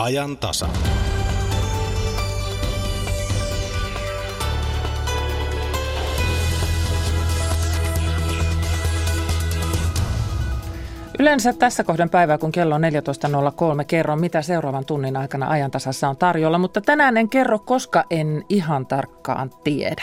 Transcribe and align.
Ajan 0.00 0.36
tasa. 0.36 0.68
Yleensä 11.18 11.52
tässä 11.52 11.84
kohden 11.84 12.10
päivää, 12.10 12.38
kun 12.38 12.52
kello 12.52 12.74
on 12.74 12.82
14.03, 12.82 13.84
kerron, 13.84 14.20
mitä 14.20 14.42
seuraavan 14.42 14.84
tunnin 14.84 15.16
aikana 15.16 15.50
ajantasassa 15.50 16.08
on 16.08 16.16
tarjolla, 16.16 16.58
mutta 16.58 16.80
tänään 16.80 17.16
en 17.16 17.28
kerro, 17.28 17.58
koska 17.58 18.04
en 18.10 18.44
ihan 18.48 18.86
tarkkaan 18.86 19.50
tiedä. 19.64 20.02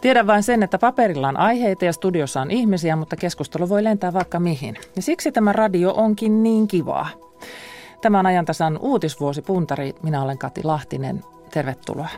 Tiedän 0.00 0.26
vain 0.26 0.42
sen, 0.42 0.62
että 0.62 0.78
paperilla 0.78 1.28
on 1.28 1.36
aiheita 1.36 1.84
ja 1.84 1.92
studiossa 1.92 2.40
on 2.40 2.50
ihmisiä, 2.50 2.96
mutta 2.96 3.16
keskustelu 3.16 3.68
voi 3.68 3.84
lentää 3.84 4.12
vaikka 4.12 4.40
mihin. 4.40 4.76
Ja 4.96 5.02
siksi 5.02 5.32
tämä 5.32 5.52
radio 5.52 5.92
onkin 5.96 6.42
niin 6.42 6.68
kivaa. 6.68 7.08
Tämä 8.06 8.18
on 8.18 8.26
ajantasan 8.26 8.78
uutisvuosi 8.78 9.42
Puntari. 9.42 9.94
Minä 10.02 10.22
olen 10.22 10.38
Kati 10.38 10.60
Lahtinen. 10.64 11.24
Tervetuloa. 11.50 12.08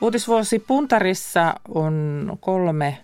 Uutisvuosi 0.00 0.58
Puntarissa 0.58 1.54
on 1.74 2.36
kolme 2.40 2.98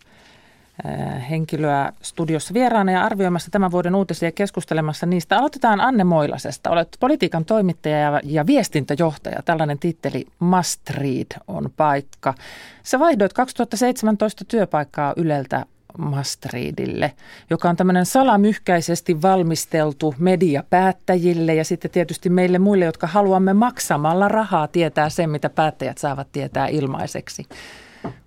henkilöä 1.30 1.92
studiossa 2.02 2.54
vieraana 2.54 2.92
ja 2.92 3.04
arvioimassa 3.04 3.50
tämän 3.50 3.70
vuoden 3.70 3.94
uutisia 3.94 4.28
ja 4.28 4.32
keskustelemassa 4.32 5.06
niistä. 5.06 5.38
Aloitetaan 5.38 5.80
Anne 5.80 6.04
Moilasesta. 6.04 6.70
Olet 6.70 6.96
politiikan 7.00 7.44
toimittaja 7.44 7.98
ja, 7.98 8.20
ja 8.24 8.46
viestintäjohtaja. 8.46 9.42
Tällainen 9.44 9.78
titteli 9.78 10.26
Must 10.38 10.90
Read 10.90 11.40
on 11.48 11.70
paikka. 11.76 12.34
Sä 12.82 12.98
vaihdoit 12.98 13.32
2017 13.32 14.44
työpaikkaa 14.44 15.14
Yleltä 15.16 15.66
Mastreedille, 15.98 17.12
joka 17.50 17.68
on 17.68 17.76
tämmöinen 17.76 18.06
salamyhkäisesti 18.06 19.22
valmisteltu 19.22 20.14
media 20.18 20.64
päättäjille 20.70 21.54
ja 21.54 21.64
sitten 21.64 21.90
tietysti 21.90 22.30
meille 22.30 22.58
muille, 22.58 22.84
jotka 22.84 23.06
haluamme 23.06 23.52
maksamalla 23.52 24.28
rahaa 24.28 24.68
tietää 24.68 25.08
sen, 25.08 25.30
mitä 25.30 25.50
päättäjät 25.50 25.98
saavat 25.98 26.32
tietää 26.32 26.66
ilmaiseksi. 26.66 27.46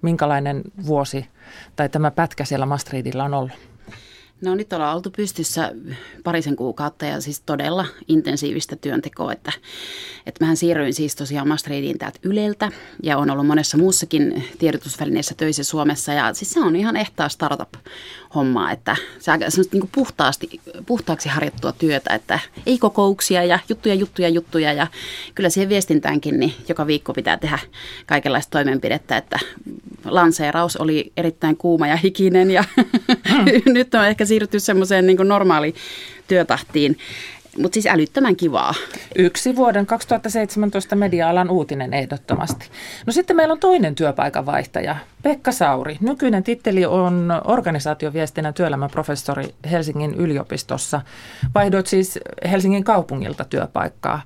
Minkälainen 0.01 0.61
vuosi 0.85 1.25
tai 1.75 1.89
tämä 1.89 2.11
pätkä 2.11 2.45
siellä 2.45 2.65
Mastreedilla 2.65 3.23
on 3.23 3.33
ollut? 3.33 3.68
No 4.41 4.55
nyt 4.55 4.73
ollaan 4.73 4.95
oltu 4.95 5.11
pystyssä 5.11 5.71
parisen 6.23 6.55
kuukautta 6.55 7.05
ja 7.05 7.21
siis 7.21 7.41
todella 7.45 7.85
intensiivistä 8.07 8.75
työntekoa, 8.75 9.33
että, 9.33 9.51
että 10.25 10.43
mähän 10.43 10.57
siirryin 10.57 10.93
siis 10.93 11.15
tosiaan 11.15 11.47
Mastreediin 11.47 11.97
täältä 11.97 12.19
Yleltä 12.23 12.71
ja 13.03 13.17
on 13.17 13.29
ollut 13.29 13.47
monessa 13.47 13.77
muussakin 13.77 14.43
tiedotusvälineessä 14.59 15.35
töissä 15.35 15.63
Suomessa 15.63 16.13
ja 16.13 16.33
siis 16.33 16.53
se 16.53 16.59
on 16.59 16.75
ihan 16.75 16.95
ehtaa 16.95 17.29
startup-hommaa, 18.29 18.71
että 18.71 18.95
se 19.19 19.31
on 19.31 19.39
niin 19.71 19.89
puhtaasti, 19.91 20.61
puhtaaksi 20.85 21.29
harjoittua 21.29 21.71
työtä, 21.71 22.13
että 22.13 22.39
ei 22.65 22.77
kokouksia 22.77 23.43
ja 23.43 23.59
juttuja, 23.69 23.95
juttuja, 23.95 24.29
juttuja 24.29 24.73
ja 24.73 24.87
kyllä 25.35 25.49
siihen 25.49 25.69
viestintäänkin 25.69 26.39
niin 26.39 26.53
joka 26.69 26.87
viikko 26.87 27.13
pitää 27.13 27.37
tehdä 27.37 27.59
kaikenlaista 28.05 28.51
toimenpidettä, 28.51 29.17
että 29.17 29.39
lanseeraus 30.05 30.77
oli 30.77 31.11
erittäin 31.17 31.57
kuuma 31.57 31.87
ja 31.87 31.95
hikinen 31.95 32.51
ja 32.51 32.63
hmm. 33.29 33.73
nyt 33.73 33.95
on 33.95 34.07
ehkä 34.07 34.25
siirrytty 34.25 34.59
semmoiseen 34.59 35.05
niin 35.05 35.27
normaali 35.27 35.75
työtahtiin. 36.27 36.97
Mutta 37.57 37.73
siis 37.73 37.87
älyttömän 37.87 38.35
kivaa. 38.35 38.73
Yksi 39.15 39.55
vuoden 39.55 39.85
2017 39.85 40.95
media-alan 40.95 41.49
uutinen 41.49 41.93
ehdottomasti. 41.93 42.69
No 43.05 43.13
sitten 43.13 43.35
meillä 43.35 43.51
on 43.51 43.59
toinen 43.59 43.95
työpaikan 43.95 44.45
vaihtaja, 44.45 44.95
Pekka 45.23 45.51
Sauri. 45.51 45.97
Nykyinen 46.01 46.43
titteli 46.43 46.85
on 46.85 47.41
organisaatioviestinnän 47.43 48.53
työelämäprofessori 48.53 49.55
Helsingin 49.71 50.13
yliopistossa. 50.13 51.01
Vaihdoit 51.55 51.87
siis 51.87 52.19
Helsingin 52.51 52.83
kaupungilta 52.83 53.43
työpaikkaa. 53.43 54.21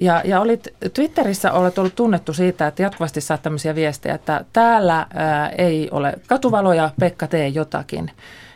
Ja, 0.00 0.22
ja 0.24 0.40
olit, 0.40 0.68
Twitterissä 0.94 1.52
olet 1.52 1.78
ollut 1.78 1.94
tunnettu 1.94 2.32
siitä, 2.32 2.66
että 2.66 2.82
jatkuvasti 2.82 3.20
saat 3.20 3.42
tämmöisiä 3.42 3.74
viestejä, 3.74 4.14
että 4.14 4.44
täällä 4.52 5.06
ää, 5.14 5.48
ei 5.48 5.88
ole 5.90 6.14
katuvaloja, 6.26 6.90
Pekka 7.00 7.26
tee 7.26 7.48
jotakin. 7.48 8.10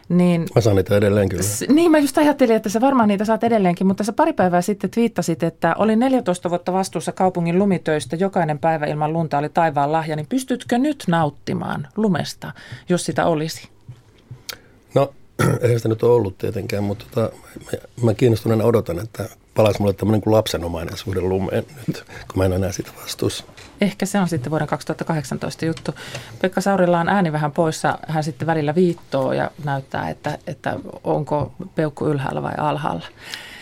Niin, 0.08 0.46
mä 0.54 0.60
saan 0.60 0.76
niitä 0.76 0.96
edelleen 0.96 1.28
kyllä. 1.28 1.42
S- 1.42 1.64
niin, 1.68 1.90
mä 1.90 1.98
just 1.98 2.18
ajattelin, 2.18 2.56
että 2.56 2.68
sä 2.68 2.80
varmaan 2.80 3.08
niitä 3.08 3.24
saat 3.24 3.44
edelleenkin, 3.44 3.86
mutta 3.86 4.04
sä 4.04 4.12
pari 4.12 4.32
päivää 4.32 4.62
sitten 4.62 4.90
twiittasit, 4.90 5.42
että 5.42 5.74
oli 5.78 5.96
14 5.96 6.50
vuotta 6.50 6.72
vastuussa 6.72 7.12
kaupungin 7.12 7.58
lumitöistä, 7.58 8.16
jokainen 8.16 8.58
päivä 8.58 8.86
ilman 8.86 9.12
lunta 9.12 9.38
oli 9.38 9.48
taivaan 9.48 9.92
lahja, 9.92 10.16
niin 10.16 10.26
pystytkö 10.26 10.78
nyt 10.78 11.04
nauttimaan 11.08 11.88
lumesta, 11.96 12.52
jos 12.88 13.04
sitä 13.04 13.26
olisi? 13.26 13.68
No, 14.94 15.14
eihän 15.62 15.78
sitä 15.78 15.88
nyt 15.88 16.02
ole 16.02 16.14
ollut 16.14 16.38
tietenkään, 16.38 16.84
mutta 16.84 17.04
tota, 17.10 17.36
mä, 17.64 17.78
mä 18.02 18.14
kiinnostuneena 18.14 18.64
odotan, 18.64 18.98
että 18.98 19.28
palaisi 19.54 19.80
mulle 19.80 19.94
tämmöinen 19.94 20.20
kuin 20.20 20.34
lapsenomainen 20.34 20.96
suhde 20.96 21.20
lumeen 21.20 21.64
nyt, 21.86 22.04
kun 22.06 22.38
mä 22.38 22.44
en 22.44 22.52
enää 22.52 22.72
siitä 22.72 22.90
vastuussa. 23.02 23.44
Ehkä 23.80 24.06
se 24.06 24.20
on 24.20 24.28
sitten 24.28 24.50
vuoden 24.50 24.66
2018 24.66 25.64
juttu. 25.64 25.94
Pekka 26.40 26.60
Saurilla 26.60 27.00
on 27.00 27.08
ääni 27.08 27.32
vähän 27.32 27.52
poissa. 27.52 27.98
Hän 28.08 28.24
sitten 28.24 28.46
välillä 28.46 28.74
viittoo 28.74 29.32
ja 29.32 29.50
näyttää, 29.64 30.10
että, 30.10 30.38
että 30.46 30.76
onko 31.04 31.52
peukku 31.74 32.06
ylhäällä 32.06 32.42
vai 32.42 32.54
alhaalla. 32.58 33.06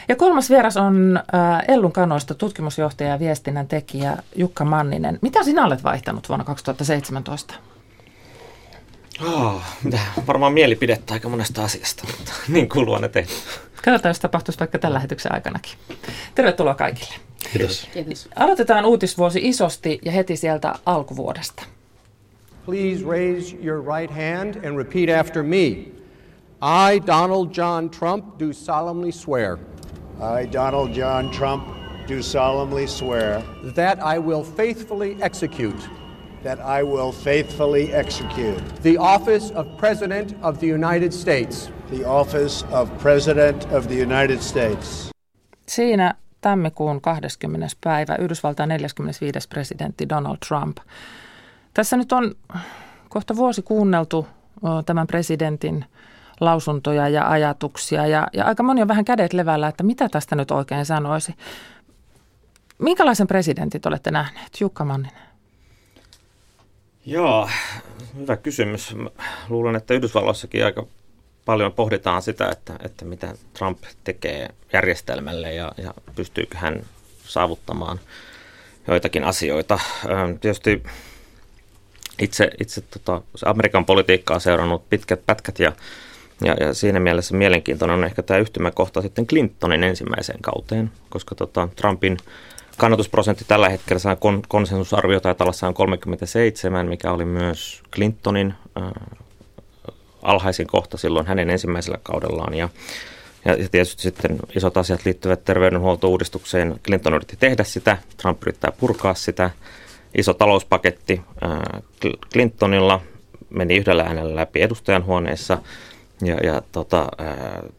Ja 0.09 0.17
kolmas 0.17 0.51
vieras 0.51 0.77
on 0.77 1.17
äh, 1.17 1.63
Ellun 1.69 1.93
kanoista 1.93 2.35
tutkimusjohtaja 2.35 3.11
ja 3.11 3.19
viestinnän 3.19 3.69
tekijä 3.69 4.17
Jukka 4.37 4.65
Manninen. 4.65 5.19
Mitä 5.23 5.43
sinä 5.43 5.65
olet 5.65 5.85
vaihtanut 5.85 6.29
vuonna 6.29 6.45
2017? 6.45 7.55
Oh, 9.21 9.63
varmaan 10.27 10.53
mielipidettä 10.53 11.15
aika 11.15 11.29
monesta 11.29 11.65
asiasta, 11.65 12.05
mutta 12.17 12.33
niin 12.49 12.69
kuuluu 12.69 12.99
ne 12.99 13.09
tehdä. 13.09 13.31
Katsotaan, 13.85 14.11
jos 14.11 14.21
tapahtuisi 14.21 14.61
vaikka 14.61 14.79
tämän 14.79 14.95
lähetyksen 14.95 15.35
aikanakin. 15.35 15.73
Tervetuloa 16.35 16.75
kaikille. 16.75 17.15
Kiitos. 17.53 17.89
Kiitos. 17.93 18.29
Aloitetaan 18.37 18.85
uutisvuosi 18.85 19.41
isosti 19.43 19.99
ja 20.05 20.13
heti 20.13 20.37
sieltä 20.37 20.75
alkuvuodesta. 20.87 21.63
Please 22.67 23.05
raise 23.07 23.57
your 23.63 23.83
right 23.97 24.15
hand 24.15 24.65
and 24.65 24.77
repeat 24.77 25.21
after 25.21 25.43
me. 25.43 25.67
I, 26.63 27.01
Donald 27.07 27.49
John 27.57 27.91
Trump, 27.91 28.39
do 28.39 28.53
solemnly 28.53 29.13
swear. 29.13 29.59
I, 30.21 30.53
Donald 30.53 30.97
John 30.97 31.31
Trump, 31.31 31.65
do 32.09 32.23
solemnly 32.23 32.87
swear. 32.87 33.43
That 33.75 33.99
I 33.99 34.19
will 34.19 34.45
faithfully 34.45 35.17
execute. 35.21 35.89
That 36.43 36.59
I 36.59 36.83
will 36.83 37.13
faithfully 37.13 37.95
execute. 37.95 38.63
The 38.83 38.99
office 38.99 39.55
of 39.55 39.77
President 39.77 40.37
of 40.43 40.59
the 40.59 40.67
United 40.67 41.13
States. 41.13 41.73
The 41.97 42.07
office 42.07 42.67
of 42.73 42.99
President 42.99 43.73
of 43.73 43.87
the 43.87 44.03
United 44.03 44.39
States. 44.39 45.11
Siinä 45.69 46.15
tammikuun 46.41 47.01
20. 47.01 47.67
päivä 47.85 48.17
Yhdysvaltain 48.17 48.69
45. 48.69 49.49
presidentti 49.49 50.09
Donald 50.09 50.37
Trump. 50.49 50.77
Tässä 51.75 51.97
nyt 51.97 52.13
on 52.13 52.35
kohta 53.09 53.37
vuosi 53.37 53.63
kuunneltu 53.63 54.27
tämän 54.87 55.07
presidentin 55.07 55.85
lausuntoja 56.41 57.09
ja 57.09 57.31
ajatuksia 57.31 58.07
ja, 58.07 58.29
ja 58.33 58.45
aika 58.45 58.63
moni 58.63 58.83
on 58.83 58.89
vähän 58.89 59.05
kädet 59.05 59.33
levällä, 59.33 59.69
että 59.69 59.83
mitä 59.83 60.09
tästä 60.09 60.37
nyt 60.37 60.51
oikein 60.51 60.87
sanoisi. 60.87 61.35
Minkälaisen 62.79 63.27
presidentit 63.27 63.87
olette 63.87 64.11
nähneet? 64.11 64.61
Jukka 64.61 64.85
Manninen. 64.85 65.32
Joo, 67.07 67.49
hyvä 68.17 68.37
kysymys. 68.37 68.95
luulen, 69.49 69.77
että 69.77 69.95
Yhdysvalloissakin 69.95 70.65
aika 70.65 70.87
paljon 71.45 71.73
pohditaan 71.73 72.23
sitä, 72.23 72.49
että, 72.49 72.79
että 72.85 73.05
mitä 73.05 73.35
Trump 73.55 73.79
tekee 74.05 74.49
järjestelmälle 74.73 75.55
ja, 75.55 75.73
ja 75.77 75.95
pystyykö 76.17 76.59
hän 76.59 76.83
saavuttamaan 77.25 78.01
joitakin 78.89 79.25
asioita. 79.25 79.81
Tietysti 80.41 80.83
itse, 82.19 82.51
itse 82.61 82.81
tota, 82.81 83.23
Amerikan 83.45 83.85
politiikkaa 83.85 84.39
seurannut 84.39 84.91
pitkät 84.91 85.27
pätkät 85.27 85.59
ja, 85.59 85.73
ja, 86.45 86.55
ja 86.61 86.75
siinä 86.75 87.01
mielessä 87.01 87.37
mielenkiintoinen 87.37 87.99
on 87.99 88.05
ehkä 88.05 88.23
tämä 88.23 88.41
yhtymäkohta 88.41 89.03
sitten 89.03 89.27
Clintonin 89.27 89.85
ensimmäiseen 89.85 90.43
kauteen, 90.43 90.91
koska 91.11 91.35
tota, 91.35 91.69
Trumpin 91.77 92.17
kannatusprosentti 92.77 93.45
tällä 93.49 93.69
hetkellä 93.69 93.99
saa 93.99 94.17
kon, 94.17 94.43
konsensusarvio 94.49 95.21
tai 95.21 95.35
on 95.69 95.75
37, 95.75 96.87
mikä 96.87 97.13
oli 97.13 97.25
myös 97.25 97.83
Clintonin 97.95 98.55
äh, 98.81 98.93
alhaisin 100.23 100.67
kohta 100.67 100.97
silloin 100.97 101.27
hänen 101.27 101.51
ensimmäisellä 101.51 101.99
kaudellaan. 102.03 102.55
Ja, 102.55 102.69
ja, 103.45 103.57
tietysti 103.71 104.03
sitten 104.03 104.39
isot 104.57 104.77
asiat 104.77 105.05
liittyvät 105.05 105.45
terveydenhuoltouudistukseen. 105.45 106.81
Clinton 106.85 107.15
yritti 107.15 107.37
tehdä 107.41 107.65
sitä, 107.65 107.99
Trump 108.17 108.43
yrittää 108.43 108.73
purkaa 108.81 109.15
sitä. 109.15 109.51
Iso 110.15 110.35
talouspaketti 110.35 111.21
äh, 111.45 111.83
Clintonilla 112.33 113.01
meni 113.51 113.77
yhdellä 113.77 114.03
äänellä 114.03 114.37
läpi 114.37 114.63
edustajanhuoneessa. 114.63 115.59
Ja, 116.23 116.37
ja 116.37 116.63
tota, 116.73 117.09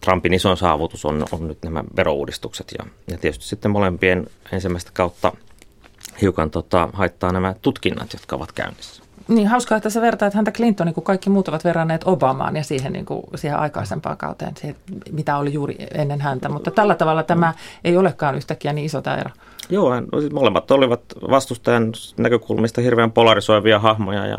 Trumpin 0.06 0.34
isoin 0.34 0.58
saavutus 0.58 1.06
on, 1.06 1.26
on 1.32 1.48
nyt 1.48 1.58
nämä 1.64 1.84
verouudistukset. 1.98 2.74
Ja, 2.78 2.86
ja 3.12 3.18
tietysti 3.18 3.46
sitten 3.46 3.72
molempien 3.72 4.28
ensimmäistä 4.52 4.92
kautta 4.94 5.32
hiukan 6.22 6.50
tota, 6.50 6.90
haittaa 6.94 7.32
nämä 7.32 7.56
tutkinnat, 7.62 8.14
jotka 8.14 8.36
ovat 8.36 8.52
käynnissä. 8.52 9.04
Niin, 9.28 9.48
hauskaa, 9.48 9.78
että 9.78 9.90
sä 9.90 10.02
vertaat 10.02 10.34
häntä 10.34 10.52
Clintonin, 10.52 10.94
kun 10.94 11.04
kaikki 11.04 11.30
muut 11.30 11.48
ovat 11.48 11.64
verranneet 11.64 12.02
Obamaan 12.06 12.56
ja 12.56 12.64
siihen, 12.64 12.94
niin 12.94 13.06
kuin, 13.06 13.24
siihen 13.36 13.60
aikaisempaan 13.60 14.18
kauteen, 14.18 14.58
siihen, 14.58 14.76
mitä 15.12 15.38
oli 15.38 15.54
juuri 15.54 15.76
ennen 15.94 16.22
häntä. 16.22 16.50
Mutta 16.50 16.72
tällä 16.72 16.96
tavalla 16.96 17.24
tämä 17.24 17.54
ei 17.84 17.98
olekaan 17.98 18.36
yhtäkkiä 18.36 18.74
niin 18.74 18.86
iso 18.86 19.02
tämä 19.02 19.18
ero. 19.18 19.30
Joo, 19.70 19.92
molemmat 20.34 20.72
olivat 20.72 21.02
vastustajan 21.30 21.92
näkökulmista 22.18 22.82
hirveän 22.82 23.12
polarisoivia 23.12 23.80
hahmoja 23.80 24.26
ja 24.26 24.38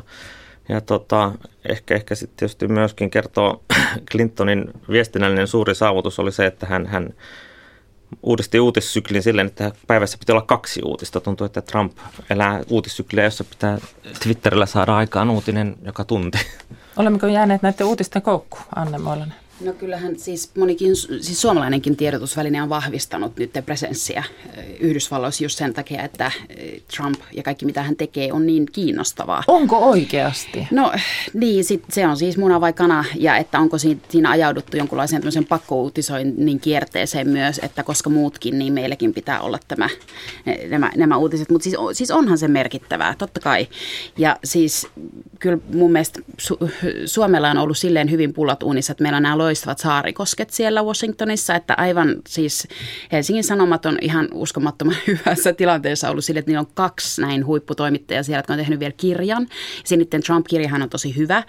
ja 0.69 0.81
tota, 0.81 1.32
ehkä, 1.69 1.94
ehkä 1.94 2.14
sitten 2.14 2.37
tietysti 2.37 2.69
myöskin 2.69 3.11
kertoo 3.11 3.62
Clintonin 4.11 4.64
viestinnällinen 4.90 5.49
suuri 5.49 5.75
saavutus 5.75 6.19
oli 6.19 6.32
se, 6.32 6.46
että 6.46 6.66
hän, 6.66 6.87
hän 6.87 7.14
uudisti 8.22 8.61
uutissyklin 8.61 9.22
silleen, 9.22 9.46
että 9.46 9.72
päivässä 9.87 10.19
pitää 10.19 10.34
olla 10.34 10.46
kaksi 10.46 10.81
uutista. 10.84 11.20
Tuntuu, 11.20 11.44
että 11.44 11.62
Trump 11.62 11.99
elää 12.31 12.62
uutissykliä, 12.70 13.25
jossa 13.25 13.44
pitää 13.44 13.78
Twitterillä 14.22 14.66
saada 14.66 14.96
aikaan 14.96 15.31
uutinen 15.31 15.76
joka 15.82 16.05
tunti. 16.05 16.38
Olemmeko 16.96 17.26
jääneet 17.26 17.62
näiden 17.62 17.87
uutisten 17.87 18.22
koukkuun, 18.22 18.64
Anne 18.76 18.99
Moilanen? 18.99 19.44
No 19.61 19.73
kyllähän 19.73 20.19
siis 20.19 20.51
monikin, 20.56 20.97
siis 20.97 21.41
suomalainenkin 21.41 21.97
tiedotusväline 21.97 22.62
on 22.62 22.69
vahvistanut 22.69 23.37
nyt 23.37 23.51
presenssiä 23.67 24.25
Yhdysvalloissa 24.81 25.45
just 25.45 25.59
sen 25.59 25.75
takia, 25.75 26.03
että 26.03 26.33
Trump 26.97 27.21
ja 27.33 27.43
kaikki 27.43 27.67
mitä 27.67 27.83
hän 27.83 27.97
tekee 27.97 28.33
on 28.33 28.47
niin 28.47 28.67
kiinnostavaa. 28.73 29.43
Onko 29.47 29.79
oikeasti? 29.79 30.67
No 30.71 30.93
niin, 31.35 31.65
sit 31.65 31.85
se 31.93 32.06
on 32.06 32.17
siis 32.17 32.37
muna 32.37 32.61
vai 32.61 32.73
kana 32.73 33.05
ja 33.17 33.37
että 33.37 33.59
onko 33.59 33.79
siinä 33.79 34.31
ajauduttu 34.31 34.77
jonkunlaiseen 34.77 35.23
tämmöisen 35.23 35.45
pakkouutisoinnin 35.45 36.61
kierteeseen 36.61 37.29
myös, 37.29 37.61
että 37.62 37.83
koska 37.83 38.11
muutkin, 38.11 38.59
niin 38.59 38.73
meilläkin 38.73 39.15
pitää 39.15 39.41
olla 39.41 39.59
tämä, 39.69 39.89
nämä, 40.69 40.91
nämä 40.97 41.17
uutiset. 41.17 41.50
Mutta 41.50 41.65
siis, 41.65 41.77
siis 41.93 42.11
onhan 42.11 42.39
se 42.39 42.49
merkittävää, 42.49 43.15
totta 43.19 43.41
kai. 43.41 43.69
Ja 44.19 44.37
siis 44.45 44.87
kyllä 45.39 45.59
mun 45.73 45.93
mielestä 45.93 46.21
Su- 46.43 46.69
Suomella 47.07 47.50
on 47.50 47.59
ollut 47.59 47.79
silleen 47.79 48.11
hyvin 48.11 48.33
pullat 48.33 48.62
uunissa, 48.62 48.93
että 48.93 49.03
meillä 49.03 49.17
on 49.17 49.23
nämä 49.23 49.37
loistavat 49.44 49.79
saarikosket 49.79 50.50
siellä 50.50 50.82
Washingtonissa, 50.82 51.55
että 51.55 51.75
aivan 51.76 52.17
siis 52.29 52.69
Helsingin 53.12 53.44
Sanomat 53.44 53.87
on 53.87 53.99
ihan 54.00 54.29
uskomattoman 54.32 54.96
hyvässä 55.06 55.52
tilanteessa 55.52 56.11
ollut 56.11 56.25
sille, 56.25 56.38
että 56.38 56.50
niillä 56.50 56.61
on 56.61 56.73
kaksi 56.75 57.20
näin 57.20 57.46
huipputoimittajaa 57.46 58.23
siellä, 58.23 58.38
jotka 58.38 58.52
on 58.52 58.58
tehnyt 58.58 58.81
vielä 58.81 58.94
kirjan. 58.96 59.46
Nyt 59.96 60.11
Trump-kirjahan 60.26 60.82
on 60.82 60.91
tosi 60.91 61.17
hyvä. 61.17 61.43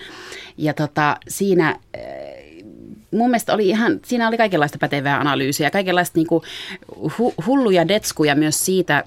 Ja 0.58 0.74
tota, 0.74 1.18
siinä 1.28 1.80
eh, 1.94 2.64
mun 3.12 3.30
mielestä 3.30 3.54
oli 3.54 3.70
ihan, 3.70 4.00
siinä 4.06 4.28
oli 4.28 4.38
kaikenlaista 4.38 4.78
pätevää 4.78 5.20
analyysiä, 5.20 5.72
kaikenlaista 5.72 6.20
niin 6.20 6.28
kuin 6.28 6.44
hulluja 7.46 7.88
detskuja 7.88 8.36
myös 8.36 8.66
siitä, 8.66 9.04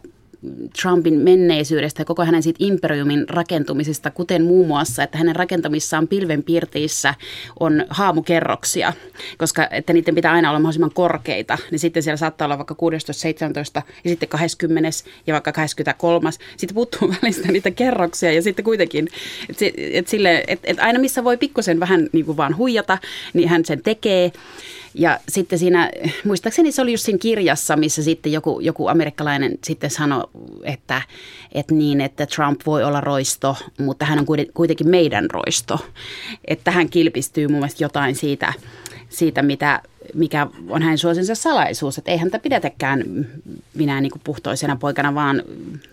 Trumpin 0.82 1.14
menneisyydestä 1.14 2.00
ja 2.00 2.04
koko 2.04 2.24
hänen 2.24 2.42
siitä 2.42 2.56
imperiumin 2.62 3.28
rakentumisesta, 3.28 4.10
kuten 4.10 4.44
muun 4.44 4.66
muassa, 4.66 5.02
että 5.02 5.18
hänen 5.18 5.36
rakentamissaan 5.36 6.08
pilvenpiirteissä 6.08 7.14
on 7.60 7.84
haamukerroksia, 7.90 8.92
koska 9.38 9.68
että 9.70 9.92
niiden 9.92 10.14
pitää 10.14 10.32
aina 10.32 10.48
olla 10.48 10.58
mahdollisimman 10.58 10.94
korkeita, 10.94 11.58
niin 11.70 11.78
sitten 11.78 12.02
siellä 12.02 12.16
saattaa 12.16 12.46
olla 12.46 12.58
vaikka 12.58 12.74
16, 12.74 13.12
17 13.12 13.82
ja 14.04 14.10
sitten 14.10 14.28
20 14.28 14.90
ja 15.26 15.32
vaikka 15.32 15.52
23. 15.52 16.30
Sitten 16.56 16.74
puuttuu 16.74 17.08
välistä 17.22 17.52
niitä 17.52 17.70
kerroksia 17.70 18.32
ja 18.32 18.42
sitten 18.42 18.64
kuitenkin, 18.64 19.08
että 19.48 19.64
et 19.92 20.08
sille, 20.08 20.44
et, 20.46 20.60
et 20.64 20.78
aina 20.78 20.98
missä 20.98 21.24
voi 21.24 21.36
pikkusen 21.36 21.80
vähän 21.80 22.08
niin 22.12 22.24
kuin 22.24 22.36
vaan 22.36 22.56
huijata, 22.56 22.98
niin 23.34 23.48
hän 23.48 23.64
sen 23.64 23.82
tekee. 23.82 24.32
Ja 24.98 25.20
sitten 25.28 25.58
siinä, 25.58 25.90
muistaakseni 26.24 26.72
se 26.72 26.82
oli 26.82 26.92
just 26.92 27.04
siinä 27.04 27.18
kirjassa, 27.18 27.76
missä 27.76 28.02
sitten 28.02 28.32
joku, 28.32 28.60
joku 28.60 28.88
amerikkalainen 28.88 29.58
sitten 29.64 29.90
sanoi, 29.90 30.24
että, 30.62 31.02
että 31.52 31.74
niin, 31.74 32.00
että 32.00 32.26
Trump 32.26 32.60
voi 32.66 32.84
olla 32.84 33.00
roisto, 33.00 33.56
mutta 33.80 34.04
hän 34.04 34.18
on 34.18 34.26
kuitenkin 34.54 34.88
meidän 34.88 35.30
roisto. 35.30 35.78
Että 36.44 36.70
hän 36.70 36.88
kilpistyy 36.88 37.48
mun 37.48 37.56
mielestä 37.56 37.84
jotain 37.84 38.14
siitä, 38.14 38.52
siitä 39.08 39.42
mitä, 39.42 39.82
mikä 40.14 40.46
on 40.68 40.82
hänen 40.82 40.98
suosinsa 40.98 41.34
salaisuus. 41.34 41.98
Että 41.98 42.10
ei 42.10 42.16
häntä 42.16 42.38
pidetäkään 42.38 43.04
minä 43.74 44.00
niin 44.00 44.12
kuin 44.12 44.22
puhtoisena 44.24 44.76
poikana, 44.76 45.14
vaan 45.14 45.42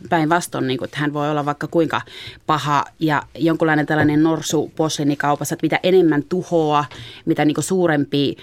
päinvastoin, 0.10 0.68
niin 0.68 0.84
että 0.84 0.98
hän 1.00 1.14
voi 1.14 1.32
olla 1.32 1.46
vaikka 1.46 1.68
kuinka 1.68 2.02
paha 2.48 2.86
ja 3.00 3.24
jonkunlainen 3.38 3.86
tällainen 3.86 4.24
norsu 4.24 4.72
kaupassa, 5.18 5.56
että 5.56 5.66
mitä 5.66 5.80
enemmän 5.84 6.24
tuhoa, 6.24 6.86
mitä 7.26 7.46
niin 7.46 7.56
kuin 7.56 7.66
suurempi 7.66 8.38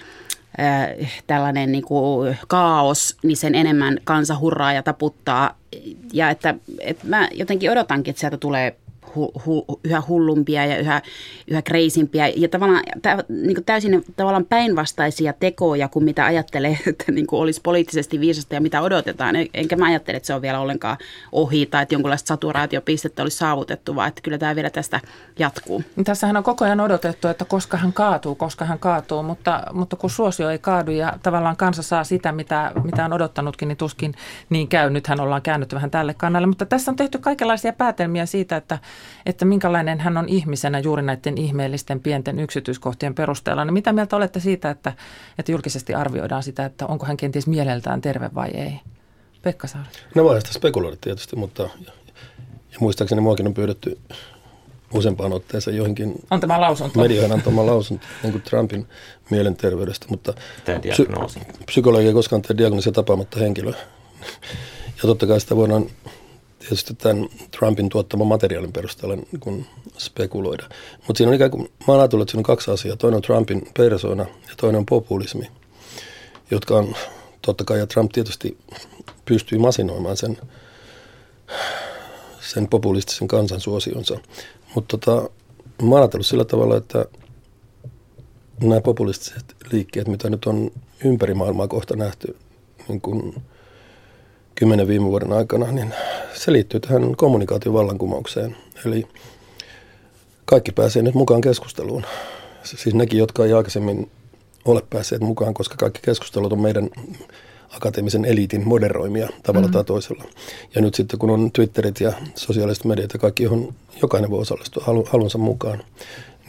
tällainen 1.26 1.72
niin 1.72 1.84
kuin 1.84 2.36
kaos, 2.48 3.16
niin 3.22 3.36
sen 3.36 3.54
enemmän 3.54 3.98
kansa 4.04 4.38
hurraa 4.38 4.72
ja 4.72 4.82
taputtaa. 4.82 5.54
Ja 6.12 6.30
että, 6.30 6.54
että 6.80 7.06
mä 7.08 7.28
jotenkin 7.32 7.70
odotankin, 7.70 8.10
että 8.10 8.20
sieltä 8.20 8.36
tulee 8.36 8.76
hu, 9.16 9.32
hu, 9.46 9.64
yhä 9.84 10.02
hullumpia 10.08 10.66
ja 10.66 10.78
yhä, 10.78 11.02
yhä 11.48 11.62
kreisimpiä 11.62 12.28
ja 12.36 12.48
tavallaan 12.48 12.82
tä, 13.02 13.24
niin 13.28 13.64
täysin 13.64 14.04
tavallaan 14.16 14.44
päinvastaisia 14.44 15.32
tekoja 15.32 15.88
kuin 15.88 16.04
mitä 16.04 16.24
ajattelee, 16.24 16.78
että 16.86 17.12
niin 17.12 17.26
kuin 17.26 17.40
olisi 17.40 17.60
poliittisesti 17.60 18.20
viisasta 18.20 18.54
ja 18.54 18.60
mitä 18.60 18.80
odotetaan. 18.80 19.34
Enkä 19.54 19.76
mä 19.76 19.86
ajattele, 19.86 20.16
että 20.16 20.26
se 20.26 20.34
on 20.34 20.42
vielä 20.42 20.60
ollenkaan 20.60 20.96
ohi 21.32 21.66
tai 21.66 21.82
että 21.82 21.94
jonkunlaista 21.94 22.28
saturaatiopistettä 22.28 23.22
olisi 23.22 23.36
saavutettu, 23.36 23.96
vaan 23.96 24.08
että 24.08 24.22
kyllä 24.22 24.38
tämä 24.38 24.54
vielä 24.54 24.70
tästä 24.70 25.00
jatkuu. 25.38 25.82
Niin 25.96 26.04
tässähän 26.04 26.36
on 26.36 26.42
koko 26.42 26.64
ajan 26.64 26.80
odotettu, 26.80 27.28
että 27.28 27.44
koska 27.44 27.76
hän 27.76 27.92
kaatuu, 27.92 28.34
koska 28.34 28.64
hän 28.64 28.78
kaatuu, 28.78 29.22
mutta, 29.22 29.62
mutta 29.72 29.96
kun 29.96 30.10
suosio 30.10 30.50
ei 30.50 30.58
kaadu 30.58 30.90
ja 30.90 31.18
tavallaan 31.22 31.56
kansa 31.56 31.82
saa 31.82 32.04
sitä, 32.04 32.32
mitä, 32.32 32.72
mitä 32.84 33.04
on 33.04 33.12
odottanutkin, 33.12 33.68
niin 33.68 33.76
tuskin 33.76 34.14
niin 34.50 34.68
käy. 34.68 34.90
Nythän 34.90 35.20
ollaan 35.20 35.42
käännytty 35.42 35.76
vähän 35.76 35.90
tälle 35.90 36.14
kannalle, 36.14 36.46
mutta 36.46 36.66
tässä 36.66 36.90
on 36.90 36.96
tehty 36.96 37.18
kaikenlaisia 37.18 37.72
päätelmiä 37.72 38.26
siitä, 38.26 38.56
että 38.56 38.78
että 39.26 39.44
minkälainen 39.44 40.00
hän 40.00 40.16
on 40.16 40.28
ihmisenä 40.28 40.78
juuri 40.78 41.02
näiden 41.02 41.38
ihmeellisten 41.38 42.00
pienten 42.00 42.38
yksityiskohtien 42.38 43.14
perusteella. 43.14 43.64
Niin 43.64 43.74
mitä 43.74 43.92
mieltä 43.92 44.16
olette 44.16 44.40
siitä, 44.40 44.70
että, 44.70 44.92
että 45.38 45.52
julkisesti 45.52 45.94
arvioidaan 45.94 46.42
sitä, 46.42 46.64
että 46.64 46.86
onko 46.86 47.06
hän 47.06 47.16
kenties 47.16 47.46
mieleltään 47.46 48.00
terve 48.00 48.30
vai 48.34 48.50
ei? 48.50 48.80
Pekka 49.42 49.66
Saari. 49.66 49.88
No 50.14 50.24
voi 50.24 50.40
sitä 50.40 50.52
spekuloida 50.52 50.96
tietysti, 51.00 51.36
mutta 51.36 51.62
ja, 51.62 51.92
ja 52.72 52.78
muistaakseni 52.80 53.20
muakin 53.20 53.46
on 53.46 53.54
pyydetty 53.54 53.98
useampaan 54.94 55.32
otteeseen 55.32 55.76
joihinkin 55.76 56.14
on 56.30 56.40
tämä 56.40 56.60
lausunto. 56.60 57.00
medioihin 57.00 57.32
antama 57.32 57.66
lausunto 57.66 58.06
niin 58.22 58.32
kuin 58.32 58.42
Trumpin 58.42 58.86
mielenterveydestä, 59.30 60.06
mutta 60.08 60.34
psy- 60.92 61.64
psykologi 61.66 62.06
ei 62.06 62.12
koskaan 62.12 62.42
tee 62.42 62.56
diagnoosia 62.56 62.92
tapaamatta 62.92 63.38
henkilöä. 63.38 63.76
Ja 64.96 65.02
totta 65.02 65.26
kai 65.26 65.40
sitä 65.40 65.56
voidaan 65.56 65.86
tietysti 66.62 66.94
tämän 66.94 67.28
Trumpin 67.58 67.88
tuottaman 67.88 68.26
materiaalin 68.26 68.72
perusteella 68.72 69.16
niin 69.16 69.66
spekuloida. 69.98 70.68
Mutta 71.06 71.18
siinä 71.18 71.28
on 71.28 71.34
ikään 71.34 71.50
kuin, 71.50 71.62
mä 71.88 72.04
että 72.04 72.16
siinä 72.30 72.40
on 72.40 72.42
kaksi 72.42 72.70
asiaa. 72.70 72.96
Toinen 72.96 73.16
on 73.16 73.22
Trumpin 73.22 73.68
persona 73.76 74.22
ja 74.22 74.54
toinen 74.56 74.78
on 74.78 74.86
populismi, 74.86 75.50
jotka 76.50 76.76
on 76.76 76.94
totta 77.42 77.64
kai, 77.64 77.78
ja 77.78 77.86
Trump 77.86 78.12
tietysti 78.12 78.58
pystyy 79.24 79.58
masinoimaan 79.58 80.16
sen, 80.16 80.38
sen 82.40 82.68
populistisen 82.68 83.28
kansansuosionsa. 83.28 84.18
Mutta 84.74 84.98
tota, 84.98 85.30
mä 85.82 85.96
ajatellut 85.96 86.26
sillä 86.26 86.44
tavalla, 86.44 86.76
että 86.76 87.04
nämä 88.60 88.80
populistiset 88.80 89.56
liikkeet, 89.72 90.08
mitä 90.08 90.30
nyt 90.30 90.44
on 90.44 90.70
ympäri 91.04 91.34
maailmaa 91.34 91.68
kohta 91.68 91.96
nähty, 91.96 92.36
niin 92.88 93.00
kuin 93.00 93.42
kymmenen 94.62 94.88
viime 94.88 95.06
vuoden 95.06 95.32
aikana, 95.32 95.72
niin 95.72 95.94
se 96.34 96.52
liittyy 96.52 96.80
tähän 96.80 97.16
kommunikaation 97.16 97.74
vallankumoukseen. 97.74 98.56
Eli 98.86 99.06
kaikki 100.44 100.72
pääsee 100.72 101.02
nyt 101.02 101.14
mukaan 101.14 101.40
keskusteluun. 101.40 102.04
Siis 102.62 102.94
nekin, 102.94 103.18
jotka 103.18 103.44
ei 103.44 103.52
aikaisemmin 103.52 104.10
ole 104.64 104.82
päässeet 104.90 105.22
mukaan, 105.22 105.54
koska 105.54 105.76
kaikki 105.76 106.00
keskustelut 106.02 106.52
on 106.52 106.60
meidän 106.60 106.90
akateemisen 107.76 108.24
eliitin 108.24 108.68
moderoimia 108.68 109.28
tavalla 109.42 109.66
mm-hmm. 109.66 109.72
tai 109.72 109.84
toisella. 109.84 110.24
Ja 110.74 110.80
nyt 110.80 110.94
sitten 110.94 111.18
kun 111.18 111.30
on 111.30 111.52
Twitterit 111.52 112.00
ja 112.00 112.12
sosiaaliset 112.34 112.84
mediat 112.84 113.12
ja 113.12 113.18
kaikki, 113.18 113.42
johon 113.42 113.74
jokainen 114.02 114.30
voi 114.30 114.40
osallistua 114.40 114.84
halu, 114.86 115.04
halunsa 115.10 115.38
mukaan, 115.38 115.82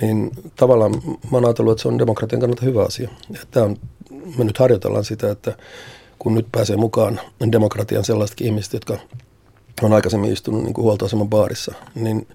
niin 0.02 0.32
tavallaan 0.56 0.92
mä 1.06 1.38
oon 1.38 1.46
ajatellut, 1.46 1.72
että 1.72 1.82
se 1.82 1.88
on 1.88 2.00
demokratian 2.00 2.40
kannalta 2.40 2.66
hyvä 2.66 2.84
asia. 2.84 3.10
Ja 3.30 3.40
tämä 3.52 3.66
on, 3.66 3.78
me 4.38 4.44
nyt 4.44 4.58
harjoitellaan 4.58 5.06
sitä, 5.06 5.32
että 5.32 5.58
kun 6.24 6.36
nyt 6.36 6.48
pääsee 6.52 6.78
mukaan 6.78 7.20
demokratian 7.52 8.04
sellaisetkin 8.04 8.48
ihmiset, 8.48 8.74
jotka 8.74 8.98
on 9.82 9.94
aikaisemmin 9.94 10.34
istunut 10.34 10.64
niin 10.64 10.74
kuin 10.74 10.84
huoltoaseman 10.84 11.30
baarissa, 11.30 11.74
niin 11.96 12.28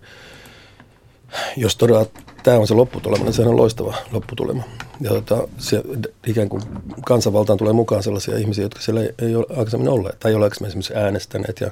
jos 1.56 1.76
todella 1.76 2.06
tämä 2.42 2.56
on 2.56 2.66
se 2.66 2.74
lopputulema, 2.74 3.24
niin 3.24 3.32
sehän 3.32 3.50
on 3.50 3.56
loistava 3.56 3.94
lopputulema. 4.12 4.62
Ja 5.00 5.10
tota, 5.10 5.48
se, 5.58 5.82
ikään 6.26 6.48
kuin 6.48 6.62
kansanvaltaan 7.06 7.58
tulee 7.58 7.72
mukaan 7.72 8.02
sellaisia 8.02 8.38
ihmisiä, 8.38 8.64
jotka 8.64 8.80
siellä 8.80 9.00
ei, 9.00 9.14
ei 9.18 9.36
ole 9.36 9.46
aikaisemmin 9.50 9.88
olleet, 9.88 10.20
tai 10.20 10.30
ei 10.30 10.34
ole 10.34 10.46
esimerkiksi 10.46 10.94
äänestäneet 10.94 11.60
ja, 11.60 11.70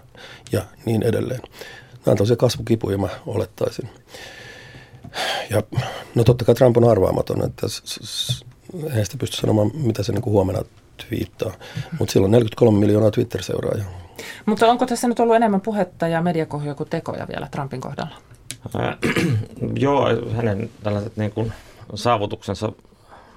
ja 0.52 0.62
niin 0.84 1.02
edelleen. 1.02 1.40
Nämä 1.92 2.12
on 2.12 2.16
tosiaan 2.16 2.38
kasvukipuja, 2.38 2.98
mä 2.98 3.08
olettaisin. 3.26 3.88
Ja 5.50 5.62
no 6.14 6.24
totta 6.24 6.44
kai 6.44 6.54
Trump 6.54 6.76
on 6.76 6.90
arvaamaton, 6.90 7.44
että 7.44 7.66
eihän 8.84 9.04
sitä 9.04 9.16
pysty 9.18 9.36
sanomaan, 9.36 9.70
mitä 9.74 10.02
se 10.02 10.12
niin 10.12 10.22
kuin 10.22 10.32
huomenna 10.32 10.62
twiittaa. 11.08 11.52
Mutta 11.98 12.12
sillä 12.12 12.24
on 12.24 12.30
43 12.30 12.78
miljoonaa 12.78 13.10
Twitter-seuraajaa. 13.10 14.06
Mutta 14.46 14.66
onko 14.66 14.86
tässä 14.86 15.08
nyt 15.08 15.20
ollut 15.20 15.36
enemmän 15.36 15.60
puhetta 15.60 16.08
ja 16.08 16.22
mediakohjaa 16.22 16.74
kuin 16.74 16.88
tekoja 16.88 17.28
vielä 17.28 17.48
Trumpin 17.50 17.80
kohdalla? 17.80 18.16
Äh, 18.76 18.96
joo, 19.86 20.06
hänen 20.36 20.70
tällaiset 20.82 21.16
niin 21.16 21.32
kuin 21.32 21.52
saavutuksensa 21.94 22.72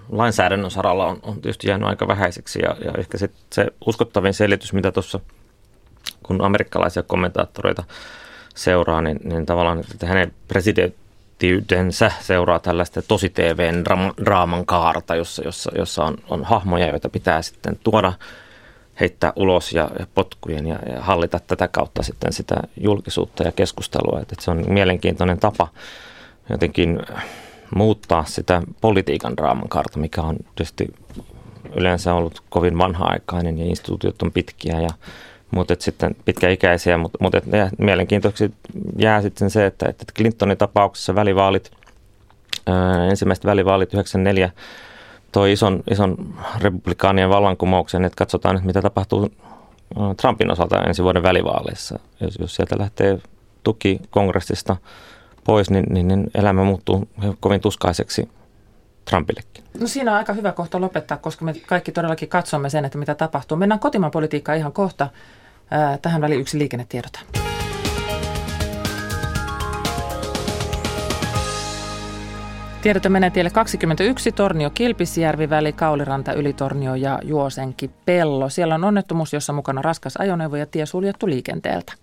lainsäädännön 0.10 0.72
saralla 0.72 1.08
on, 1.08 1.20
on 1.24 1.42
tietysti 1.42 1.68
jäänyt 1.68 1.88
aika 1.88 2.08
vähäiseksi 2.08 2.60
ja, 2.60 2.76
ja 2.86 2.92
ehkä 2.98 3.18
sit 3.18 3.32
se 3.54 3.68
uskottavin 3.86 4.34
selitys, 4.34 4.74
mitä 4.74 4.92
tuossa 4.92 5.20
kun 6.24 6.42
amerikkalaisia 6.42 7.04
kommentaattoreita 7.04 7.84
seuraa, 8.56 9.02
niin, 9.02 9.20
niin 9.24 9.46
tavallaan 9.46 9.80
että 9.80 10.08
hänen 10.08 10.34
presidenttiytensä 11.40 12.12
seuraa 12.20 12.60
tällaista 12.60 13.02
tosi 13.02 13.30
TVn 13.30 13.84
draaman 14.26 14.66
kaarta, 14.66 15.16
jossa, 15.16 15.44
jossa, 15.46 15.72
jossa 15.78 16.04
on, 16.04 16.18
on 16.30 16.44
hahmoja, 16.44 16.88
joita 16.88 17.10
pitää 17.10 17.42
sitten 17.42 17.80
tuoda 17.84 18.14
heittää 19.00 19.34
ulos 19.36 19.74
ja, 19.74 19.90
ja 20.00 20.08
potkujen 20.16 20.68
ja, 20.68 20.80
ja 20.94 21.02
hallita 21.02 21.40
tätä 21.40 21.68
kautta 21.68 22.04
sitten 22.04 22.34
sitä 22.34 22.56
julkisuutta 22.78 23.44
ja 23.44 23.52
keskustelua. 23.52 24.20
Että, 24.20 24.34
että 24.34 24.46
se 24.46 24.52
on 24.52 24.66
mielenkiintoinen 24.68 25.40
tapa 25.40 25.68
jotenkin 26.50 27.00
muuttaa 27.76 28.24
sitä 28.26 28.62
politiikan 28.82 29.38
draaman 29.38 29.70
kaarta, 29.70 30.00
mikä 30.00 30.22
on 30.22 30.38
tietysti 30.56 30.88
yleensä 31.76 32.14
ollut 32.14 32.44
kovin 32.50 32.78
vanha-aikainen 32.78 33.58
ja 33.58 33.66
instituutiot 33.66 34.22
on 34.22 34.32
pitkiä 34.32 34.82
ja 34.82 34.90
mutta 35.52 35.76
sitten 35.80 36.16
pitkäikäisiä, 36.26 36.98
mutta, 36.98 37.18
mutta 37.22 37.42
mielenkiintoiseksi 37.78 38.54
jää 38.98 39.22
sitten 39.22 39.50
se, 39.50 39.66
että, 39.66 39.90
että 39.90 40.06
Clintonin 40.18 40.58
tapauksessa 40.58 41.16
välivaalit, 41.16 41.72
ää, 42.68 43.06
ensimmäiset 43.06 43.46
välivaalit 43.46 43.94
94 43.94 44.52
toi 45.32 45.52
ison, 45.52 45.84
ison 45.92 46.36
republikaanien 46.60 47.30
vallankumouksen, 47.30 48.06
että 48.06 48.18
katsotaan 48.18 48.56
nyt 48.56 48.64
mitä 48.64 48.82
tapahtuu 48.82 49.32
Trumpin 50.22 50.52
osalta 50.52 50.84
ensi 50.84 51.04
vuoden 51.04 51.24
välivaaleissa. 51.24 52.00
Jos, 52.22 52.38
jos 52.40 52.56
sieltä 52.56 52.76
lähtee 52.80 53.20
tuki 53.64 54.02
kongressista 54.10 54.78
pois, 55.44 55.70
niin, 55.70 55.86
niin, 55.90 56.08
niin 56.08 56.32
elämä 56.36 56.64
muuttuu 56.64 57.10
kovin 57.40 57.62
tuskaiseksi 57.62 58.30
Trumpillekin. 59.10 59.64
No 59.80 59.88
siinä 59.88 60.12
on 60.12 60.18
aika 60.18 60.34
hyvä 60.34 60.52
kohta 60.52 60.82
lopettaa, 60.82 61.18
koska 61.18 61.46
me 61.46 61.54
kaikki 61.54 61.92
todellakin 61.92 62.30
katsomme 62.30 62.70
sen, 62.70 62.86
että 62.86 62.98
mitä 62.98 63.16
tapahtuu. 63.16 63.58
Mennään 63.58 63.80
kotimaan 63.80 64.12
politiikkaan 64.12 64.58
ihan 64.58 64.72
kohta. 64.72 65.10
Tähän 66.02 66.22
väliin 66.22 66.42
yksi 66.42 66.60
liikennetiedota. 66.60 67.20
Tiedote 72.82 73.10
menee 73.10 73.30
tielle 73.30 73.50
21, 73.50 74.32
Tornio 74.32 74.70
Kilpisjärvi, 74.70 75.50
väli 75.50 75.74
Kauliranta, 75.74 76.34
Ylitornio 76.34 76.96
ja 76.96 77.20
Juosenki 77.24 77.92
Pello. 78.06 78.50
Siellä 78.50 78.76
on 78.76 78.84
onnettomuus, 78.84 79.34
jossa 79.34 79.54
mukana 79.54 79.82
raskas 79.82 80.18
ajoneuvo 80.18 80.56
ja 80.56 80.66
tie 80.66 80.86
suljettu 80.86 81.28
liikenteeltä. 81.28 81.94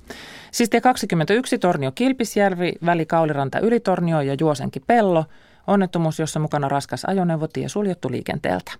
Siis 0.50 0.70
tie 0.70 0.80
21, 0.80 1.58
Tornio 1.58 1.92
Kilpisjärvi, 1.92 2.73
väli 2.87 3.06
Kauliranta, 3.06 3.58
Ylitornio 3.58 4.20
ja 4.20 4.37
Juosenki 4.40 4.80
Pello. 4.80 5.25
Onnettomuus, 5.66 6.18
jossa 6.18 6.40
mukana 6.40 6.68
raskas 6.68 7.04
ajoneuvo, 7.04 7.49
tie 7.49 7.68
suljettu 7.68 8.11
liikenteeltä. 8.11 8.73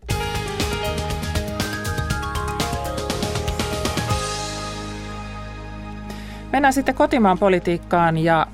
Mennään 6.57 6.73
sitten 6.73 6.95
kotimaan 6.95 7.39
politiikkaan 7.39 8.19
ja 8.19 8.47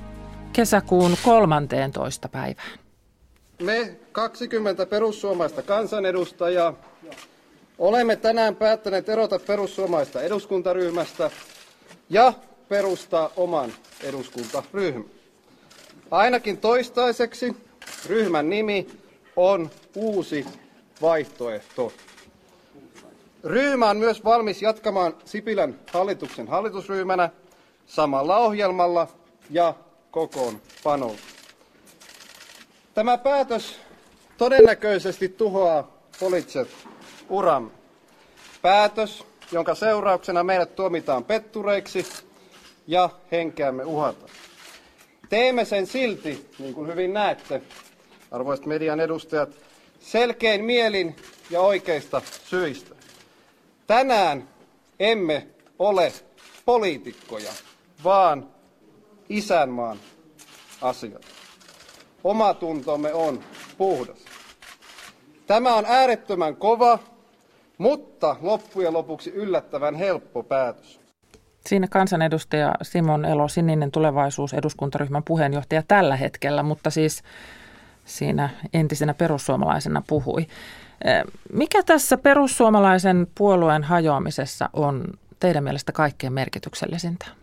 kesäkuun 0.53 1.17
13. 1.25 2.29
päivään. 2.29 2.79
Me 3.63 3.97
20 4.13 4.87
perussuomaista 4.87 5.63
kansanedustajaa 5.63 6.75
olemme 7.79 8.17
tänään 8.17 8.57
päättäneet 8.57 9.09
erota 9.09 9.39
perussuomaista 9.39 10.23
eduskuntaryhmästä 10.23 11.31
ja 12.11 12.33
perustaa 12.69 13.31
oman 13.37 13.73
eduskuntaryhmän. 14.03 15.05
Ainakin 16.11 16.59
toistaiseksi 16.59 17.57
ryhmän 18.07 18.51
nimi 18.51 18.87
on 19.37 19.71
Uusi 19.97 20.47
vaihtoehto. 21.03 21.93
Ryhmä 23.45 23.91
on 23.91 23.97
myös 23.97 24.25
valmis 24.25 24.63
jatkamaan 24.63 25.15
Sipilän 25.25 25.75
hallituksen 25.93 26.49
hallitusryhmänä 26.49 27.31
samalla 27.93 28.39
ohjelmalla 28.39 29.09
ja 29.51 29.75
kokoonpanolla. 30.11 31.19
Tämä 32.95 33.19
päätös 33.19 33.77
todennäköisesti 34.39 35.29
tuhoaa 35.29 35.93
poliittiset 36.21 36.69
uramme. 37.29 37.71
Päätös, 38.63 39.25
jonka 39.53 39.75
seurauksena 39.75 40.45
meidät 40.45 40.77
tuomitaan 40.77 41.25
pettureiksi 41.25 42.07
ja 42.87 43.11
henkeämme 43.33 43.85
uhata. 43.85 44.27
Teemme 45.29 45.65
sen 45.65 45.87
silti, 45.87 46.51
niin 46.59 46.75
kuin 46.75 46.91
hyvin 46.91 47.13
näette, 47.13 47.63
arvoisat 48.31 48.67
median 48.67 49.01
edustajat, 49.01 49.51
selkein 50.01 50.65
mielin 50.65 51.17
ja 51.51 51.61
oikeista 51.61 52.23
syistä. 52.45 52.95
Tänään 53.87 54.49
emme 55.01 55.47
ole 55.79 56.13
poliitikkoja, 56.65 57.53
vaan 58.05 58.47
isänmaan 59.29 59.97
asiat. 60.83 61.23
Omatuntomme 62.25 63.13
on 63.15 63.41
puhdas. 63.79 64.19
Tämä 65.47 65.75
on 65.75 65.85
äärettömän 65.87 66.57
kova, 66.57 66.99
mutta 67.79 68.37
loppujen 68.41 68.93
lopuksi 68.93 69.31
yllättävän 69.31 69.95
helppo 69.95 70.43
päätös. 70.43 71.01
Siinä 71.67 71.87
kansanedustaja 71.91 72.75
Simon 72.83 73.25
Elo, 73.25 73.49
Sininen 73.49 73.91
tulevaisuus, 73.91 74.55
eduskuntaryhmän 74.55 75.23
puheenjohtaja 75.23 75.83
tällä 75.89 76.17
hetkellä, 76.17 76.63
mutta 76.63 76.91
siis 76.91 77.23
siinä 78.05 78.51
entisenä 78.75 79.15
perussuomalaisena 79.15 80.03
puhui. 80.07 80.47
Eh, 81.05 81.23
mikä 81.53 81.83
tässä 81.83 82.17
perussuomalaisen 82.17 83.27
puolueen 83.35 83.83
hajoamisessa 83.83 84.71
on 84.73 85.05
teidän 85.41 85.65
mielestä 85.65 85.93
kaikkein 85.93 86.33
merkityksellisintä? 86.33 87.42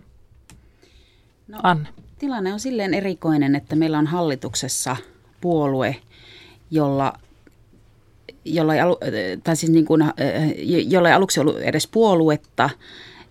No, 1.49 1.59
Anne. 1.63 1.89
Tilanne 2.19 2.53
on 2.53 2.59
silleen 2.59 2.93
erikoinen, 2.93 3.55
että 3.55 3.75
meillä 3.75 3.99
on 3.99 4.07
hallituksessa 4.07 4.95
puolue, 5.41 5.95
jolla 6.71 7.13
jolla 8.45 8.75
ei, 8.75 8.81
alu, 8.81 8.97
tai 9.43 9.55
siis 9.55 9.71
niin 9.71 9.85
kuin, 9.85 10.03
jolla 10.87 11.09
ei 11.09 11.15
aluksi 11.15 11.39
ollut 11.39 11.59
edes 11.59 11.87
puoluetta 11.87 12.69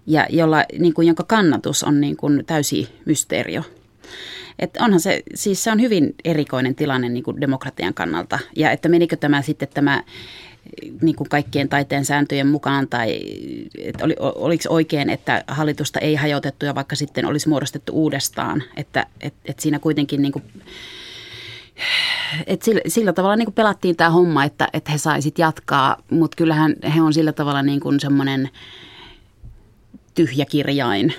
ja 0.07 0.27
jolla, 0.31 0.65
niin 0.79 0.95
kuin, 0.95 1.07
jonka 1.07 1.25
kannatus 1.25 1.85
on 1.85 2.01
niin 2.01 2.17
kuin 2.17 2.45
täysi 2.47 2.89
mysteerio. 3.05 3.63
Et 4.59 4.77
onhan 4.81 5.01
se, 5.01 5.23
siis 5.35 5.65
se 5.65 5.71
on 5.71 5.81
hyvin 5.81 6.15
erikoinen 6.25 6.75
tilanne 6.75 7.09
niin 7.09 7.25
kuin 7.25 7.41
demokratian 7.41 7.95
kannalta. 7.95 8.39
Ja 8.57 8.71
että 8.71 8.89
menikö 8.89 9.17
tämä 9.17 9.43
sitten 9.43 9.69
tämä 9.75 10.03
niin 11.03 11.17
kuin 11.17 11.29
kaikkien 11.29 11.69
taiteen 11.69 12.05
sääntöjen 12.05 12.47
mukaan 12.47 12.89
tai 12.89 13.21
että 13.79 14.05
oli, 14.05 14.17
oliko 14.19 14.65
oikein, 14.69 15.11
että 15.11 15.45
hallitusta 15.49 16.01
ei 16.01 16.15
hajotettu 16.15 16.67
ja 16.67 16.75
vaikka 16.75 16.97
sitten 16.97 17.27
olisi 17.27 17.49
muodostettu 17.49 17.93
uudestaan, 17.93 18.63
että 18.77 19.07
et, 19.21 19.35
et 19.45 19.61
siinä 19.61 19.79
kuitenkin 19.79 20.23
niin 20.23 20.33
kuin, 20.33 20.45
et 22.47 22.63
sillä, 22.63 22.81
sillä 22.89 23.13
tavalla 23.13 23.37
niin 23.37 23.47
kuin 23.47 23.55
pelattiin 23.55 23.97
tämä 23.97 24.11
homma, 24.11 24.45
että, 24.45 24.69
että 24.73 24.93
he 24.93 24.99
saisit 24.99 25.39
jatkaa, 25.39 25.97
mutta 26.11 26.37
kyllähän 26.37 26.75
he 26.95 27.03
on 27.03 27.15
sillä 27.15 27.33
tavalla 27.33 27.63
niin 27.63 27.81
semmoinen– 28.01 28.49
tyhjäkirjain 30.19 31.15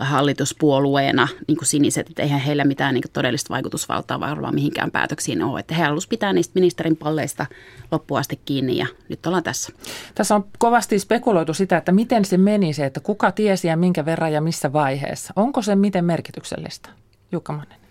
hallituspuolueena 0.00 1.28
niin 1.48 1.56
kuin 1.56 1.68
siniset, 1.68 2.08
että 2.08 2.22
eihän 2.22 2.40
heillä 2.40 2.64
mitään 2.64 2.94
niin 2.94 3.02
kuin 3.02 3.12
todellista 3.12 3.54
vaikutusvaltaa 3.54 4.20
varmaan 4.20 4.54
mihinkään 4.54 4.90
päätöksiin 4.90 5.42
ole. 5.42 5.60
Että 5.60 5.74
he 5.74 5.82
halusivat 5.82 6.10
pitää 6.10 6.32
niistä 6.32 6.52
ministerin 6.54 6.96
palleista 6.96 7.46
loppuun 7.90 8.20
asti 8.20 8.40
kiinni 8.44 8.76
ja 8.76 8.86
nyt 9.08 9.26
ollaan 9.26 9.42
tässä. 9.42 9.72
Tässä 10.14 10.34
on 10.34 10.44
kovasti 10.58 10.98
spekuloitu 10.98 11.54
sitä, 11.54 11.76
että 11.76 11.92
miten 11.92 12.24
se 12.24 12.36
meni 12.36 12.72
se, 12.72 12.86
että 12.86 13.00
kuka 13.00 13.32
tiesi 13.32 13.68
ja 13.68 13.76
minkä 13.76 14.04
verran 14.04 14.32
ja 14.32 14.40
missä 14.40 14.72
vaiheessa. 14.72 15.32
Onko 15.36 15.62
se 15.62 15.76
miten 15.76 16.04
merkityksellistä? 16.04 16.88
Jukka 17.32 17.52
Mannen. 17.52 17.81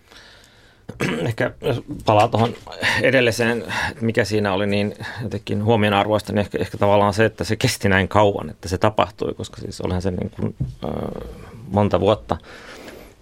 Ehkä 1.26 1.50
jos 1.60 1.82
palaa 2.04 2.28
tuohon 2.28 2.54
edelliseen, 3.02 3.64
mikä 4.00 4.24
siinä 4.24 4.52
oli 4.52 4.66
niin 4.66 4.94
jotenkin 5.22 5.64
huomionarvoista, 5.64 6.32
niin 6.32 6.40
ehkä, 6.40 6.58
ehkä 6.58 6.78
tavallaan 6.78 7.14
se, 7.14 7.24
että 7.24 7.44
se 7.44 7.56
kesti 7.56 7.88
näin 7.88 8.08
kauan, 8.08 8.50
että 8.50 8.68
se 8.68 8.78
tapahtui, 8.78 9.34
koska 9.34 9.60
siis 9.60 9.80
olihan 9.80 10.02
se 10.02 10.10
niin 10.10 10.30
kuin, 10.30 10.54
äh, 10.84 11.30
monta 11.68 12.00
vuotta 12.00 12.36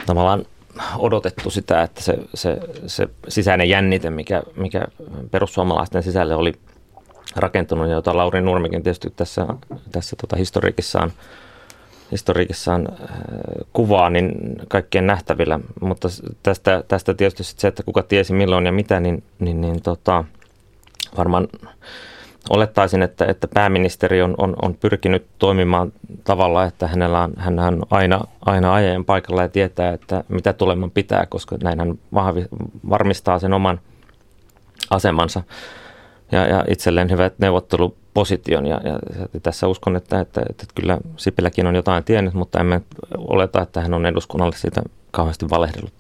tavallaan 0.07 0.45
odotettu 0.99 1.51
sitä, 1.51 1.83
että 1.83 2.03
se, 2.03 2.19
se, 2.35 2.59
se 2.87 3.09
sisäinen 3.29 3.69
jännite, 3.69 4.11
mikä, 4.11 4.43
mikä 4.57 4.85
perussuomalaisten 5.31 6.03
sisälle 6.03 6.35
oli 6.35 6.53
rakentunut 7.37 7.91
jota 7.91 8.17
Lauri 8.17 8.41
Nurmikin 8.41 8.83
tietysti 8.83 9.11
tässä, 9.17 9.47
tässä 9.93 10.17
tota 10.17 10.37
historiikissaan 10.37 11.13
historiikissaan 12.13 12.89
äh, 12.91 13.09
kuvaa, 13.73 14.11
niin 14.11 14.33
kaikkien 14.69 15.07
nähtävillä. 15.07 15.61
Mutta 15.81 16.09
tästä, 16.43 16.85
tästä 16.89 17.15
tietysti 17.15 17.43
se, 17.43 17.69
että 17.69 17.83
kuka 17.83 18.03
tiesi 18.03 18.33
milloin 18.33 18.67
ja 18.67 18.73
mitä, 18.73 19.01
niin, 19.01 19.23
niin, 19.39 19.61
niin 19.61 19.83
tota, 19.83 20.25
varmaan 21.17 21.49
olettaisin, 22.51 23.03
että, 23.03 23.25
että 23.25 23.49
pääministeri 23.55 24.23
on, 24.23 24.35
on, 24.39 24.57
on 24.63 24.75
pyrkinyt 24.75 25.27
toimimaan 25.39 25.93
tavalla, 26.25 26.65
että 26.65 26.87
hänellä 26.87 27.23
on, 27.23 27.33
hän 27.37 27.59
on 27.59 27.83
aina, 27.91 28.21
aina 28.47 28.75
ajan 28.75 29.05
paikalla 29.05 29.43
ja 29.43 29.49
tietää, 29.49 29.93
että 29.93 30.25
mitä 30.29 30.53
tuleman 30.53 30.91
pitää, 30.91 31.27
koska 31.27 31.57
näin 31.63 31.79
hän 31.79 31.99
vahvi, 32.15 32.45
varmistaa 32.91 33.39
sen 33.39 33.53
oman 33.53 33.81
asemansa 34.91 35.43
ja, 36.33 36.47
ja 36.47 36.65
itselleen 36.69 37.11
hyvät 37.11 37.35
neuvotteluposition. 37.39 38.67
Ja, 38.67 38.81
ja, 38.85 38.99
ja 39.35 39.41
tässä 39.43 39.69
uskon, 39.69 39.97
että, 39.97 40.21
että, 40.21 40.43
että 40.51 40.67
kyllä 40.75 40.99
Sipiläkin 41.17 41.67
on 41.67 41.75
jotain 41.75 42.05
tiennyt, 42.05 42.35
mutta 42.35 42.61
emme 42.61 42.81
oleta, 43.19 43.63
että 43.63 43.81
hän 43.81 43.95
on 43.95 44.07
eduskunnalle 44.07 44.57
siitä 44.57 44.83
kauheasti 45.11 45.51
valehdellut. 45.51 45.93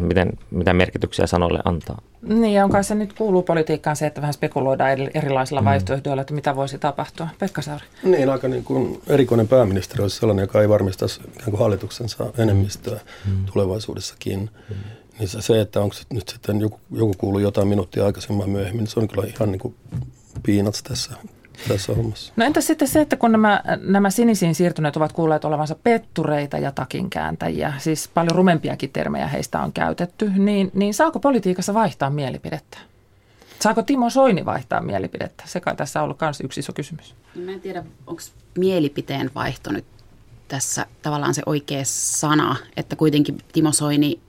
Miten, 0.00 0.32
mitä 0.50 0.72
merkityksiä 0.72 1.26
sanoille 1.26 1.60
antaa. 1.64 2.00
Niin, 2.22 2.54
ja 2.54 2.64
onko 2.64 2.82
se 2.82 2.94
nyt 2.94 3.12
kuuluu 3.12 3.42
politiikkaan 3.42 3.96
se, 3.96 4.06
että 4.06 4.20
vähän 4.20 4.32
spekuloidaan 4.32 4.90
erilaisilla 5.14 5.60
mm. 5.60 5.64
vaihtoehdoilla, 5.64 6.20
että 6.20 6.34
mitä 6.34 6.56
voisi 6.56 6.78
tapahtua? 6.78 7.28
Pekka 7.38 7.62
Sauri. 7.62 7.84
Niin, 8.02 8.30
aika 8.30 8.48
niin 8.48 8.64
kuin 8.64 9.02
erikoinen 9.06 9.48
pääministeri 9.48 10.02
olisi 10.02 10.18
sellainen, 10.18 10.42
joka 10.42 10.60
ei 10.60 10.68
varmistaisi 10.68 11.20
ikään 11.34 11.50
kuin 11.50 11.60
hallituksensa 11.60 12.26
enemmistöä 12.38 13.00
mm. 13.26 13.44
tulevaisuudessakin. 13.52 14.50
Mm. 14.70 14.76
Niin 15.18 15.28
se, 15.28 15.60
että 15.60 15.80
onko 15.80 15.96
nyt 16.12 16.28
sitten 16.28 16.60
joku, 16.60 16.80
joku 16.90 17.14
kuuluu 17.18 17.40
jotain 17.40 17.68
minuuttia 17.68 18.06
aikaisemmin 18.06 18.50
myöhemmin, 18.50 18.78
niin 18.78 18.86
se 18.86 19.00
on 19.00 19.08
kyllä 19.08 19.26
ihan 19.26 19.52
niin 19.52 19.58
kuin 19.58 19.74
tässä 20.88 21.12
tässä 21.68 21.94
hommassa. 21.94 22.32
No 22.36 22.44
entä 22.44 22.60
sitten 22.60 22.88
se, 22.88 23.00
että 23.00 23.16
kun 23.16 23.32
nämä, 23.32 23.62
nämä 23.80 24.10
sinisiin 24.10 24.54
siirtyneet 24.54 24.96
ovat 24.96 25.12
kuulleet 25.12 25.44
olevansa 25.44 25.76
pettureita 25.82 26.58
ja 26.58 26.72
takinkääntäjiä, 26.72 27.72
siis 27.78 28.08
paljon 28.14 28.36
rumempiakin 28.36 28.90
termejä 28.90 29.28
heistä 29.28 29.60
on 29.60 29.72
käytetty, 29.72 30.30
niin, 30.36 30.70
niin 30.74 30.94
saako 30.94 31.20
politiikassa 31.20 31.74
vaihtaa 31.74 32.10
mielipidettä? 32.10 32.78
Saako 33.60 33.82
Timo 33.82 34.10
Soini 34.10 34.44
vaihtaa 34.44 34.80
mielipidettä? 34.80 35.44
Se 35.46 35.60
kai 35.60 35.76
tässä 35.76 36.00
on 36.00 36.04
ollut 36.04 36.20
myös 36.20 36.40
yksi 36.40 36.60
iso 36.60 36.72
kysymys. 36.72 37.14
Mä 37.34 37.52
en 37.52 37.60
tiedä, 37.60 37.84
onko 38.06 38.22
mielipiteen 38.58 39.30
vaihto 39.34 39.72
nyt 39.72 39.84
tässä 40.48 40.86
tavallaan 41.02 41.34
se 41.34 41.42
oikea 41.46 41.82
sana, 41.84 42.56
että 42.76 42.96
kuitenkin 42.96 43.38
Timo 43.52 43.72
Soini 43.72 44.20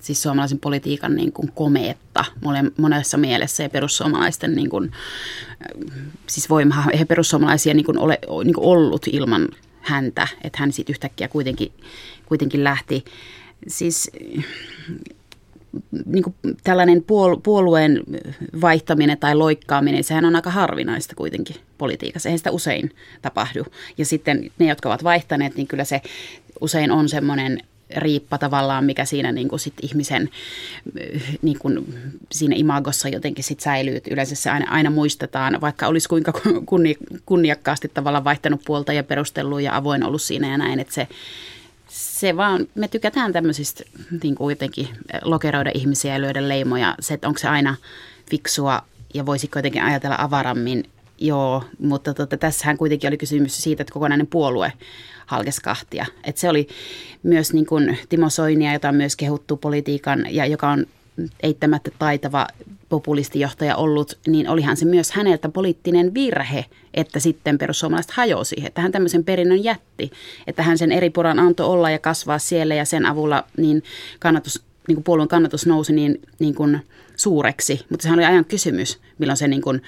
siis 0.00 0.22
suomalaisen 0.22 0.58
politiikan 0.58 1.16
niin 1.16 1.32
kuin 1.32 1.52
komeetta 1.54 2.24
monessa 2.78 3.16
mielessä 3.16 3.62
ja 3.62 3.70
perussuomalaisten 3.70 4.54
niin 4.54 4.70
kuin, 4.70 4.92
siis 6.26 6.50
voima, 6.50 6.84
he 6.98 7.04
perussuomalaisia 7.04 7.74
niin 7.74 7.86
kuin 7.86 7.98
ole 7.98 8.18
niin 8.44 8.54
kuin 8.54 8.66
ollut 8.66 9.06
ilman 9.06 9.48
häntä, 9.80 10.28
että 10.44 10.58
hän 10.58 10.72
sitten 10.72 10.92
yhtäkkiä 10.92 11.28
kuitenkin, 11.28 11.72
kuitenkin 12.26 12.64
lähti. 12.64 13.04
Siis 13.68 14.10
niin 16.06 16.24
kuin 16.24 16.34
tällainen 16.64 17.04
puolueen 17.42 18.00
vaihtaminen 18.60 19.18
tai 19.18 19.34
loikkaaminen, 19.34 20.04
sehän 20.04 20.24
on 20.24 20.36
aika 20.36 20.50
harvinaista 20.50 21.14
kuitenkin 21.14 21.56
politiikassa. 21.78 22.28
Eihän 22.28 22.38
sitä 22.38 22.50
usein 22.50 22.90
tapahdu. 23.22 23.64
Ja 23.98 24.04
sitten 24.04 24.50
ne, 24.58 24.66
jotka 24.66 24.88
ovat 24.88 25.04
vaihtaneet, 25.04 25.56
niin 25.56 25.66
kyllä 25.66 25.84
se 25.84 26.02
usein 26.60 26.90
on 26.90 27.08
semmoinen 27.08 27.60
riippa 27.96 28.38
tavallaan, 28.38 28.84
mikä 28.84 29.04
siinä 29.04 29.32
niin 29.32 29.48
kuin 29.48 29.60
sit 29.60 29.74
ihmisen 29.82 30.30
niin 31.42 31.58
kuin 31.58 31.94
siinä 32.32 32.56
imagossa 32.56 33.08
jotenkin 33.08 33.44
sit 33.44 33.60
säilyy. 33.60 34.00
Yleensä 34.10 34.34
se 34.34 34.50
aina, 34.50 34.70
aina 34.70 34.90
muistetaan, 34.90 35.60
vaikka 35.60 35.86
olisi 35.86 36.08
kuinka 36.08 36.32
kunni, 36.66 36.96
kunniakkaasti 37.26 37.90
tavallaan 37.94 38.24
vaihtanut 38.24 38.60
puolta 38.66 38.92
ja 38.92 39.04
perustellut 39.04 39.60
ja 39.60 39.76
avoin 39.76 40.04
ollut 40.04 40.22
siinä 40.22 40.48
ja 40.48 40.58
näin, 40.58 40.80
että 40.80 40.94
se, 40.94 41.08
se 41.88 42.36
vaan, 42.36 42.66
me 42.74 42.88
tykätään 42.88 43.32
tämmöisistä 43.32 43.84
niin 44.22 44.34
kuin 44.34 44.52
jotenkin 44.52 44.88
lokeroida 45.22 45.70
ihmisiä 45.74 46.12
ja 46.12 46.20
lyödä 46.20 46.48
leimoja. 46.48 46.94
Se, 47.00 47.14
että 47.14 47.28
onko 47.28 47.38
se 47.38 47.48
aina 47.48 47.76
fiksua 48.30 48.82
ja 49.14 49.26
voisiko 49.26 49.58
jotenkin 49.58 49.82
ajatella 49.82 50.16
avarammin, 50.18 50.84
joo, 51.18 51.64
mutta 51.78 52.14
tota, 52.14 52.36
tässähän 52.36 52.78
kuitenkin 52.78 53.08
oli 53.08 53.16
kysymys 53.18 53.62
siitä, 53.62 53.82
että 53.82 53.92
kokonainen 53.92 54.26
puolue 54.26 54.72
halkesi 55.28 55.60
kahtia. 55.60 56.06
Et 56.24 56.36
se 56.36 56.48
oli 56.48 56.68
myös 57.22 57.52
niin 57.52 57.66
kuin 57.66 57.98
Timo 58.08 58.30
Soinia, 58.30 58.72
jota 58.72 58.88
on 58.88 58.94
myös 58.94 59.16
kehuttu 59.16 59.56
politiikan 59.56 60.26
ja 60.30 60.46
joka 60.46 60.68
on 60.68 60.86
eittämättä 61.42 61.90
taitava 61.98 62.46
populistijohtaja 62.88 63.76
ollut, 63.76 64.18
niin 64.26 64.48
olihan 64.48 64.76
se 64.76 64.84
myös 64.84 65.10
häneltä 65.10 65.48
poliittinen 65.48 66.14
virhe, 66.14 66.64
että 66.94 67.20
sitten 67.20 67.58
perussuomalaiset 67.58 68.12
hajosi. 68.12 68.56
Että 68.66 68.80
hän 68.80 68.92
tämmöisen 68.92 69.24
perinnön 69.24 69.64
jätti, 69.64 70.10
että 70.46 70.62
hän 70.62 70.78
sen 70.78 70.92
eri 70.92 71.10
puran 71.10 71.38
antoi 71.38 71.66
olla 71.66 71.90
ja 71.90 71.98
kasvaa 71.98 72.38
siellä 72.38 72.74
ja 72.74 72.84
sen 72.84 73.06
avulla 73.06 73.44
niin 73.56 73.82
kannatus, 74.18 74.62
niin 74.88 74.96
kuin 74.96 75.04
puolueen 75.04 75.28
kannatus 75.28 75.66
nousi 75.66 75.92
niin, 75.92 76.20
niin 76.38 76.54
kuin 76.54 76.80
suureksi. 77.16 77.80
Mutta 77.90 78.02
sehän 78.02 78.18
oli 78.18 78.26
ajan 78.26 78.44
kysymys, 78.44 78.98
milloin 79.18 79.36
se 79.36 79.48
niin 79.48 79.62
kuin 79.62 79.82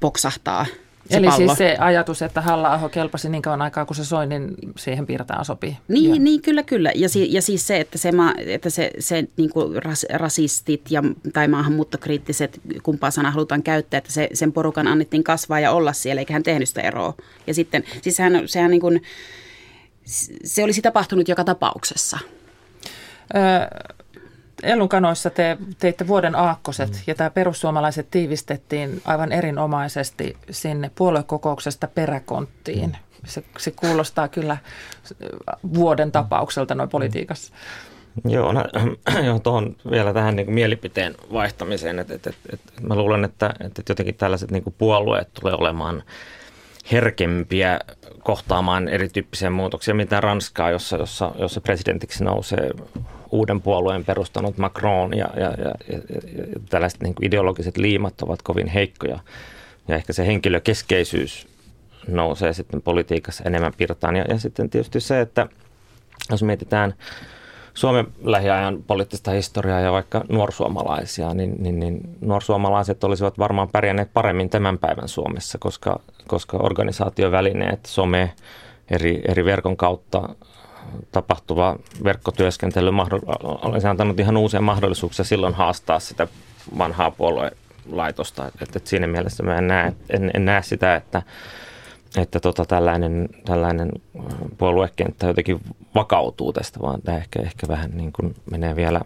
poksahtaa 0.00 0.66
se 1.10 1.16
Eli 1.16 1.26
pallo. 1.26 1.36
siis 1.36 1.58
se 1.58 1.76
ajatus, 1.78 2.22
että 2.22 2.40
halla 2.40 2.88
kelpasi 2.92 3.28
niin 3.28 3.42
kauan 3.42 3.62
aikaa, 3.62 3.86
kun 3.86 3.96
se 3.96 4.04
soi, 4.04 4.26
niin 4.26 4.54
siihen 4.78 5.06
piirtaan 5.06 5.44
sopii. 5.44 5.76
Niin, 5.88 6.14
ja. 6.14 6.20
niin 6.20 6.42
kyllä, 6.42 6.62
kyllä. 6.62 6.92
Ja, 6.94 7.08
si, 7.08 7.32
ja 7.32 7.42
siis 7.42 7.66
se, 7.66 7.80
että 7.80 7.98
se, 7.98 8.12
ma, 8.12 8.34
että 8.46 8.70
se, 8.70 8.90
se 8.98 9.24
niin 9.36 9.50
kuin 9.50 9.82
ras, 9.82 10.06
rasistit 10.12 10.90
ja, 10.90 11.02
tai 11.32 11.48
maahanmuuttokriittiset, 11.48 12.60
kumpaa 12.82 13.10
sanaa 13.10 13.30
halutaan 13.30 13.62
käyttää, 13.62 13.98
että 13.98 14.12
se, 14.12 14.28
sen 14.34 14.52
porukan 14.52 14.86
annettiin 14.86 15.24
kasvaa 15.24 15.60
ja 15.60 15.72
olla 15.72 15.92
siellä, 15.92 16.20
eikä 16.20 16.32
hän 16.32 16.42
tehnyt 16.42 16.68
sitä 16.68 16.80
eroa. 16.80 17.14
Ja 17.46 17.54
sitten, 17.54 17.84
siis 18.02 18.16
sehän, 18.16 18.42
sehän 18.46 18.70
niin 18.70 18.80
kuin, 18.80 19.02
se 20.44 20.64
olisi 20.64 20.82
tapahtunut 20.82 21.28
joka 21.28 21.44
tapauksessa. 21.44 22.18
Öö, 23.34 23.42
Ellunkanoissa 24.62 25.30
te 25.30 25.56
teitte 25.78 26.06
vuoden 26.06 26.34
aakkoset 26.34 26.90
mm. 26.90 26.96
ja 27.06 27.14
tämä 27.14 27.30
perussuomalaiset 27.30 28.06
tiivistettiin 28.10 29.02
aivan 29.04 29.32
erinomaisesti 29.32 30.36
sinne 30.50 30.90
puoluekokouksesta 30.94 31.88
peräkonttiin. 31.88 32.90
Mm. 32.90 32.96
Se, 33.26 33.44
se 33.58 33.70
kuulostaa 33.70 34.28
kyllä 34.28 34.56
vuoden 35.74 36.12
tapaukselta 36.12 36.74
noin 36.74 36.88
politiikassa. 36.88 37.52
Joo, 38.24 38.52
no, 38.52 38.64
joo 39.26 39.38
tuohon 39.38 39.76
vielä 39.90 40.12
tähän 40.12 40.36
niin 40.36 40.52
mielipiteen 40.52 41.14
vaihtamiseen, 41.32 41.98
että 41.98 42.14
et, 42.14 42.26
et, 42.26 42.36
et, 42.52 42.60
mä 42.82 42.94
luulen, 42.94 43.24
että 43.24 43.54
et, 43.60 43.88
jotenkin 43.88 44.14
tällaiset 44.14 44.50
niin 44.50 44.74
puolueet 44.78 45.28
tulee 45.40 45.54
olemaan 45.54 46.02
herkempiä 46.92 47.80
kohtaamaan 48.22 48.88
erityyppisiä 48.88 49.50
muutoksia, 49.50 49.94
mitä 49.94 50.20
Ranskaa, 50.20 50.70
jossa, 50.70 50.96
jossa, 50.96 51.32
jossa 51.38 51.60
presidentiksi 51.60 52.24
nousee 52.24 52.70
uuden 53.32 53.60
puolueen 53.60 54.04
perustanut 54.04 54.58
Macron 54.58 55.16
ja, 55.16 55.30
ja, 55.36 55.42
ja, 55.42 55.74
ja, 55.88 55.98
ja 56.36 56.60
tällaiset 56.68 57.02
niin 57.02 57.14
ideologiset 57.22 57.76
liimat 57.76 58.22
ovat 58.22 58.42
kovin 58.42 58.68
heikkoja. 58.68 59.18
Ja 59.88 59.96
ehkä 59.96 60.12
se 60.12 60.26
henkilökeskeisyys 60.26 61.46
nousee 62.08 62.52
sitten 62.52 62.82
politiikassa 62.82 63.44
enemmän 63.44 63.72
pirtaan. 63.76 64.16
Ja, 64.16 64.24
ja 64.24 64.38
sitten 64.38 64.70
tietysti 64.70 65.00
se, 65.00 65.20
että 65.20 65.46
jos 66.30 66.42
mietitään 66.42 66.94
Suomen 67.74 68.06
lähiajan 68.22 68.82
poliittista 68.86 69.30
historiaa 69.30 69.80
ja 69.80 69.92
vaikka 69.92 70.24
nuorsuomalaisia, 70.28 71.34
niin, 71.34 71.56
niin, 71.58 71.80
niin 71.80 72.00
nuorsuomalaiset 72.20 73.04
olisivat 73.04 73.38
varmaan 73.38 73.68
pärjänneet 73.68 74.12
paremmin 74.12 74.50
tämän 74.50 74.78
päivän 74.78 75.08
Suomessa, 75.08 75.58
koska, 75.58 76.00
koska 76.26 76.56
organisaatiovälineet, 76.56 77.86
some, 77.86 78.32
eri, 78.90 79.22
eri 79.28 79.44
verkon 79.44 79.76
kautta 79.76 80.28
tapahtuva 81.12 81.76
verkkotyöskentely 82.04 82.90
olisi 83.42 83.86
antanut 83.86 84.20
ihan 84.20 84.36
uusia 84.36 84.60
mahdollisuuksia 84.60 85.24
silloin 85.24 85.54
haastaa 85.54 86.00
sitä 86.00 86.28
vanhaa 86.78 87.10
puoluelaitosta. 87.10 88.46
Et, 88.62 88.76
et 88.76 88.86
siinä 88.86 89.06
mielessä 89.06 89.42
mä 89.42 89.58
en 89.58 89.66
näe, 89.66 89.92
en, 90.10 90.30
en 90.34 90.44
näe 90.44 90.62
sitä, 90.62 90.96
että, 90.96 91.22
että 92.16 92.40
tota, 92.40 92.64
tällainen, 92.64 93.28
tällainen 93.44 93.92
puoluekenttä 94.58 95.26
jotenkin 95.26 95.60
vakautuu 95.94 96.52
tästä, 96.52 96.80
vaan 96.80 97.02
tämä 97.02 97.18
ehkä, 97.18 97.42
ehkä 97.42 97.68
vähän 97.68 97.90
niin 97.94 98.12
kuin 98.12 98.34
menee 98.50 98.76
vielä 98.76 99.00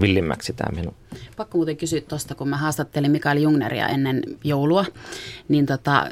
villimmäksi 0.00 0.52
tämä 0.52 0.76
minun. 0.76 0.94
Pakko 1.36 1.58
muuten 1.58 1.76
kysyä 1.76 2.00
tuosta, 2.00 2.34
kun 2.34 2.48
mä 2.48 2.56
haastattelin 2.56 3.10
Mikael 3.10 3.36
Jungneria 3.38 3.88
ennen 3.88 4.22
joulua, 4.44 4.84
niin 5.48 5.66
tota, 5.66 6.08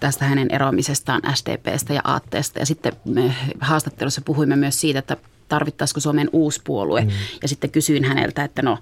tästä 0.00 0.24
hänen 0.24 0.48
eroamisestaan 0.50 1.22
SDPstä 1.34 1.94
ja 1.94 2.00
Aatteesta. 2.04 2.58
Ja 2.58 2.66
sitten 2.66 2.92
me 3.04 3.34
haastattelussa 3.60 4.22
puhuimme 4.24 4.56
myös 4.56 4.80
siitä, 4.80 4.98
että 4.98 5.16
tarvittaisiko 5.52 6.00
Suomen 6.00 6.30
uusi 6.32 6.60
puolue. 6.64 7.00
Mm. 7.00 7.10
Ja 7.42 7.48
sitten 7.48 7.70
kysyin 7.70 8.04
häneltä, 8.04 8.44
että 8.44 8.62
no 8.62 8.78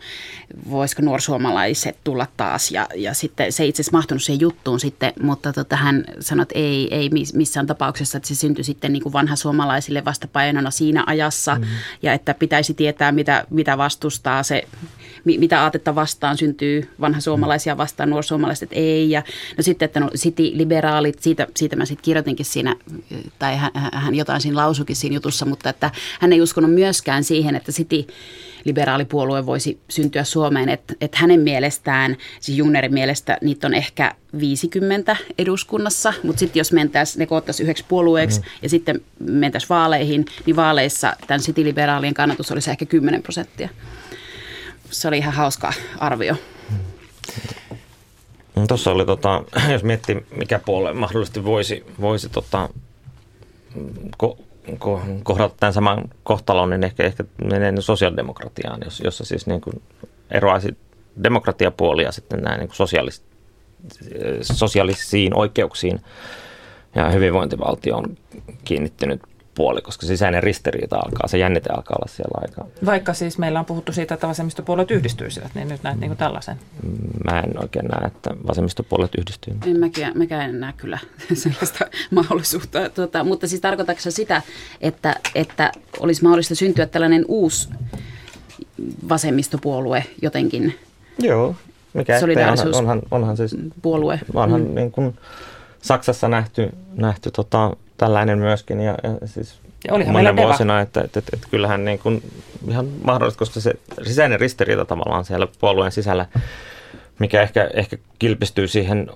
voisiko 0.71 1.03
nuorsuomalaiset 1.03 1.97
tulla 2.05 2.27
taas. 2.37 2.71
Ja, 2.71 2.87
ja 2.97 3.15
sitten 3.15 3.53
se 3.53 3.67
itse 3.67 3.83
asiassa 3.83 3.97
mahtunut 3.97 4.23
siihen 4.23 4.41
juttuun 4.41 4.81
sitten, 4.81 5.13
mutta 5.23 5.53
tota, 5.53 5.77
hän 5.77 6.05
sanoi, 6.21 6.43
että 6.43 6.59
ei, 6.59 6.95
ei 6.95 7.11
missään 7.35 7.67
tapauksessa, 7.67 8.19
että 8.19 8.29
se 8.29 8.35
syntyi 8.35 8.65
sitten 8.65 8.93
niin 8.93 9.03
kuin 9.03 9.13
vanha 9.13 9.37
suomalaisille 9.37 10.05
vastapainona 10.05 10.71
siinä 10.71 11.05
ajassa. 11.07 11.55
Mm. 11.55 11.65
Ja 12.03 12.13
että 12.13 12.35
pitäisi 12.35 12.75
tietää, 12.75 13.13
mitä, 13.13 13.45
mitä 13.51 13.79
vastustaa 13.79 14.43
se 14.43 14.67
mitä 15.25 15.63
aatetta 15.63 15.95
vastaan 15.95 16.37
syntyy 16.37 16.91
vanha 17.01 17.21
suomalaisia 17.21 17.77
vastaan, 17.77 18.11
nuorsuomalaiset 18.11 18.69
ei. 18.73 19.11
Ja, 19.11 19.23
no 19.57 19.63
sitten, 19.63 19.87
että 19.87 20.01
no 20.01 20.11
city-liberaalit, 20.17 21.19
siitä, 21.21 21.47
siitä 21.57 21.77
mä 21.77 21.85
sitten 21.85 22.05
kirjoitinkin 22.05 22.47
siinä, 22.47 22.77
tai 23.39 23.57
hän, 23.57 23.71
hän 23.93 24.15
jotain 24.15 24.41
siinä 24.41 24.57
lausukin 24.57 24.97
siinä 24.97 25.15
jutussa, 25.15 25.47
mutta 25.47 25.71
että 25.71 25.91
hän 26.21 26.33
ei 26.33 26.41
uskonut 26.61 26.75
myöskään 26.75 27.25
siihen, 27.25 27.55
että 27.57 27.73
city 27.73 28.07
liberaalipuolue 28.65 29.47
voisi 29.47 29.81
syntyä 29.89 30.25
Suomeen. 30.25 30.69
Että 30.69 30.95
et 31.01 31.15
hänen 31.15 31.41
mielestään, 31.41 32.17
siis 32.41 32.59
Junnerin 32.59 32.95
mielestä, 32.95 33.39
niitä 33.41 33.67
on 33.67 33.75
ehkä 33.75 34.15
50 34.41 35.17
eduskunnassa, 35.39 36.13
mutta 36.23 36.41
sitten 36.41 36.61
jos 36.61 36.73
mentäisiin, 36.73 37.19
ne 37.19 37.27
koottaisiin 37.27 37.65
yhdeksi 37.65 37.85
puolueeksi 37.89 38.41
mm. 38.41 38.47
ja 38.63 38.69
sitten 38.69 39.01
mentäisiin 39.19 39.69
vaaleihin, 39.69 40.25
niin 40.47 40.57
vaaleissa 40.57 41.17
tämän 41.27 41.41
city-liberaalien 41.41 42.15
kannatus 42.15 42.53
olisi 42.53 42.71
ehkä 42.71 42.87
10 42.87 43.23
prosenttia. 43.23 43.69
Se 44.91 45.09
oli 45.09 45.19
ihan 45.19 45.35
hauska 45.35 45.73
arvio. 45.99 46.37
No, 48.57 48.67
Tuossa 48.67 48.91
oli, 48.91 49.07
tota, 49.07 49.45
jos 49.73 49.83
miettii, 49.83 50.27
mikä 50.37 50.59
puolue 50.59 50.93
mahdollisesti 50.93 51.45
voisi, 51.45 51.85
voisi 52.01 52.29
tota, 52.29 52.69
ko, 54.17 54.39
ko, 54.79 55.03
kohdata 55.23 55.55
tämän 55.61 55.73
saman 55.73 56.05
kohtalon, 56.23 56.71
niin 56.71 56.85
ehkä, 56.85 57.05
ehkä 57.05 57.25
menee 57.45 57.73
sosiaalidemokratiaan, 57.81 58.81
jossa 59.05 59.25
siis 59.25 59.47
niin 59.47 59.61
kuin 59.61 59.83
eroaisi 60.31 60.77
demokratiapuoli 61.25 62.03
ja 62.03 62.13
sitten 62.13 62.43
nämä 62.43 62.57
niin 62.57 62.69
sosiaalis, 62.73 63.23
sosiaalisiin 64.41 65.35
oikeuksiin. 65.35 66.01
Ja 66.95 67.11
hyvinvointivaltio 67.11 67.97
on 67.97 68.17
kiinnittynyt 68.65 69.23
puoli, 69.61 69.83
koska 69.83 70.07
sisäinen 70.07 70.43
ristiriita 70.43 70.97
alkaa, 70.97 71.29
se 71.29 71.39
jännite 71.39 71.71
alkaa 71.71 71.97
olla 72.01 72.13
siellä 72.17 72.41
aika. 72.43 72.65
Vaikka 72.87 73.15
siis 73.15 73.39
meillä 73.39 73.59
on 73.59 73.65
puhuttu 73.65 73.93
siitä, 73.93 74.15
että 74.15 74.29
vasemmistopuolet 74.29 74.91
yhdistyisivät, 74.91 75.55
niin 75.55 75.69
nyt 75.69 75.83
näet 75.83 76.01
niin 76.01 76.09
kuin 76.09 76.19
tällaisen. 76.19 76.57
Mä 77.25 77.41
en 77.41 77.63
oikein 77.63 77.87
näe, 77.87 78.07
että 78.07 78.31
vasemmistopuolet 78.47 79.15
yhdistyy. 79.19 79.55
En 79.67 79.81
mäkään, 79.81 80.19
mäkään 80.19 80.51
en 80.51 80.61
näe 80.61 80.73
kyllä 80.77 80.99
sellaista 81.35 81.87
mahdollisuutta. 82.11 82.89
Tuota, 82.89 83.25
mutta 83.25 83.49
siis 83.49 83.61
tarkoitatko 83.61 84.03
se 84.03 84.11
sitä, 84.11 84.43
että, 84.81 85.15
että 85.35 85.73
olisi 85.99 86.23
mahdollista 86.23 86.55
syntyä 86.55 86.87
tällainen 86.87 87.25
uusi 87.29 87.69
vasemmistopuolue 89.09 90.05
jotenkin? 90.23 90.79
Joo, 91.19 91.55
mikä 91.93 92.21
Solidaarisuus 92.21 92.77
onhan, 92.77 93.03
onhan 93.11 93.37
siis 93.37 93.57
puolue. 93.83 94.21
Onhan 94.35 94.61
mm. 94.61 94.75
niin 94.75 94.93
kuin 94.93 95.15
Saksassa 95.83 96.29
nähty, 96.29 96.69
nähty 96.93 97.31
tota, 97.31 97.77
tällainen 98.01 98.39
myöskin. 98.39 98.81
Ja, 98.81 98.95
ja 99.03 99.27
siis 99.27 99.59
ja 99.89 99.95
olihan 99.95 100.13
monen 100.13 100.37
vuosina, 100.37 100.81
että, 100.81 101.01
että, 101.01 101.19
että, 101.19 101.31
että 101.35 101.49
kyllähän 101.51 101.85
niin 101.85 101.99
kuin 101.99 102.23
ihan 102.69 102.87
mahdollista, 103.05 103.39
koska 103.39 103.61
se 103.61 103.73
sisäinen 104.03 104.41
ristiriita 104.41 104.85
tavallaan 104.85 105.25
siellä 105.25 105.49
puolueen 105.61 105.93
sisällä, 105.93 106.27
mikä 107.19 107.43
ehkä, 107.43 107.71
ehkä 107.75 107.97
kilpistyy 108.19 108.69
siihen 108.69 109.11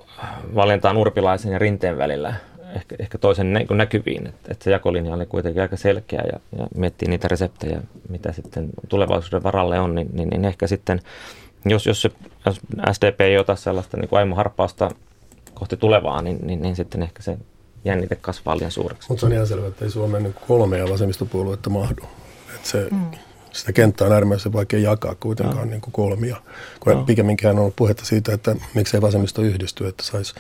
valintaan 0.54 0.96
urpilaisen 0.96 1.52
ja 1.52 1.58
rinteen 1.58 1.98
välillä, 1.98 2.34
ehkä, 2.76 2.96
ehkä 2.98 3.18
toisen 3.18 3.52
nä- 3.52 3.66
näkyviin, 3.70 4.26
että, 4.26 4.52
että 4.52 4.64
se 4.64 4.70
jakolinja 4.70 5.14
oli 5.14 5.26
kuitenkin 5.26 5.62
aika 5.62 5.76
selkeä 5.76 6.22
ja, 6.32 6.40
ja 6.58 6.66
miettii 6.76 7.08
niitä 7.08 7.28
reseptejä, 7.28 7.80
mitä 8.08 8.32
sitten 8.32 8.68
tulevaisuuden 8.88 9.42
varalle 9.42 9.80
on, 9.80 9.94
niin, 9.94 10.08
niin, 10.12 10.28
niin 10.28 10.44
ehkä 10.44 10.66
sitten, 10.66 11.00
jos, 11.64 11.86
jos, 11.86 12.02
se, 12.02 12.10
jos 12.46 12.60
SDP 12.92 13.20
ei 13.20 13.38
ota 13.38 13.56
sellaista 13.56 13.96
niin 13.96 14.08
kuin 14.08 14.18
aimo 14.18 14.36
harppausta 14.36 14.90
kohti 15.54 15.76
tulevaa, 15.76 16.22
niin, 16.22 16.38
niin, 16.42 16.62
niin 16.62 16.76
sitten 16.76 17.02
ehkä 17.02 17.22
se 17.22 17.38
jännite 17.84 18.16
kasvaa 18.16 18.56
liian 18.56 18.70
suureksi. 18.70 19.08
Mutta 19.08 19.20
se 19.20 19.26
on 19.26 19.32
ihan 19.32 19.46
selvä, 19.46 19.66
että 19.66 19.84
ei 19.84 19.90
Suomeen 19.90 20.22
niin 20.22 20.34
kolmea 20.48 20.88
vasemmistopuoluetta 20.88 21.70
mahdu. 21.70 22.02
Että 22.54 22.68
se, 22.68 22.88
mm. 22.90 23.10
Sitä 23.54 23.72
kenttää 23.72 24.06
on 24.06 24.12
äärimmäisen 24.12 24.52
vaikea 24.52 24.80
jakaa 24.80 25.14
kuitenkaan 25.14 25.58
no. 25.58 25.64
niin 25.64 25.80
kuin 25.80 25.92
kolmia. 25.92 26.36
Kun 26.80 26.92
no. 26.92 27.04
pikemminkään 27.04 27.56
on 27.56 27.60
ollut 27.60 27.76
puhetta 27.76 28.04
siitä, 28.04 28.32
että 28.32 28.56
miksei 28.74 29.00
vasemmisto 29.00 29.42
yhdisty, 29.42 29.86
että 29.86 30.02
saisi 30.02 30.34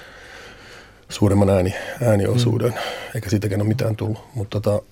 suuremman 1.08 1.50
ääni, 1.50 1.74
ääniosuuden, 2.02 2.70
mm. 2.70 2.78
eikä 3.14 3.30
siitäkään 3.30 3.60
ole 3.60 3.68
mitään 3.68 3.96
tullut. 3.96 4.18
Mutta 4.34 4.60
tota, 4.60 4.82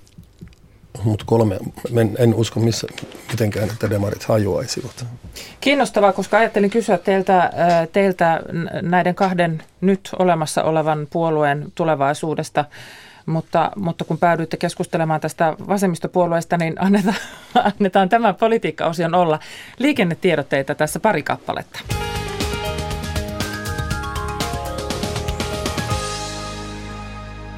mutta 1.05 1.25
kolme, 1.29 1.59
en, 2.01 2.17
en 2.19 2.35
usko 2.35 2.61
missä, 2.61 2.87
mitenkään, 3.31 3.71
että 3.71 3.91
demarit 3.91 4.25
hajoaisivat. 4.25 5.07
Kiinnostavaa, 5.61 6.13
koska 6.13 6.39
ajattelin 6.39 6.71
kysyä 6.71 6.99
teiltä, 6.99 7.51
teiltä 7.93 8.41
näiden 8.83 9.15
kahden 9.15 9.63
nyt 9.81 10.11
olemassa 10.19 10.63
olevan 10.63 11.07
puolueen 11.11 11.73
tulevaisuudesta, 11.75 12.65
mutta, 13.27 13.71
mutta 13.77 14.05
kun 14.05 14.19
päädyitte 14.19 14.57
keskustelemaan 14.57 15.21
tästä 15.21 15.57
vasemmistopuolueesta, 15.69 16.57
niin 16.57 16.75
annetaan, 16.85 17.17
annetaan 17.55 18.09
tämän 18.09 18.35
politiikka-osion 18.35 19.15
olla. 19.15 19.39
Liikennetiedotteita 19.79 20.75
tässä 20.75 21.01
pari 21.01 21.23
kappaletta. 21.23 21.81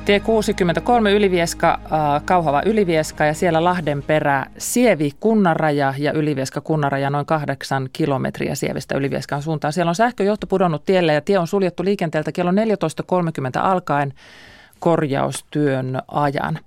Tie 0.04 0.20
63 0.20 1.12
Ylivieska, 1.12 1.80
Kauhava 2.24 2.62
Ylivieska 2.66 3.24
ja 3.24 3.34
siellä 3.34 3.64
Lahdenperä, 3.64 4.46
Sievi 4.58 5.10
Kunnaraja 5.20 5.94
ja 5.98 6.12
Ylivieska 6.12 6.60
Kunnaraja 6.60 7.10
noin 7.10 7.26
kahdeksan 7.26 7.88
kilometriä 7.92 8.54
Sievistä 8.54 8.96
Ylivieskan 8.96 9.42
suuntaan. 9.42 9.72
Siellä 9.72 9.88
on 9.88 9.94
sähköjohto 9.94 10.46
pudonnut 10.46 10.84
tielle 10.84 11.12
ja 11.12 11.20
tie 11.20 11.38
on 11.38 11.46
suljettu 11.46 11.84
liikenteeltä 11.84 12.32
kello 12.32 12.50
14.30 12.50 12.56
alkaen 13.60 14.12
korjaustyön 14.78 16.02
ajan. 16.08 16.58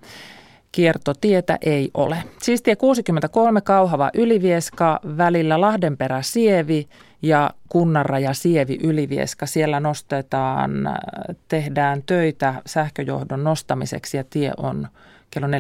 Kiertotietä 0.72 1.58
ei 1.62 1.92
ole. 1.94 2.18
Siis 2.42 2.62
tie 2.62 2.76
63 2.76 3.62
Kauhava 3.62 4.10
Ylivieska 4.14 5.00
välillä 5.18 5.62
Lahdenperä 5.62 6.22
Sievi 6.22 6.88
ja 7.22 7.50
Kunnanraja 7.70 8.34
Sievi 8.34 8.78
Ylivieska. 8.84 9.46
Siellä 9.46 9.80
nostetaan, 9.80 10.72
tehdään 11.48 12.04
töitä 12.06 12.62
sähköjohdon 12.66 13.44
nostamiseksi 13.44 14.18
ja 14.18 14.24
tie 14.30 14.52
on 14.58 14.88
kello 15.32 15.48
14.30 15.48 15.52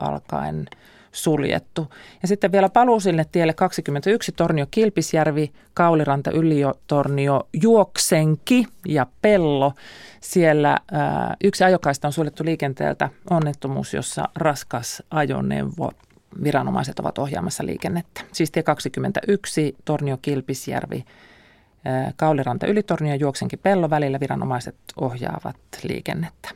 alkaen 0.00 0.66
suljettu. 1.12 1.90
Ja 2.22 2.28
sitten 2.28 2.52
vielä 2.52 2.68
paluusille 2.68 3.26
tielle 3.32 3.52
21 3.52 4.32
Tornio 4.32 4.66
Kilpisjärvi, 4.70 5.52
Kauliranta 5.74 6.30
Yliotornio 6.30 7.48
Juoksenki 7.62 8.66
ja 8.88 9.06
Pello. 9.22 9.72
Siellä 10.20 10.78
ää, 10.92 11.36
yksi 11.44 11.64
ajokaista 11.64 12.08
on 12.08 12.12
suljettu 12.12 12.44
liikenteeltä 12.44 13.10
onnettomuus, 13.30 13.94
jossa 13.94 14.24
raskas 14.36 15.02
ajoneuvo 15.10 15.92
viranomaiset 16.42 16.98
ovat 16.98 17.18
ohjaamassa 17.18 17.66
liikennettä. 17.66 18.20
Siis 18.32 18.50
tie 18.50 18.62
21, 18.62 19.76
Tornio 19.84 20.16
Kilpisjärvi, 20.22 21.04
Kauliranta 22.16 22.66
Ylitornio 22.66 23.14
Juoksenki 23.14 23.56
Pello 23.56 23.90
välillä 23.90 24.20
viranomaiset 24.20 24.76
ohjaavat 25.00 25.56
liikennettä. 25.82 26.48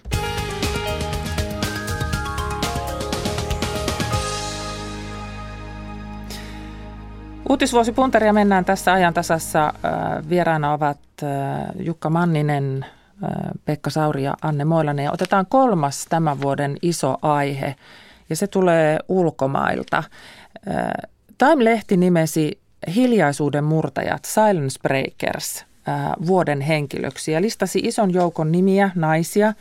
Uutisvuosi 7.48 7.92
Puntaria 7.92 8.32
mennään 8.32 8.64
tässä 8.64 8.92
ajan 8.92 9.14
tasassa. 9.14 9.74
Vieraana 10.28 10.72
ovat 10.72 10.98
Jukka 11.78 12.10
Manninen, 12.10 12.86
Pekka 13.64 13.90
Sauri 13.90 14.22
ja 14.22 14.34
Anne 14.42 14.64
Moilanen. 14.64 15.04
Ja 15.04 15.12
otetaan 15.12 15.46
kolmas 15.48 16.06
tämän 16.08 16.40
vuoden 16.40 16.76
iso 16.82 17.18
aihe– 17.22 17.74
ja 18.30 18.36
se 18.36 18.46
tulee 18.46 18.98
ulkomailta. 19.08 20.02
Time-lehti 21.38 21.96
nimesi 21.96 22.60
Hiljaisuuden 22.94 23.64
murtajat, 23.64 24.24
Silence 24.24 24.80
Breakers, 24.82 25.64
vuoden 26.26 26.60
henkilöksi 26.60 27.32
ja 27.32 27.40
listasi 27.40 27.78
ison 27.78 28.14
joukon 28.14 28.52
nimiä, 28.52 28.90
naisia, 28.94 29.52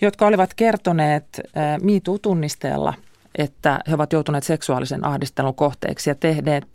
jotka 0.00 0.26
olivat 0.26 0.54
kertoneet 0.54 1.40
MeToo-tunnisteella, 1.82 2.94
että 3.38 3.80
he 3.88 3.94
ovat 3.94 4.12
joutuneet 4.12 4.44
seksuaalisen 4.44 5.04
ahdistelun 5.04 5.54
kohteeksi 5.54 6.10
ja 6.10 6.14
tehneet 6.14 6.66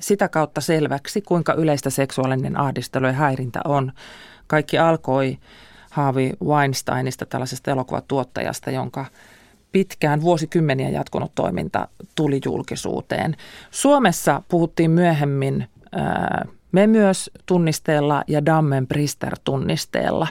sitä 0.00 0.28
kautta 0.28 0.60
selväksi, 0.60 1.22
kuinka 1.22 1.54
yleistä 1.54 1.90
seksuaalinen 1.90 2.60
ahdistelu 2.60 3.06
ja 3.06 3.12
häirintä 3.12 3.60
on. 3.64 3.92
Kaikki 4.46 4.78
alkoi 4.78 5.38
Haavi 5.90 6.32
Weinsteinista, 6.44 7.26
tällaisesta 7.26 7.70
elokuvatuottajasta, 7.70 8.70
jonka 8.70 9.06
pitkään 9.72 10.20
vuosikymmeniä 10.20 10.88
jatkunut 10.88 11.34
toiminta 11.34 11.88
tuli 12.14 12.40
julkisuuteen. 12.44 13.36
Suomessa 13.70 14.42
puhuttiin 14.48 14.90
myöhemmin 14.90 15.68
me 16.72 16.86
myös 16.86 17.30
tunnisteella 17.46 18.24
ja 18.28 18.46
Dammen 18.46 18.86
Prister 18.86 19.36
tunnisteella. 19.44 20.28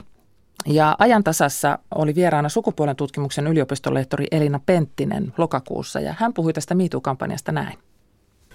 Ja 0.66 0.96
ajantasassa 0.98 1.78
oli 1.94 2.14
vieraana 2.14 2.48
sukupuolen 2.48 2.96
tutkimuksen 2.96 3.46
yliopistolehtori 3.46 4.26
Elina 4.30 4.60
Penttinen 4.66 5.34
lokakuussa 5.38 6.00
ja 6.00 6.14
hän 6.18 6.34
puhui 6.34 6.52
tästä 6.52 6.74
MeToo-kampanjasta 6.74 7.52
näin. 7.52 7.78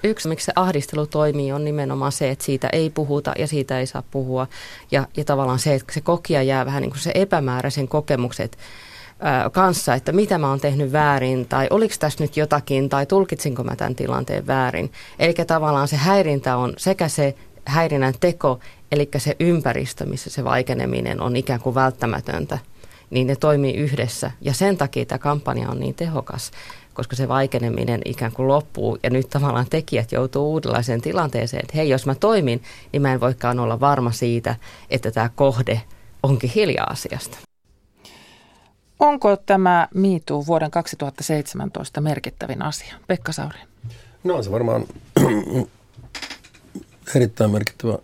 Yksi, 0.03 0.27
miksi 0.27 0.45
se 0.45 0.51
ahdistelu 0.55 1.07
toimii, 1.07 1.51
on 1.51 1.65
nimenomaan 1.65 2.11
se, 2.11 2.29
että 2.29 2.45
siitä 2.45 2.69
ei 2.73 2.89
puhuta 2.89 3.33
ja 3.37 3.47
siitä 3.47 3.79
ei 3.79 3.85
saa 3.85 4.03
puhua. 4.11 4.47
Ja, 4.91 5.07
ja 5.17 5.23
tavallaan 5.23 5.59
se, 5.59 5.75
että 5.75 5.93
se 5.93 6.01
kokija 6.01 6.43
jää 6.43 6.65
vähän 6.65 6.81
niin 6.81 6.91
kuin 6.91 7.01
se 7.01 7.11
epämääräisen 7.15 7.87
kokemuksen, 7.87 8.43
että 8.43 8.57
kanssa, 9.51 9.93
että 9.93 10.11
mitä 10.11 10.37
mä 10.37 10.49
oon 10.49 10.59
tehnyt 10.59 10.91
väärin 10.91 11.45
tai 11.47 11.67
oliko 11.69 11.95
tässä 11.99 12.23
nyt 12.23 12.37
jotakin 12.37 12.89
tai 12.89 13.05
tulkitsinko 13.05 13.63
mä 13.63 13.75
tämän 13.75 13.95
tilanteen 13.95 14.47
väärin. 14.47 14.91
Eli 15.19 15.33
tavallaan 15.33 15.87
se 15.87 15.95
häirintä 15.95 16.57
on 16.57 16.73
sekä 16.77 17.07
se 17.07 17.35
häirinnän 17.65 18.13
teko, 18.19 18.59
eli 18.91 19.09
se 19.17 19.35
ympäristö, 19.39 20.05
missä 20.05 20.29
se 20.29 20.43
vaikeneminen 20.43 21.21
on 21.21 21.35
ikään 21.35 21.59
kuin 21.59 21.75
välttämätöntä, 21.75 22.59
niin 23.09 23.27
ne 23.27 23.35
toimii 23.35 23.73
yhdessä. 23.73 24.31
Ja 24.41 24.53
sen 24.53 24.77
takia 24.77 25.05
tämä 25.05 25.19
kampanja 25.19 25.69
on 25.69 25.79
niin 25.79 25.95
tehokas, 25.95 26.51
koska 26.93 27.15
se 27.15 27.27
vaikeneminen 27.27 28.01
ikään 28.05 28.31
kuin 28.31 28.47
loppuu 28.47 28.97
ja 29.03 29.09
nyt 29.09 29.29
tavallaan 29.29 29.69
tekijät 29.69 30.11
joutuu 30.11 30.51
uudenlaiseen 30.51 31.01
tilanteeseen, 31.01 31.63
että 31.63 31.77
hei, 31.77 31.89
jos 31.89 32.05
mä 32.05 32.15
toimin, 32.15 32.63
niin 32.91 33.01
mä 33.01 33.13
en 33.13 33.19
voikaan 33.19 33.59
olla 33.59 33.79
varma 33.79 34.11
siitä, 34.11 34.55
että 34.89 35.11
tämä 35.11 35.29
kohde 35.35 35.81
onkin 36.23 36.51
hiljaa 36.55 36.87
asiasta. 36.89 37.37
Onko 39.01 39.35
tämä 39.35 39.87
miitu 39.93 40.47
vuoden 40.47 40.71
2017 40.71 42.01
merkittävin 42.01 42.61
asia? 42.61 42.95
Pekka 43.07 43.31
Sauri. 43.31 43.59
No 44.23 44.35
on 44.35 44.43
se 44.43 44.51
varmaan 44.51 44.85
erittäin 47.15 47.51
merkittävä 47.51 47.97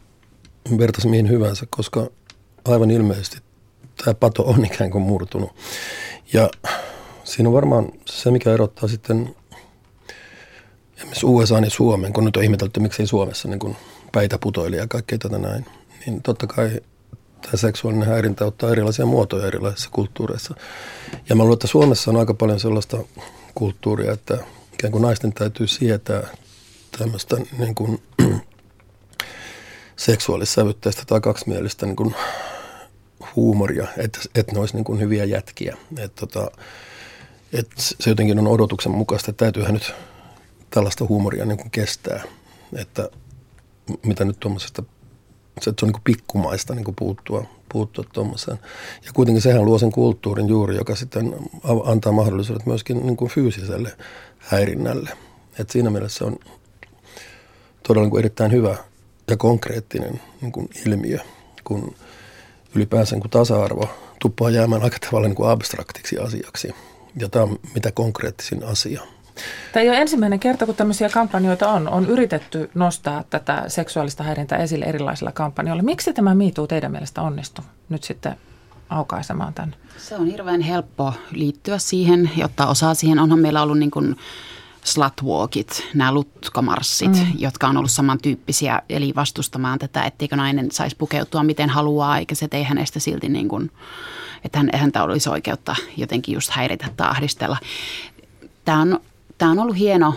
vertaisi 0.78 1.08
mihin 1.08 1.30
hyvänsä, 1.30 1.66
koska 1.70 2.08
aivan 2.66 2.92
ilmeisesti 2.92 3.38
tämä 4.04 4.14
pato 4.14 4.44
on 4.44 4.66
ikään 4.66 4.92
kuin 4.92 5.02
murtunut. 5.02 5.56
Ja 6.34 6.50
siinä 7.24 7.50
on 7.50 7.56
varmaan 7.56 7.90
se, 8.06 8.32
mikä 8.32 8.54
erottaa 8.54 8.90
sitten 8.90 9.36
esimerkiksi 10.98 11.26
USA 11.26 11.60
ja 11.60 11.70
Suomen, 11.70 12.14
kun 12.14 12.26
nyt 12.26 12.38
on 12.38 12.44
ihmetelty, 12.44 12.80
miksei 12.80 13.08
Suomessa 13.08 13.48
niin 13.48 13.78
päitä 14.12 14.38
putoili 14.38 14.76
ja 14.76 14.88
kaikkea 14.88 15.18
tätä 15.18 15.38
näin. 15.38 15.66
Niin 16.06 16.22
totta 16.22 16.48
kai 16.48 16.82
tämä 17.48 17.58
seksuaalinen 17.58 18.08
häirintä 18.08 18.46
ottaa 18.46 18.72
erilaisia 18.72 19.06
muotoja 19.06 19.48
erilaisissa 19.48 19.90
kulttuureissa. 19.92 20.56
Ja 21.30 21.36
mä 21.36 21.44
luulen, 21.44 21.54
että 21.54 21.68
Suomessa 21.68 22.12
on 22.12 22.18
aika 22.18 22.34
paljon 22.34 22.60
sellaista 22.60 22.98
kulttuuria, 23.56 24.12
että 24.12 24.38
ikään 24.74 24.92
kuin 24.92 25.02
naisten 25.02 25.34
täytyy 25.34 25.68
sietää 25.68 26.28
tämmöistä 26.98 27.38
niin 27.58 27.76
kuin 27.76 28.02
seksuaalissävytteistä 29.96 31.04
tai 31.08 31.22
kaksimielistä 31.22 31.86
niin 31.86 31.96
kuin 31.96 32.16
huumoria, 33.36 33.88
että, 33.98 34.20
että 34.36 34.54
ne 34.54 34.60
olisi 34.60 34.76
niin 34.76 34.84
kuin 34.84 35.00
hyviä 35.00 35.26
jätkiä. 35.26 35.78
Että 35.98 36.28
tota, 36.28 36.52
että 37.54 37.76
se 37.78 38.10
jotenkin 38.10 38.40
on 38.40 38.48
odotuksen 38.48 38.92
mukaista, 38.92 39.32
että 39.32 39.46
täytyyhän 39.46 39.74
nyt 39.74 39.94
tällaista 40.70 41.06
huumoria 41.06 41.46
niin 41.46 41.58
kuin 41.58 41.72
kestää. 41.72 42.24
Että 42.76 43.10
mitä 44.06 44.26
nyt 44.26 44.40
tuommoisesta, 44.40 44.84
se, 45.62 45.70
että 45.70 45.80
se 45.80 45.86
on 45.86 45.88
niin 45.88 45.94
kuin 45.94 46.04
pikkumaista 46.04 46.76
niin 46.76 46.86
kuin 46.86 46.96
puuttua, 46.96 47.46
puuttua 47.74 48.06
tuommoiseen. 48.14 48.60
Ja 49.06 49.12
kuitenkin 49.14 49.42
sehän 49.42 49.66
luo 49.66 49.80
sen 49.80 49.92
kulttuurin 49.92 50.48
juuri, 50.48 50.76
joka 50.76 50.96
sitten 50.96 51.36
antaa 51.86 52.12
mahdollisuudet 52.12 52.66
myöskin 52.66 53.06
niin 53.06 53.18
kuin 53.18 53.32
fyysiselle 53.32 53.98
häirinnälle. 54.38 55.10
että 55.60 55.74
siinä 55.74 55.90
mielessä 55.90 56.26
on 56.26 56.40
todella 57.88 58.04
niin 58.04 58.12
kuin 58.12 58.20
erittäin 58.20 58.52
hyvä 58.52 58.78
ja 59.28 59.38
konkreettinen 59.38 60.22
niin 60.42 60.52
kuin 60.52 60.70
ilmiö, 60.86 61.20
kun 61.64 61.96
ylipäänsä 62.76 63.16
kun 63.16 63.30
tasa-arvo 63.30 63.90
tuppaa 64.22 64.50
jäämään 64.50 64.84
aika 64.84 64.98
tavalla 65.00 65.28
niin 65.28 65.36
kuin 65.36 65.50
abstraktiksi 65.50 66.18
asiaksi. 66.18 66.76
Ja 67.20 67.30
tämä 67.30 67.44
on 67.44 67.60
mitä 67.74 67.92
konkreettisin 67.92 68.64
asia. 68.64 69.02
Tämä 69.72 69.84
ei 69.84 69.90
ole 69.90 69.98
ensimmäinen 69.98 70.40
kerta, 70.40 70.66
kun 70.66 70.76
tämmöisiä 70.76 71.10
kampanjoita 71.10 71.70
on. 71.70 71.88
On 71.88 72.06
yritetty 72.06 72.70
nostaa 72.74 73.24
tätä 73.30 73.64
seksuaalista 73.68 74.24
häirintää 74.24 74.58
esille 74.58 74.86
erilaisilla 74.86 75.32
kampanjoilla. 75.32 75.84
Miksi 75.84 76.14
tämä 76.14 76.36
miituu 76.36 76.68
teidän 76.68 76.92
mielestä 76.92 77.22
onnistuu 77.22 77.66
nyt 77.90 78.04
sitten 78.04 78.36
aukaisemaan 78.90 79.54
tämän? 79.54 79.76
Se 79.98 80.16
on 80.16 80.28
hirveän 80.28 80.62
helppo 80.62 81.14
liittyä 81.32 81.78
siihen 81.78 82.32
ja 82.36 82.46
ottaa 82.46 82.68
osaa 82.68 82.94
siihen. 82.94 83.20
Onhan 83.20 83.40
meillä 83.40 83.62
ollut 83.62 83.80
niin 83.80 83.92
kuin 83.92 84.16
slutwalkit, 84.84 85.88
nämä 85.94 86.12
lutkamarssit, 86.12 87.12
mm. 87.12 87.26
jotka 87.38 87.68
on 87.68 87.78
ollut 87.78 87.92
samantyyppisiä, 87.92 88.82
eli 88.90 89.14
vastustamaan 89.16 89.80
tätä, 89.80 90.04
etteikö 90.04 90.36
nainen 90.36 90.72
saisi 90.72 90.96
pukeutua 90.96 91.44
miten 91.44 91.70
haluaa, 91.70 92.18
eikä 92.18 92.36
se 92.36 92.48
tee 92.48 92.64
hänestä 92.64 93.00
silti 93.00 93.30
niin 93.30 93.48
kuin, 93.48 93.72
että 94.46 94.58
hän, 94.58 94.70
häntä 94.74 95.04
olisi 95.04 95.30
oikeutta 95.30 95.76
jotenkin 95.98 96.34
just 96.34 96.50
häiritä 96.50 96.88
tai 96.98 97.10
ahdistella. 97.10 97.58
Tämä 98.66 98.82
on, 98.82 99.00
tämä 99.38 99.52
on 99.52 99.60
ollut 99.60 99.78
hieno 99.78 100.16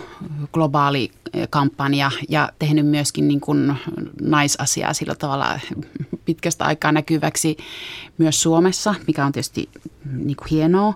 globaali 0.53 1.11
eh, 1.33 1.47
kampanja 1.49 2.11
ja 2.29 2.49
tehnyt 2.59 2.85
myöskin 2.85 3.27
niin 3.27 3.41
kuin 3.41 3.75
naisasiaa 4.21 4.93
sillä 4.93 5.15
tavalla 5.15 5.59
pitkästä 6.25 6.65
aikaa 6.65 6.91
näkyväksi 6.91 7.57
myös 8.17 8.41
Suomessa, 8.41 8.95
mikä 9.07 9.25
on 9.25 9.31
tietysti 9.31 9.69
niin 10.13 10.37
kuin 10.37 10.47
hienoa. 10.51 10.93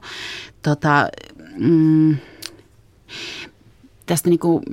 Tota, 0.62 1.10
mm, 1.58 2.18
tästä 4.06 4.30
niin 4.30 4.40
kuin, 4.40 4.64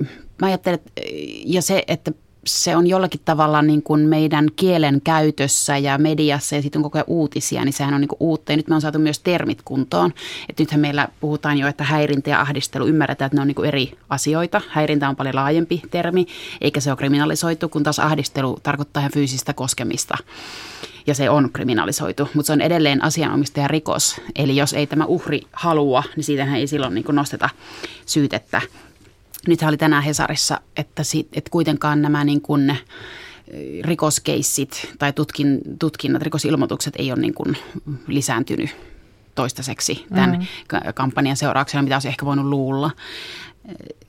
mä 0.41 0.47
ajattelen, 0.47 0.79
että, 0.79 1.01
ja 1.45 1.61
se, 1.61 1.83
että 1.87 2.11
se 2.45 2.75
on 2.75 2.87
jollakin 2.87 3.21
tavalla 3.25 3.61
niin 3.61 3.83
kuin 3.83 4.01
meidän 4.01 4.47
kielen 4.55 5.01
käytössä 5.03 5.77
ja 5.77 5.97
mediassa 5.97 6.55
ja 6.55 6.61
sitten 6.61 6.79
on 6.79 6.83
koko 6.83 6.97
ajan 6.97 7.05
uutisia, 7.07 7.65
niin 7.65 7.73
sehän 7.73 7.93
on 7.93 8.01
niin 8.01 8.09
kuin 8.09 8.17
uutta. 8.19 8.51
Ja 8.51 8.57
nyt 8.57 8.67
me 8.67 8.75
on 8.75 8.81
saatu 8.81 8.99
myös 8.99 9.19
termit 9.19 9.61
kuntoon. 9.65 10.13
Että 10.49 10.63
nythän 10.63 10.79
meillä 10.81 11.07
puhutaan 11.19 11.57
jo, 11.57 11.67
että 11.67 11.83
häirintä 11.83 12.29
ja 12.29 12.41
ahdistelu 12.41 12.87
ymmärretään, 12.87 13.27
että 13.27 13.37
ne 13.37 13.41
on 13.41 13.47
niin 13.47 13.55
kuin 13.55 13.67
eri 13.67 13.97
asioita. 14.09 14.61
Häirintä 14.69 15.09
on 15.09 15.15
paljon 15.15 15.35
laajempi 15.35 15.81
termi, 15.91 16.25
eikä 16.61 16.79
se 16.79 16.91
ole 16.91 16.97
kriminalisoitu, 16.97 17.69
kun 17.69 17.83
taas 17.83 17.99
ahdistelu 17.99 18.59
tarkoittaa 18.63 19.01
ihan 19.01 19.11
fyysistä 19.11 19.53
koskemista. 19.53 20.17
Ja 21.07 21.13
se 21.15 21.29
on 21.29 21.49
kriminalisoitu, 21.53 22.29
mutta 22.33 22.47
se 22.47 22.53
on 22.53 22.61
edelleen 22.61 23.03
asianomistajan 23.03 23.69
rikos. 23.69 24.21
Eli 24.35 24.55
jos 24.55 24.73
ei 24.73 24.87
tämä 24.87 25.05
uhri 25.05 25.41
halua, 25.53 26.03
niin 26.15 26.23
siitähän 26.23 26.59
ei 26.59 26.67
silloin 26.67 26.93
niin 26.93 27.05
kuin 27.05 27.15
nosteta 27.15 27.49
syytettä 28.05 28.61
Nythän 29.47 29.69
oli 29.69 29.77
tänään 29.77 30.03
Hesarissa, 30.03 30.61
että, 30.77 31.03
sit, 31.03 31.27
että 31.33 31.49
kuitenkaan 31.49 32.01
nämä 32.01 32.23
niin 32.23 32.41
kuin 32.41 32.77
rikoskeissit 33.81 34.93
tai 34.99 35.13
tutkin, 35.13 35.61
tutkinnat, 35.79 36.21
rikosilmoitukset 36.21 36.93
ei 36.97 37.11
ole 37.11 37.19
niin 37.19 37.33
kuin 37.33 37.57
lisääntynyt 38.07 38.69
toistaiseksi 39.35 40.05
tämän 40.09 40.31
mm. 40.31 40.93
kampanjan 40.93 41.37
seurauksena, 41.37 41.83
mitä 41.83 41.95
olisi 41.95 42.07
ehkä 42.07 42.25
voinut 42.25 42.45
luulla. 42.45 42.91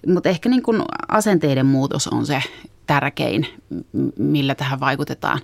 Mutta 0.07 0.29
ehkä 0.29 0.49
niin 0.49 0.62
kuin 0.62 0.83
asenteiden 1.09 1.66
muutos 1.66 2.09
on 2.09 2.27
se 2.27 2.42
tärkein, 2.87 3.47
millä 4.18 4.55
tähän 4.55 4.81
vaikutetaan. 4.81 5.40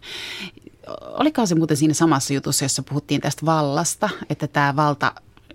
Olikohan 1.01 1.49
se 1.49 1.55
muuten 1.55 1.77
siinä 1.77 1.95
samassa 1.95 2.35
jutussa, 2.35 2.65
jossa 2.65 2.83
puhuttiin 2.83 3.21
tästä 3.21 3.47
vallasta, 3.47 4.11
että 4.31 4.47
tämä 4.47 4.77
valta 4.77 5.13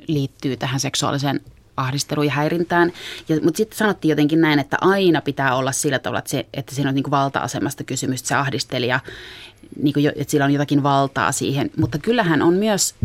liittyy 0.07 0.57
tähän 0.57 0.79
seksuaaliseen 0.79 1.41
ahdisteluun 1.77 2.25
ja 2.25 2.31
häirintään. 2.31 2.91
Ja, 3.29 3.35
mutta 3.43 3.57
sitten 3.57 3.77
sanottiin 3.77 4.09
jotenkin 4.09 4.41
näin, 4.41 4.59
että 4.59 4.77
aina 4.81 5.21
pitää 5.21 5.55
olla 5.55 5.71
sillä 5.71 5.99
tavalla, 5.99 6.19
että, 6.19 6.31
se, 6.31 6.45
että 6.53 6.75
siinä 6.75 6.89
on 6.89 6.95
niin 6.95 7.03
kuin 7.03 7.11
valta-asemasta 7.11 7.83
kysymys, 7.83 8.19
että 8.19 8.27
se 8.27 8.35
ahdistelija, 8.35 8.99
niin 9.81 9.93
kuin, 9.93 10.07
että 10.07 10.31
sillä 10.31 10.45
on 10.45 10.53
jotakin 10.53 10.83
valtaa 10.83 11.31
siihen. 11.31 11.71
Mutta 11.77 11.97
kyllähän 11.97 12.41
on 12.41 12.53
myös, 12.53 12.95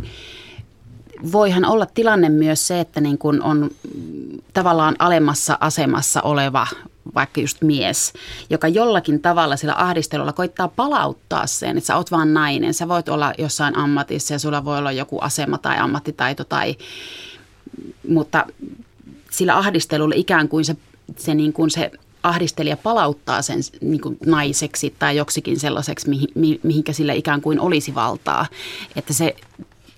voihan 1.33 1.64
olla 1.64 1.87
tilanne 1.87 2.28
myös 2.28 2.66
se, 2.66 2.80
että 2.80 3.00
niin 3.00 3.18
kuin 3.18 3.42
on 3.42 3.70
tavallaan 4.52 4.96
alemmassa 4.98 5.59
asemassa 5.61 6.22
oleva 6.22 6.66
vaikka 7.14 7.40
just 7.40 7.62
mies, 7.62 8.12
joka 8.50 8.68
jollakin 8.68 9.20
tavalla 9.22 9.56
sillä 9.56 9.74
ahdistelulla 9.76 10.33
koittaa 10.33 10.68
palauttaa 10.68 11.46
sen, 11.46 11.78
että 11.78 11.87
sä 11.87 11.96
oot 11.96 12.11
vaan 12.11 12.35
nainen, 12.35 12.74
sä 12.74 12.88
voit 12.88 13.09
olla 13.09 13.33
jossain 13.38 13.76
ammatissa 13.76 14.35
ja 14.35 14.38
sulla 14.38 14.64
voi 14.64 14.78
olla 14.78 14.92
joku 14.92 15.18
asema 15.18 15.59
tai 15.59 15.78
ammattitaito 15.78 16.44
tai 16.44 16.76
mutta 18.09 18.47
sillä 19.31 19.59
ahdistelulla 19.59 20.14
ikään 20.14 20.49
kuin 20.49 20.64
se, 20.64 20.77
se, 21.16 21.35
niin 21.35 21.53
kuin 21.53 21.71
se 21.71 21.90
ahdistelija 22.23 22.77
palauttaa 22.77 23.43
sen 23.43 23.61
niin 23.81 24.01
kuin 24.01 24.19
naiseksi 24.27 24.95
tai 24.99 25.16
joksikin 25.16 25.61
sellaiseksi, 25.61 26.09
mihin, 26.09 26.61
mihinkä 26.62 26.93
sillä 26.93 27.12
ikään 27.12 27.40
kuin 27.40 27.61
olisi 27.61 27.95
valtaa. 27.95 28.47
Että 28.97 29.12
se, 29.12 29.37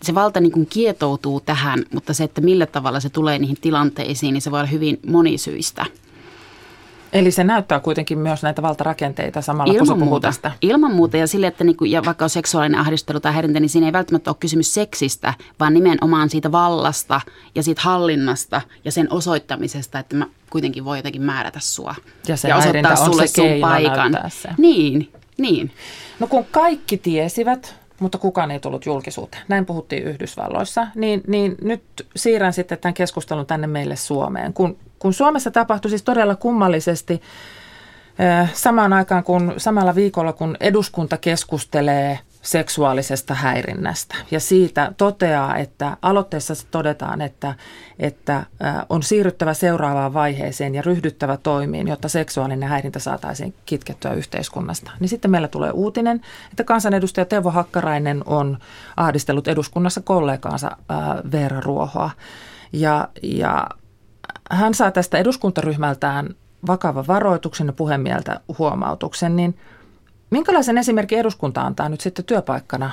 se 0.03 0.15
valta 0.15 0.41
niin 0.41 0.53
kuin 0.53 0.67
kietoutuu 0.67 1.41
tähän, 1.41 1.85
mutta 1.93 2.13
se, 2.13 2.25
että 2.25 2.41
millä 2.41 2.67
tavalla 2.67 3.01
se 3.01 3.11
tulee 3.11 3.39
niihin 3.39 3.59
tilanteisiin, 3.61 4.33
niin 4.33 4.43
se 4.43 4.51
voi 4.51 4.61
olla 4.61 4.71
hyvin 4.71 5.01
monisyistä. 5.07 5.87
Eli 7.13 7.31
se 7.31 7.45
näyttää 7.45 7.81
kuitenkin 7.81 8.19
myös 8.19 8.43
näitä 8.43 8.63
valtarakenteita 8.63 9.43
samalla, 9.43 9.73
Ilman 9.73 9.89
kun 9.89 9.97
se 9.97 10.05
puhuu 10.05 10.21
tästä. 10.21 10.53
Ilman 10.63 10.93
muuta 10.93 11.17
ja 11.17 11.27
sille, 11.27 11.47
että 11.47 11.65
niinku, 11.65 11.85
ja 11.85 12.05
vaikka 12.05 12.25
on 12.25 12.31
seksuaalinen 12.31 12.81
ahdistelu 12.81 13.21
tai 13.21 13.33
häirintä, 13.33 13.61
niin 13.61 13.69
siinä 13.69 13.87
ei 13.87 13.93
välttämättä 13.93 14.31
ole 14.31 14.37
kysymys 14.41 14.75
seksistä, 14.75 15.35
vaan 15.61 15.75
nimenomaan 15.75 16.31
siitä 16.31 16.53
vallasta 16.53 17.21
ja 17.55 17.63
siitä 17.63 17.83
hallinnasta 17.85 18.61
ja 18.85 18.93
sen 18.93 19.13
osoittamisesta, 19.13 19.99
että 19.99 20.17
mä 20.17 20.27
kuitenkin 20.51 20.85
voi 20.85 20.99
jotenkin 20.99 21.23
määrätä 21.23 21.61
sua. 21.61 21.95
Ja, 22.29 22.37
se 22.37 22.49
ja 22.49 22.57
osoittaa 22.57 22.97
sulle 22.97 23.27
se 23.27 23.35
sun 23.35 23.61
paikan. 23.61 24.19
Se. 24.29 24.49
Niin, 24.59 25.13
niin. 25.39 25.71
No 26.21 26.27
kun 26.27 26.45
kaikki 26.51 26.97
tiesivät, 26.99 27.82
mutta 28.03 28.19
kukaan 28.19 28.51
ei 28.51 28.61
tullut 28.61 28.87
julkisuuteen. 28.87 29.43
Näin 29.49 29.67
puhuttiin 29.67 30.03
Yhdysvalloissa. 30.03 30.87
Niin, 30.95 31.23
niin 31.27 31.55
nyt 31.63 31.83
siirrän 32.17 32.53
sitten 32.53 32.79
tämän 32.79 32.95
keskustelun 32.95 33.47
tänne 33.47 33.67
meille 33.67 33.97
Suomeen. 33.97 34.53
Kun, 34.53 34.77
kun 34.99 35.13
Suomessa 35.13 35.51
tapahtui 35.51 35.89
siis 35.89 36.03
todella 36.03 36.37
kummallisesti 36.37 37.23
samaan 38.53 38.93
aikaan 38.93 39.25
kun 39.25 39.55
samalla 39.57 39.95
viikolla, 39.95 40.33
kun 40.33 40.57
eduskunta 40.61 41.17
keskustelee 41.17 42.19
seksuaalisesta 42.43 43.35
häirinnästä. 43.35 44.15
Ja 44.31 44.41
siitä 44.41 44.93
toteaa, 44.97 45.57
että 45.57 45.97
aloitteessa 46.03 46.55
todetaan, 46.71 47.21
että, 47.21 47.55
että 47.99 48.47
on 48.89 49.03
siirryttävä 49.03 49.55
seuraavaan 49.55 50.15
vaiheeseen 50.15 50.75
ja 50.75 50.83
ryhdyttävä 50.83 51.37
toimiin, 51.37 51.89
jotta 51.89 52.09
seksuaalinen 52.09 52.69
häirintä 52.69 52.99
saataisiin 52.99 53.55
kitkettyä 53.67 54.13
yhteiskunnasta. 54.13 54.91
Niin 55.01 55.09
sitten 55.09 55.31
meillä 55.31 55.49
tulee 55.49 55.71
uutinen, 55.71 56.21
että 56.51 56.65
kansanedustaja 56.65 57.25
Teuvo 57.25 57.51
Hakkarainen 57.51 58.23
on 58.27 58.59
ahdistellut 58.97 59.49
eduskunnassa 59.49 60.01
kollegaansa 60.01 60.77
Veera 61.33 61.61
Ruohoa. 61.61 62.11
Ja, 62.73 63.09
ja 63.23 63.67
hän 64.51 64.75
saa 64.75 64.91
tästä 64.91 65.19
eduskuntaryhmältään 65.19 66.35
vakava 66.67 67.05
varoituksen 67.07 67.67
ja 67.67 67.73
puhemieltä 67.73 68.41
huomautuksen, 68.59 69.37
niin– 69.37 69.59
Minkälaisen 70.33 70.79
esimerkin 70.79 71.19
eduskunta 71.19 71.63
antaa 71.63 71.89
nyt 71.89 72.01
sitten 72.01 72.25
työpaikkana 72.25 72.91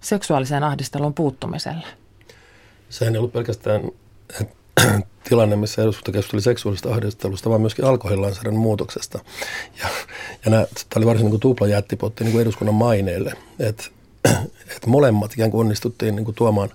seksuaaliseen 0.00 0.64
ahdisteluun 0.64 1.14
puuttumiselle? 1.14 1.86
Sehän 2.90 3.14
ei 3.14 3.18
ollut 3.18 3.32
pelkästään 3.32 3.82
tilanne, 5.28 5.56
missä 5.56 5.82
eduskunta 5.82 6.12
keskusteli 6.12 6.42
seksuaalista 6.42 6.92
ahdistelusta, 6.92 7.50
vaan 7.50 7.60
myöskin 7.60 7.84
alkoholilainsäädännön 7.84 8.62
muutoksesta. 8.62 9.18
Ja, 9.78 9.88
ja 10.44 10.50
nämä, 10.50 10.62
tämä 10.62 10.96
oli 10.96 11.06
varsin 11.06 11.30
niin 11.30 11.40
tupla 11.40 11.66
jättipotti 11.66 12.24
niin 12.24 12.32
kuin 12.32 12.42
eduskunnan 12.42 12.74
maineelle, 12.74 13.32
että 13.58 13.84
et 14.76 14.86
molemmat 14.86 15.32
ikään 15.32 15.50
kuin 15.50 15.60
onnistuttiin 15.60 16.16
niin 16.16 16.24
kuin 16.24 16.34
tuomaan 16.34 16.68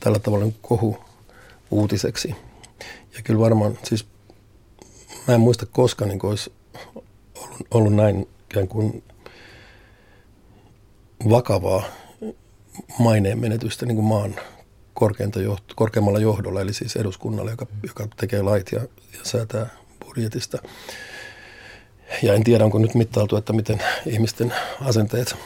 tällä 0.00 0.18
tavalla 0.18 0.44
niin 0.44 0.56
kohu 0.62 0.98
uutiseksi. 1.70 2.34
Ja 3.16 3.22
kyllä 3.24 3.40
varmaan, 3.40 3.78
siis 3.82 4.06
mä 5.28 5.34
en 5.34 5.40
muista 5.40 5.66
koskaan 5.66 6.08
niin 6.08 6.26
olisi 6.26 6.52
ollut, 6.94 7.66
ollut 7.70 7.94
näin 7.94 8.28
ikään 8.50 8.68
kuin 8.68 9.02
vakavaa 11.28 11.82
maineen 12.98 13.38
menetystä 13.38 13.86
niin 13.86 13.96
kuin 13.96 14.06
maan 14.06 14.36
korkeinta 14.94 15.40
johto, 15.40 15.74
korkeammalla 15.76 16.18
johdolla, 16.18 16.60
eli 16.60 16.72
siis 16.72 16.96
eduskunnalle, 16.96 17.50
joka, 17.50 17.66
joka 17.86 18.08
tekee 18.16 18.42
lait 18.42 18.72
ja, 18.72 18.80
ja 19.12 19.18
säätää 19.22 19.66
budjetista. 20.04 20.58
Ja 22.22 22.34
en 22.34 22.44
tiedä, 22.44 22.64
onko 22.64 22.78
nyt 22.78 22.94
mittailtu, 22.94 23.36
että 23.36 23.52
miten 23.52 23.82
ihmisten 24.06 24.54
asenteet 24.80 25.36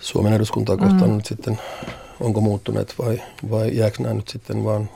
Suomen 0.00 0.32
eduskuntaa 0.32 0.76
kohtaan 0.76 1.10
mm. 1.10 1.16
nyt 1.16 1.26
sitten, 1.26 1.58
onko 2.20 2.40
muuttuneet 2.40 2.94
vai, 2.98 3.22
vai 3.50 3.76
jääkö 3.76 4.02
nämä 4.02 4.14
nyt 4.14 4.28
sitten 4.28 4.64
vaan 4.64 4.90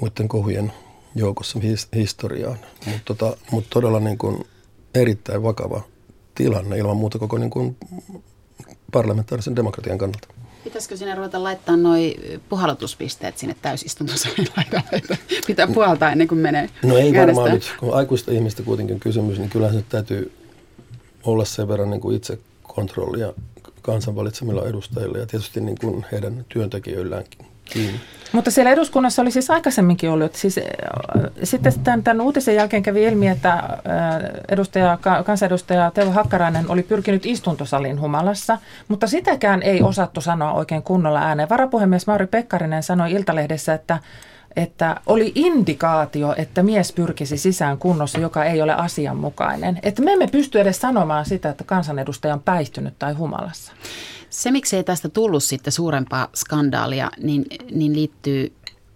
muiden 0.00 0.28
kohujen 0.28 0.72
joukossa 1.14 1.58
his, 1.60 1.88
historiaan. 1.94 2.58
Mutta 2.86 3.14
tota, 3.14 3.36
mut 3.50 3.66
todella 3.70 4.00
niin 4.00 4.18
kuin 4.18 4.46
erittäin 4.94 5.42
vakava 5.42 5.82
tilanne 6.34 6.78
ilman 6.78 6.96
muuta 6.96 7.18
koko 7.18 7.38
niin 7.38 7.50
kuin 7.50 7.76
parlamentaarisen 8.92 9.56
demokratian 9.56 9.98
kannalta. 9.98 10.28
Pitäisikö 10.64 10.96
sinne 10.96 11.14
ruveta 11.14 11.42
laittaa 11.42 11.76
noin 11.76 12.14
puhallutuspisteet 12.48 13.38
sinne 13.38 13.56
täysistuntosalin 13.62 14.48
laidalle? 14.56 15.18
Pitää 15.46 15.66
puhaltaa 15.66 16.12
ennen 16.12 16.28
kuin 16.28 16.38
menee 16.38 16.70
No 16.82 16.96
ei 16.96 17.12
varmaan 17.14 17.50
nyt, 17.50 17.74
kun 17.80 17.94
aikuista 17.94 18.32
ihmistä 18.32 18.62
kuitenkin 18.62 19.00
kysymys, 19.00 19.38
niin 19.38 19.50
kyllähän 19.50 19.76
se 19.76 19.84
täytyy 19.88 20.32
olla 21.24 21.44
sen 21.44 21.68
verran 21.68 21.90
niin 21.90 22.00
kuin 22.00 22.16
itse 22.16 22.38
kontrollia 22.62 23.32
kansan 23.82 24.16
valitsemilla 24.16 24.68
edustajilla 24.68 25.18
ja 25.18 25.26
tietysti 25.26 25.60
niin 25.60 25.78
kuin 25.80 26.06
heidän 26.12 26.44
työntekijöilläänkin 26.48 27.46
kiinni. 27.64 28.00
Mutta 28.34 28.50
siellä 28.50 28.72
eduskunnassa 28.72 29.22
oli 29.22 29.30
siis 29.30 29.50
aikaisemminkin 29.50 30.10
ollut, 30.10 30.34
siis 30.34 30.58
äh, 30.58 30.64
sitten 31.42 31.72
tämän, 31.84 32.02
tämän 32.02 32.20
uutisen 32.20 32.54
jälkeen 32.54 32.82
kävi 32.82 33.04
ilmi, 33.04 33.28
että 33.28 33.52
äh, 33.52 33.70
edustaja, 34.48 34.98
kansanedustaja 35.24 35.90
Teuvo 35.90 36.10
Hakkarainen 36.10 36.64
oli 36.68 36.82
pyrkinyt 36.82 37.26
istuntosalin 37.26 38.00
humalassa, 38.00 38.58
mutta 38.88 39.06
sitäkään 39.06 39.62
ei 39.62 39.82
osattu 39.82 40.20
sanoa 40.20 40.52
oikein 40.52 40.82
kunnolla 40.82 41.20
ääneen. 41.20 41.48
Varapuhemies 41.48 42.06
Mauri 42.06 42.26
Pekkarinen 42.26 42.82
sanoi 42.82 43.12
Iltalehdessä, 43.12 43.74
että 43.74 43.98
että 44.56 45.00
oli 45.06 45.32
indikaatio, 45.34 46.34
että 46.36 46.62
mies 46.62 46.92
pyrkisi 46.92 47.36
sisään 47.36 47.78
kunnossa, 47.78 48.20
joka 48.20 48.44
ei 48.44 48.62
ole 48.62 48.74
asianmukainen. 48.74 49.78
Että 49.82 50.02
me 50.02 50.12
emme 50.12 50.26
pysty 50.26 50.60
edes 50.60 50.80
sanomaan 50.80 51.24
sitä, 51.24 51.48
että 51.48 51.64
kansanedustaja 51.64 52.34
on 52.34 52.42
päihtynyt 52.42 52.94
tai 52.98 53.12
humalassa. 53.12 53.72
Se, 54.34 54.50
miksi 54.50 54.76
ei 54.76 54.84
tästä 54.84 55.08
tullut 55.08 55.44
sitten 55.44 55.72
suurempaa 55.72 56.28
skandaalia, 56.34 57.10
niin, 57.22 57.44
niin 57.70 57.96
liittyy 57.96 58.52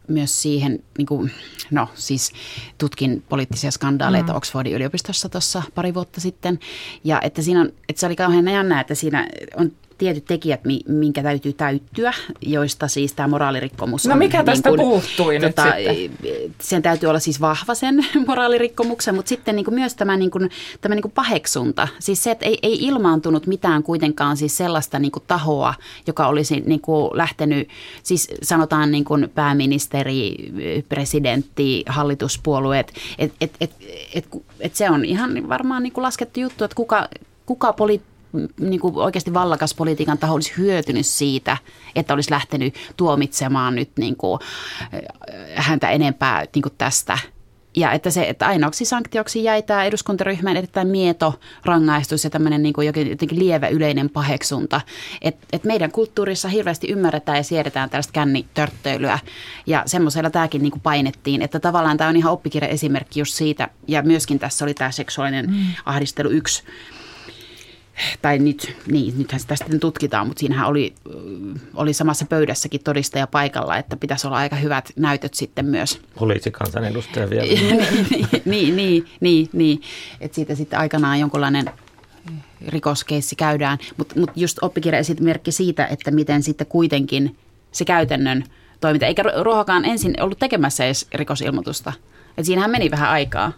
myös 0.09 0.43
siihen, 0.43 0.85
niin 0.99 1.07
kuin, 1.07 1.31
no 1.71 1.89
siis 1.95 2.33
tutkin 2.79 3.23
poliittisia 3.29 3.71
skandaaleita 3.71 4.33
mm. 4.33 4.37
Oxfordin 4.37 4.73
yliopistossa 4.73 5.29
tuossa 5.29 5.63
pari 5.75 5.95
vuotta 5.95 6.21
sitten. 6.21 6.59
Ja 7.05 7.21
että, 7.21 7.43
siinä 7.43 7.61
on, 7.61 7.73
että 7.89 8.01
se 8.01 8.07
oli 8.07 8.17
kauhean 8.17 8.49
jännä, 8.49 8.81
että 8.81 8.95
siinä 8.95 9.29
on 9.57 9.73
tietyt 9.99 10.25
tekijät, 10.25 10.61
minkä 10.89 11.23
täytyy 11.23 11.53
täyttyä, 11.53 12.13
joista 12.41 12.89
siis 12.89 13.13
tämä 13.13 13.29
moraalirikkomus 13.29 14.07
no, 14.07 14.13
on. 14.13 14.19
No 14.19 14.25
mikä 14.25 14.45
tästä 14.45 14.71
niin 14.71 14.79
kuin, 14.79 14.89
puuttui 14.89 15.41
tota, 15.41 15.65
nyt 15.65 15.75
sitten? 15.97 16.55
Sen 16.61 16.83
täytyy 16.83 17.09
olla 17.09 17.19
siis 17.19 17.41
vahva 17.41 17.75
sen 17.75 18.07
moraalirikkomuksen, 18.27 19.15
mutta 19.15 19.29
sitten 19.29 19.57
niin 19.57 19.65
kuin 19.65 19.75
myös 19.75 19.95
tämä, 19.95 20.17
niin 20.17 20.31
kuin, 20.31 20.51
tämä 20.81 20.95
niin 20.95 21.03
kuin 21.03 21.13
paheksunta. 21.13 21.89
Siis 21.99 22.23
se, 22.23 22.31
että 22.31 22.47
ei, 22.47 22.59
ei 22.63 22.79
ilmaantunut 22.81 23.47
mitään 23.47 23.83
kuitenkaan 23.83 24.37
siis 24.37 24.57
sellaista 24.57 24.99
niin 24.99 25.13
kuin 25.13 25.23
tahoa, 25.27 25.75
joka 26.07 26.27
olisi 26.27 26.61
niin 26.61 26.81
kuin 26.81 27.11
lähtenyt, 27.17 27.69
siis 28.03 28.29
sanotaan 28.43 28.91
niin 28.91 29.05
kuin 29.05 29.31
pääministeri, 29.35 30.37
presidentti, 30.89 31.85
hallituspuolueet, 31.87 32.93
että 33.19 33.37
et, 33.41 33.53
et, 33.61 33.71
et, 34.15 34.27
et 34.61 34.75
se 34.75 34.91
on 34.91 35.05
ihan 35.05 35.49
varmaan 35.49 35.83
niin 35.83 35.93
kuin 35.93 36.03
laskettu 36.03 36.41
juttu, 36.41 36.65
että 36.65 36.75
kuka, 36.75 37.09
kuka 37.47 37.73
poliittinen 37.73 38.18
niin 38.61 38.81
kuin 38.81 38.97
oikeasti 38.97 39.35
vallakas 39.35 39.75
politiikan 39.75 40.19
taho 40.19 40.35
olisi 40.35 40.53
hyötynyt 40.57 41.07
siitä, 41.07 41.57
että 41.95 42.15
olisi 42.15 42.31
lähtenyt 42.31 42.75
tuomitsemaan 42.97 43.75
nyt 43.75 43.91
niin 43.99 44.17
kuin, 44.17 44.41
äh, 44.83 45.67
häntä 45.67 45.91
enempää 45.91 46.45
niin 46.55 46.63
kuin 46.63 46.75
tästä. 46.79 47.19
Ja 47.77 47.93
että, 47.93 48.11
se, 48.11 48.29
että 48.29 48.47
ainoaksi 48.47 48.85
sanktioksi 48.85 49.45
jäi 49.45 49.63
tämä 49.63 49.85
eduskuntaryhmän 49.85 50.57
erittäin 50.57 50.89
mieto 50.89 51.41
rangaistus 51.65 52.25
ja 52.25 52.31
tämmöinen 52.31 52.63
niin 52.63 52.73
kuin 52.73 52.87
jotenkin 52.87 53.39
lievä 53.39 53.69
yleinen 53.69 54.11
paheksunta. 54.11 54.81
Että 55.23 55.47
et 55.53 55.65
meidän 55.65 55.93
kulttuurissa 55.93 56.49
hirveästi 56.49 56.89
ymmärretään 56.89 57.39
ja 57.39 57.43
siedetään 57.43 57.91
tällaista 57.91 58.13
kännitörtteilyä 58.13 59.19
ja 59.67 59.83
semmoisella 59.87 60.31
tämäkin 60.31 60.63
niin 60.63 60.71
kuin 60.71 60.83
painettiin. 60.83 61.43
Että 61.43 61.61
tavallaan 61.61 61.97
tämä 61.97 62.11
on 62.11 62.17
ihan 62.17 62.33
oppikirja 62.33 62.69
esimerkki 62.69 63.21
just 63.21 63.35
siitä 63.35 63.69
ja 63.89 64.03
myöskin 64.03 64.39
tässä 64.39 64.65
oli 64.65 64.75
tämä 64.75 64.91
seksuaalinen 64.91 65.51
mm. 65.51 65.57
ahdistelu 65.85 66.29
yksi 66.29 66.63
tai 68.23 68.39
nyt, 68.39 68.77
niin, 68.87 69.19
nythän 69.19 69.41
sitä 69.41 69.57
sitten 69.57 69.81
tutkitaan, 69.81 70.27
mutta 70.27 70.41
siinähän 70.41 70.69
oli, 70.69 70.95
oli 71.75 71.93
samassa 71.93 72.27
pöydässäkin 72.27 72.83
todistaja 72.85 73.27
paikalla, 73.27 73.77
että 73.77 73.97
pitäisi 73.97 74.27
olla 74.27 74.37
aika 74.37 74.57
hyvät 74.57 74.93
näytöt 74.97 75.35
sitten 75.35 75.67
myös. 75.67 76.01
Poliisikansanedustaja 76.19 77.31
vielä. 77.31 77.47
niin, 78.45 78.77
niin, 78.77 79.07
niin, 79.21 79.49
niin, 79.53 79.81
että 80.21 80.35
siitä 80.35 80.55
sitten 80.55 80.79
aikanaan 80.79 81.21
jonkunlainen 81.21 81.71
rikoskeissi 82.69 83.37
käydään, 83.37 83.79
mutta 83.97 84.21
mut 84.21 84.31
just 84.37 84.59
oppikirjaesimerkki 84.63 85.53
siitä, 85.53 85.87
että 85.87 86.11
miten 86.11 86.43
sitten 86.43 86.67
kuitenkin 86.67 87.37
se 87.73 87.85
käytännön 87.85 88.45
toiminta, 88.81 89.07
eikä 89.07 89.23
Ruohokaan 89.43 89.85
ensin 89.85 90.23
ollut 90.23 90.39
tekemässä 90.39 90.85
edes 90.85 91.07
rikosilmoitusta, 91.15 91.93
että 92.29 92.43
siinähän 92.43 92.71
meni 92.71 92.91
vähän 92.91 93.11
aikaa. 93.11 93.53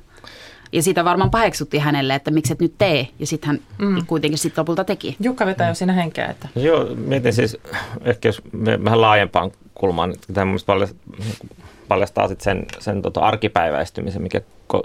Ja 0.72 0.82
siitä 0.82 1.04
varmaan 1.04 1.30
paheksuttiin 1.30 1.82
hänelle, 1.82 2.14
että 2.14 2.30
miksi 2.30 2.52
et 2.52 2.60
nyt 2.60 2.74
tee. 2.78 3.08
Ja 3.18 3.26
sitten 3.26 3.46
hän 3.48 3.60
mm. 3.78 4.06
kuitenkin 4.06 4.38
sitten 4.38 4.62
lopulta 4.62 4.84
teki. 4.84 5.16
Jukka 5.20 5.46
vetää 5.46 5.68
jo 5.68 5.74
siinä 5.74 5.92
henkeä. 5.92 6.26
Että. 6.26 6.48
Joo, 6.56 6.86
mietin 6.94 7.32
siis, 7.32 7.58
ehkä 8.04 8.28
jos 8.28 8.42
vähän 8.84 9.00
laajempaan 9.00 9.52
kulmaan, 9.74 10.10
että 10.10 10.32
tämä 10.32 10.52
paljastaa 11.88 12.28
sitten 12.28 12.44
sen, 12.44 12.66
sen 12.78 13.02
tota 13.02 13.20
arkipäiväistymisen, 13.20 14.22
mikä 14.22 14.40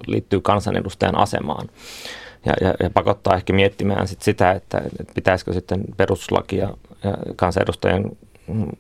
liittyy 0.07 0.41
kansanedustajan 0.41 1.17
asemaan. 1.17 1.69
Ja, 2.45 2.53
ja, 2.61 2.73
ja 2.83 2.89
pakottaa 2.89 3.35
ehkä 3.35 3.53
miettimään 3.53 4.07
sit 4.07 4.21
sitä, 4.21 4.51
että, 4.51 4.77
että 4.99 5.13
pitäisikö 5.13 5.53
sitten 5.53 5.83
perustuslaki 5.97 6.57
ja, 6.57 6.69
ja 7.03 7.17
kansanedustajan 7.35 8.11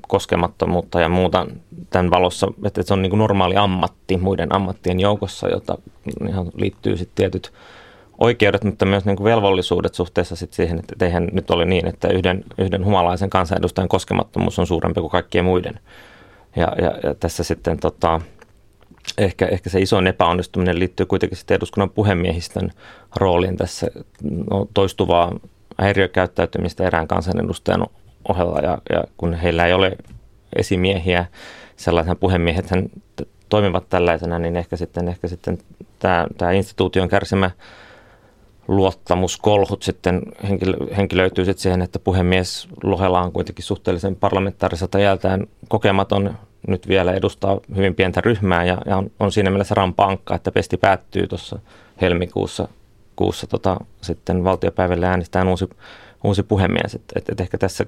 koskemattomuutta 0.07 1.01
ja 1.01 1.09
muuta 1.09 1.47
tämän 1.89 2.11
valossa, 2.11 2.47
että 2.65 2.83
se 2.83 2.93
on 2.93 3.01
niin 3.01 3.09
kuin 3.09 3.17
normaali 3.19 3.57
ammatti 3.57 4.17
muiden 4.17 4.55
ammattien 4.55 4.99
joukossa, 4.99 5.49
jota 5.49 5.77
ihan 6.29 6.51
liittyy 6.55 6.97
sitten 6.97 7.15
tietyt 7.15 7.53
oikeudet, 8.17 8.63
mutta 8.63 8.85
myös 8.85 9.05
niin 9.05 9.15
kuin 9.15 9.25
velvollisuudet 9.25 9.95
suhteessa 9.95 10.35
sit 10.35 10.53
siihen, 10.53 10.79
että 10.79 11.05
eihän 11.05 11.29
nyt 11.31 11.51
ole 11.51 11.65
niin, 11.65 11.87
että 11.87 12.07
yhden, 12.07 12.43
yhden 12.57 12.85
humalaisen 12.85 13.29
kansanedustajan 13.29 13.89
koskemattomuus 13.89 14.59
on 14.59 14.67
suurempi 14.67 15.01
kuin 15.01 15.11
kaikkien 15.11 15.45
muiden. 15.45 15.79
Ja, 16.55 16.75
ja, 16.81 16.99
ja 17.03 17.15
tässä 17.15 17.43
sitten 17.43 17.79
tota, 17.79 18.21
ehkä, 19.17 19.45
ehkä 19.45 19.69
se 19.69 19.79
iso 19.79 20.01
epäonnistuminen 20.01 20.79
liittyy 20.79 21.05
kuitenkin 21.05 21.37
sitten 21.37 21.55
eduskunnan 21.55 21.89
puhemiehistön 21.89 22.71
rooliin 23.15 23.57
tässä 23.57 23.87
no, 24.51 24.67
toistuvaa 24.73 25.31
häiriökäyttäytymistä 25.77 26.83
erään 26.83 27.07
kansanedustajan 27.07 27.87
ohella 28.29 28.59
ja, 28.59 28.77
ja 28.89 29.03
kun 29.17 29.33
heillä 29.33 29.65
ei 29.65 29.73
ole 29.73 29.97
esimiehiä, 30.55 31.25
sellaisen 31.75 32.17
puhemiehet 32.17 32.69
hän 32.69 32.89
toimivat 33.49 33.89
tällaisena, 33.89 34.39
niin 34.39 34.55
ehkä 34.55 34.77
sitten, 34.77 35.07
ehkä 35.07 35.27
sitten 35.27 35.57
tämä, 35.99 36.27
tämä 36.37 36.51
instituution 36.51 37.09
kärsimä 37.09 37.51
luottamuskolhut 38.67 39.83
sitten 39.83 40.21
henkilö, 40.49 40.77
henkilöityy 40.97 41.45
sitten 41.45 41.61
siihen, 41.61 41.81
että 41.81 41.99
puhemies 41.99 42.67
Lohela 42.83 43.21
on 43.21 43.31
kuitenkin 43.31 43.65
suhteellisen 43.65 44.15
parlamentaariselta 44.15 44.99
jältään 44.99 45.47
kokematon, 45.67 46.37
nyt 46.67 46.87
vielä 46.87 47.13
edustaa 47.13 47.59
hyvin 47.75 47.95
pientä 47.95 48.21
ryhmää 48.21 48.65
ja, 48.65 48.77
ja 48.85 48.97
on, 48.97 49.11
on 49.19 49.31
siinä 49.31 49.49
mielessä 49.49 49.75
rampankka, 49.75 50.35
että 50.35 50.51
pesti 50.51 50.77
päättyy 50.77 51.27
tuossa 51.27 51.59
helmikuussa 52.01 52.67
kuussa 53.15 53.47
tota, 53.47 53.77
sitten 54.01 54.43
valtiopäivälle 54.43 55.07
äänestään 55.07 55.47
uusi, 55.47 55.69
uusi 56.23 56.43
puhemies. 56.43 56.95
Että 56.95 57.13
et, 57.19 57.29
et 57.29 57.41
ehkä 57.41 57.57
tässä 57.57 57.85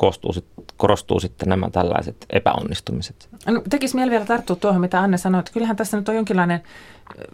koostuu 0.00 0.32
sit, 0.32 0.44
korostuu 0.76 1.20
sitten 1.20 1.48
nämä 1.48 1.70
tällaiset 1.70 2.26
epäonnistumiset. 2.30 3.28
No, 3.46 3.62
tekisi 3.70 3.96
mieli 3.96 4.10
vielä 4.10 4.24
tarttua 4.24 4.56
tuohon, 4.56 4.80
mitä 4.80 5.00
Anne 5.00 5.18
sanoi, 5.18 5.38
että 5.38 5.52
kyllähän 5.52 5.76
tässä 5.76 5.96
nyt 5.96 6.08
on 6.08 6.14
jonkinlainen 6.14 6.62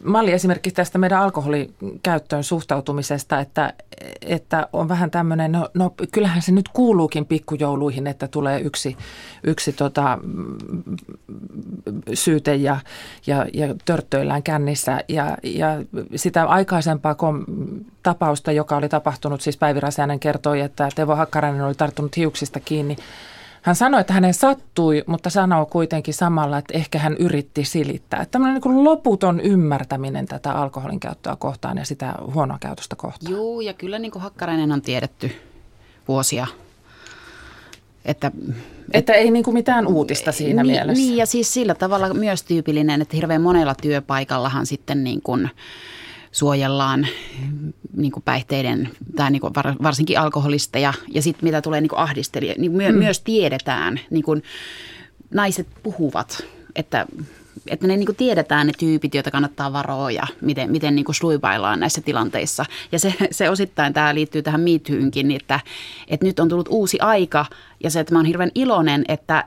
malli 0.04 0.32
esimerkiksi 0.32 0.74
tästä 0.74 0.98
meidän 0.98 1.20
alkoholikäyttöön 1.20 2.44
suhtautumisesta, 2.44 3.40
että, 3.40 3.72
että 4.20 4.68
on 4.72 4.88
vähän 4.88 5.10
tämmöinen, 5.10 5.52
no, 5.52 5.68
no 5.74 5.94
kyllähän 6.12 6.42
se 6.42 6.52
nyt 6.52 6.68
kuuluukin 6.68 7.26
pikkujouluihin, 7.26 8.06
että 8.06 8.28
tulee 8.28 8.60
yksi, 8.60 8.96
yksi 9.44 9.72
tota, 9.72 10.18
syyte 12.14 12.54
ja, 12.54 12.76
ja, 13.26 13.46
ja 13.54 13.74
törttöillään 13.84 14.42
kännissä. 14.42 15.04
Ja, 15.08 15.36
ja 15.42 15.66
sitä 16.16 16.44
aikaisempaa 16.44 17.14
kom, 17.14 17.44
tapausta, 18.02 18.52
joka 18.52 18.76
oli 18.76 18.88
tapahtunut, 18.88 19.40
siis 19.40 19.56
Päivi 19.56 19.80
Räsänen 19.80 20.20
kertoi, 20.20 20.60
että 20.60 20.88
Teuvo 20.94 21.16
Hakkarainen 21.16 21.64
oli 21.64 21.74
tarttunut 21.74 22.16
hiuksista 22.16 22.60
kiinni 22.60 22.96
hän 23.66 23.76
sanoi, 23.76 24.00
että 24.00 24.12
hänen 24.12 24.34
sattui, 24.34 25.04
mutta 25.06 25.30
sanoo 25.30 25.66
kuitenkin 25.66 26.14
samalla, 26.14 26.58
että 26.58 26.74
ehkä 26.74 26.98
hän 26.98 27.16
yritti 27.16 27.64
silittää. 27.64 28.22
Että 28.22 28.32
tämmöinen 28.32 28.60
niin 28.64 28.84
loputon 28.84 29.40
ymmärtäminen 29.40 30.26
tätä 30.26 30.52
alkoholin 30.52 31.00
käyttöä 31.00 31.36
kohtaan 31.36 31.78
ja 31.78 31.84
sitä 31.84 32.14
huonoa 32.34 32.58
käytöstä 32.60 32.96
kohtaan. 32.96 33.32
Joo, 33.32 33.60
ja 33.60 33.72
kyllä 33.72 33.98
niin 33.98 34.12
kuin 34.12 34.22
Hakkarainen 34.22 34.72
on 34.72 34.82
tiedetty 34.82 35.30
vuosia. 36.08 36.46
Että, 38.04 38.32
että 38.92 39.12
ei 39.12 39.30
niin 39.30 39.44
kuin 39.44 39.54
mitään 39.54 39.86
uutista 39.86 40.32
siinä 40.32 40.62
niin, 40.62 40.72
mielessä. 40.72 41.02
Niin, 41.02 41.16
ja 41.16 41.26
siis 41.26 41.54
sillä 41.54 41.74
tavalla 41.74 42.14
myös 42.14 42.42
tyypillinen, 42.42 43.02
että 43.02 43.16
hirveän 43.16 43.42
monella 43.42 43.74
työpaikallahan 43.74 44.66
sitten 44.66 45.04
niin 45.04 45.22
kuin– 45.22 45.50
suojellaan 46.36 47.06
niin 47.96 48.12
kuin 48.12 48.22
päihteiden 48.22 48.88
tai 49.16 49.30
niin 49.30 49.40
kuin 49.40 49.52
varsinkin 49.82 50.18
alkoholista 50.20 50.78
ja, 50.78 50.94
ja 51.08 51.22
sitten 51.22 51.44
mitä 51.44 51.62
tulee 51.62 51.80
niin 51.80 51.90
ahdistelija, 51.96 52.54
niin 52.58 52.72
my, 52.72 52.92
mm. 52.92 52.98
myös 52.98 53.20
tiedetään, 53.20 54.00
niin 54.10 54.24
kuin 54.24 54.42
naiset 55.30 55.66
puhuvat, 55.82 56.44
että 56.74 57.06
että 57.66 57.86
ne 57.86 57.96
niin 57.96 58.06
kuin 58.06 58.16
tiedetään 58.16 58.66
ne 58.66 58.72
tyypit, 58.78 59.14
joita 59.14 59.30
kannattaa 59.30 59.72
varoa 59.72 60.10
ja 60.10 60.26
miten, 60.40 60.70
miten 60.70 60.94
niin 60.94 61.04
kuin 61.04 61.16
sluipaillaan 61.16 61.80
näissä 61.80 62.00
tilanteissa. 62.00 62.64
Ja 62.92 62.98
se, 62.98 63.14
se 63.30 63.50
osittain 63.50 63.92
tämä 63.92 64.14
liittyy 64.14 64.42
tähän 64.42 64.60
miithyynkin, 64.60 65.30
että, 65.30 65.60
että 66.08 66.26
nyt 66.26 66.40
on 66.40 66.48
tullut 66.48 66.68
uusi 66.70 67.00
aika 67.00 67.46
ja 67.84 67.90
se, 67.90 68.00
että 68.00 68.14
mä 68.14 68.18
oon 68.18 68.26
hirveän 68.26 68.50
iloinen, 68.54 69.04
että, 69.08 69.44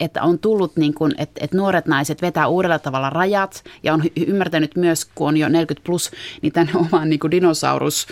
että 0.00 0.22
on 0.22 0.38
tullut, 0.38 0.76
niin 0.76 0.94
kuin, 0.94 1.14
että, 1.18 1.44
että 1.44 1.56
nuoret 1.56 1.86
naiset 1.86 2.22
vetää 2.22 2.46
uudella 2.46 2.78
tavalla 2.78 3.10
rajat 3.10 3.64
ja 3.82 3.94
on 3.94 4.02
ymmärtänyt 4.26 4.76
myös, 4.76 5.04
kun 5.14 5.28
on 5.28 5.36
jo 5.36 5.48
40 5.48 5.86
plus, 5.86 6.10
niin 6.42 6.52
tämän 6.52 6.70
oman 6.92 7.10
niin 7.10 7.20
kuin 7.20 7.30
dinosaurus 7.30 8.06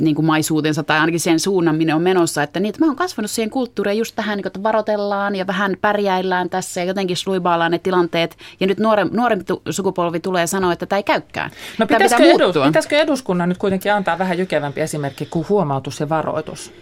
niin 0.00 0.14
kuin 0.14 0.26
maisuutensa 0.26 0.82
tai 0.82 0.98
ainakin 0.98 1.20
sen 1.20 1.40
suunnan, 1.40 1.76
minne 1.76 1.94
on 1.94 2.02
menossa. 2.02 2.42
Että, 2.42 2.60
niin, 2.60 2.68
että 2.68 2.80
mä 2.80 2.86
oon 2.86 2.96
kasvanut 2.96 3.30
siihen 3.30 3.50
kulttuuriin 3.50 3.98
just 3.98 4.16
tähän, 4.16 4.36
niin 4.36 4.42
kuin, 4.42 4.50
että 4.50 4.62
varotellaan 4.62 5.36
ja 5.36 5.46
vähän 5.46 5.76
pärjäillään 5.80 6.50
tässä 6.50 6.80
ja 6.80 6.84
jotenkin 6.84 7.16
sluibaillaan 7.16 7.70
ne 7.70 7.78
tilanteet. 7.78 8.36
Ja 8.60 8.66
nyt 8.66 8.78
nuore, 8.78 9.04
nuorempi 9.04 9.44
sukupolvi 9.70 10.20
tulee 10.20 10.46
sanoa, 10.46 10.72
että 10.72 10.86
tämä 10.86 10.96
ei 10.96 11.02
käykään. 11.02 11.50
No 11.78 11.86
pitäisikö, 11.86 12.22
edus, 12.22 12.56
pitäisikö 12.66 12.98
eduskunnan 12.98 13.48
nyt 13.48 13.58
kuitenkin 13.58 13.92
antaa 13.92 14.18
vähän 14.18 14.38
jykevämpi 14.38 14.80
esimerkki 14.80 15.26
kuin 15.26 15.46
huomautus 15.48 16.00
ja 16.00 16.08
varoitus? 16.08 16.72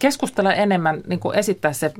Keskustella 0.00 0.52
enemmän, 0.52 1.00
niin 1.06 1.20
kuin 1.20 1.38
esittää 1.38 1.72
se 1.72 1.92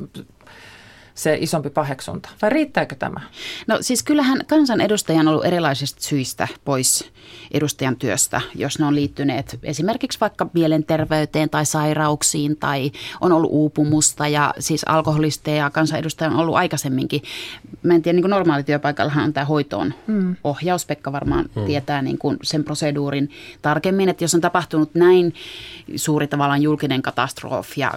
se 1.14 1.38
isompi 1.40 1.70
paheksunta? 1.70 2.28
Vai 2.42 2.50
riittääkö 2.50 2.94
tämä? 2.94 3.20
No 3.66 3.78
siis 3.80 4.02
kyllähän 4.02 4.40
kansanedustajan 4.46 5.28
on 5.28 5.32
ollut 5.32 5.44
erilaisista 5.44 6.02
syistä 6.02 6.48
pois 6.64 7.10
edustajan 7.50 7.96
työstä, 7.96 8.40
jos 8.54 8.78
ne 8.78 8.86
on 8.86 8.94
liittyneet 8.94 9.58
esimerkiksi 9.62 10.20
vaikka 10.20 10.46
mielenterveyteen 10.52 11.50
tai 11.50 11.66
sairauksiin 11.66 12.56
tai 12.56 12.92
on 13.20 13.32
ollut 13.32 13.50
uupumusta 13.52 14.28
ja 14.28 14.54
siis 14.58 14.84
alkoholista 14.84 15.50
ja 15.50 15.70
kansanedustaja 15.70 16.30
on 16.30 16.36
ollut 16.36 16.54
aikaisemminkin. 16.54 17.22
Mä 17.82 17.94
en 17.94 18.02
tiedä, 18.02 18.16
niin 18.16 18.22
kuin 18.22 18.30
normaalityöpaikallahan 18.30 19.24
on 19.24 19.32
tämä 19.32 19.44
hoitoon 19.44 19.94
hmm. 20.06 20.36
ohjaus. 20.44 20.86
Pekka 20.86 21.12
varmaan 21.12 21.44
hmm. 21.54 21.64
tietää 21.64 22.02
niin 22.02 22.18
kuin 22.18 22.36
sen 22.42 22.64
proseduurin 22.64 23.30
tarkemmin, 23.62 24.08
että 24.08 24.24
jos 24.24 24.34
on 24.34 24.40
tapahtunut 24.40 24.94
näin 24.94 25.34
suuri 25.96 26.26
tavallaan 26.26 26.62
julkinen 26.62 27.02
katastrofi 27.02 27.80
ja 27.80 27.92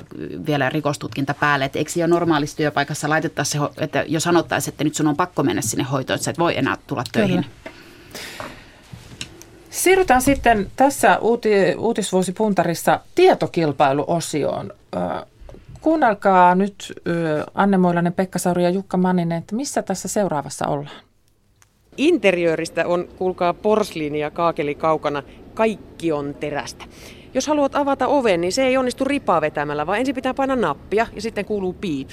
vielä 0.45 0.69
rikostutkinta 0.69 1.33
päälle, 1.33 1.65
että 1.65 1.79
eikö 1.79 1.91
jo 1.95 2.07
normaalissa 2.07 2.57
työpaikassa 2.57 3.09
laitettaisiin 3.13 3.63
se, 3.63 3.83
että 3.83 4.05
jos 4.07 4.23
sanottaisiin, 4.23 4.73
että 4.73 4.83
nyt 4.83 4.95
sun 4.95 5.07
on 5.07 5.15
pakko 5.15 5.43
mennä 5.43 5.61
sinne 5.61 5.83
hoitoon, 5.83 6.15
että 6.15 6.25
sä 6.25 6.31
et 6.31 6.39
voi 6.39 6.57
enää 6.57 6.77
tulla 6.87 7.03
töihin. 7.11 7.45
Kyllä. 7.63 7.75
Siirrytään 9.69 10.21
sitten 10.21 10.71
tässä 10.75 11.17
uuti- 11.17 11.75
uutisvuosipuntarissa 11.77 12.99
tietokilpailuosioon. 13.15 14.71
Kuunnelkaa 15.81 16.55
nyt 16.55 16.93
Anne 17.53 17.77
Moilanen, 17.77 18.13
Pekka 18.13 18.39
Sauri 18.39 18.63
ja 18.63 18.69
Jukka 18.69 18.97
Manninen, 18.97 19.37
että 19.37 19.55
missä 19.55 19.81
tässä 19.81 20.07
seuraavassa 20.07 20.67
ollaan? 20.67 20.95
Interiööristä 21.97 22.87
on, 22.87 23.07
kuulkaa, 23.17 23.53
porsliini 23.53 24.19
ja 24.19 24.31
kaakeli 24.31 24.75
kaukana. 24.75 25.23
Kaikki 25.53 26.11
on 26.11 26.35
terästä. 26.39 26.85
Jos 27.33 27.47
haluat 27.47 27.75
avata 27.75 28.07
oven, 28.07 28.41
niin 28.41 28.53
se 28.53 28.63
ei 28.63 28.77
onnistu 28.77 29.03
ripaa 29.03 29.41
vetämällä, 29.41 29.87
vaan 29.87 29.99
ensin 29.99 30.15
pitää 30.15 30.33
painaa 30.33 30.55
nappia 30.55 31.07
ja 31.15 31.21
sitten 31.21 31.45
kuuluu 31.45 31.73
piip. 31.73 32.09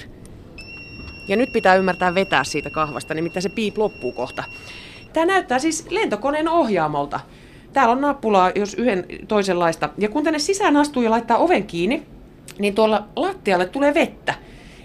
Ja 1.27 1.35
nyt 1.35 1.53
pitää 1.53 1.75
ymmärtää 1.75 2.15
vetää 2.15 2.43
siitä 2.43 2.69
kahvasta, 2.69 3.13
nimittäin 3.13 3.43
se 3.43 3.49
piip 3.49 3.77
loppuu 3.77 4.11
kohta. 4.11 4.43
Tämä 5.13 5.25
näyttää 5.25 5.59
siis 5.59 5.87
lentokoneen 5.89 6.49
ohjaamolta. 6.49 7.19
Täällä 7.73 7.91
on 7.91 8.01
nappulaa, 8.01 8.51
jos 8.55 8.73
yhden 8.73 9.05
toisenlaista. 9.27 9.89
Ja 9.97 10.09
kun 10.09 10.23
tänne 10.23 10.39
sisään 10.39 10.77
astuu 10.77 11.03
ja 11.03 11.11
laittaa 11.11 11.37
oven 11.37 11.63
kiinni, 11.63 12.03
niin 12.59 12.75
tuolla 12.75 13.07
lattialle 13.15 13.65
tulee 13.65 13.93
vettä. 13.93 14.33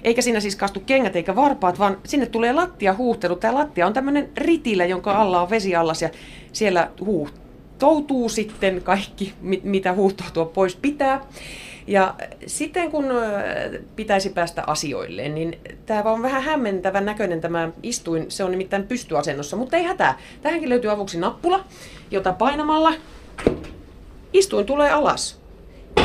Eikä 0.05 0.23
siinä 0.23 0.41
siis 0.41 0.57
kastu 0.57 0.81
kengät 0.81 1.17
eikä 1.17 1.37
varpaat, 1.37 1.79
vaan 1.79 1.99
sinne 2.05 2.27
tulee 2.27 2.53
lattia 2.53 2.95
huuhtelu. 2.95 3.37
Tämä 3.37 3.55
lattia 3.55 3.87
on 3.87 3.93
tämmöinen 3.93 4.29
ritilä, 4.37 4.85
jonka 4.85 5.13
alla 5.13 5.43
on 5.43 5.51
vesiallas 5.51 6.03
ja 6.03 6.11
siellä 6.53 6.91
huuhtoutuu 7.01 8.29
sitten 8.29 8.83
kaikki, 8.83 9.35
mitä 9.63 9.93
huuhtoutua 9.93 10.45
pois 10.45 10.77
pitää. 10.77 11.21
Ja 11.87 12.15
sitten 12.47 12.91
kun 12.91 13.05
pitäisi 13.97 14.31
päästä 14.31 14.65
asioille, 14.67 15.29
niin 15.29 15.59
tämä 15.87 16.03
on 16.03 16.23
vähän 16.23 16.43
hämmentävän 16.43 17.05
näköinen 17.05 17.41
tämä 17.41 17.69
istuin. 17.83 18.31
Se 18.31 18.45
on 18.45 18.51
nimittäin 18.51 18.87
pystyasennossa, 18.87 19.57
mutta 19.57 19.77
ei 19.77 19.83
hätää. 19.83 20.19
Tähänkin 20.43 20.69
löytyy 20.69 20.91
avuksi 20.91 21.19
nappula, 21.19 21.65
jota 22.11 22.33
painamalla 22.33 22.93
istuin 24.33 24.67
tulee 24.67 24.91
alas. 24.91 25.41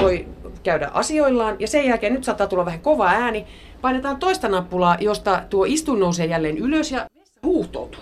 Voi 0.02 0.26
käydä 0.64 0.90
asioillaan 0.94 1.56
ja 1.60 1.68
sen 1.68 1.86
jälkeen 1.86 2.14
nyt 2.14 2.24
saattaa 2.24 2.48
tulla 2.48 2.66
vähän 2.66 2.80
kova 2.80 3.08
ääni. 3.08 3.48
Painetaan 3.82 4.18
toista 4.18 4.50
nappulaa, 4.50 4.98
josta 5.00 5.42
tuo 5.50 5.66
istuin 5.66 6.00
nousee 6.00 6.26
jälleen 6.26 6.58
ylös 6.58 6.92
ja 6.92 7.08
huuhtoutuu. 7.44 8.02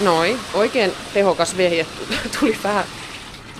Noin, 0.00 0.38
oikein 0.54 0.92
tehokas 1.14 1.56
vehje 1.56 1.86
tuli 2.40 2.56
vähän 2.64 2.84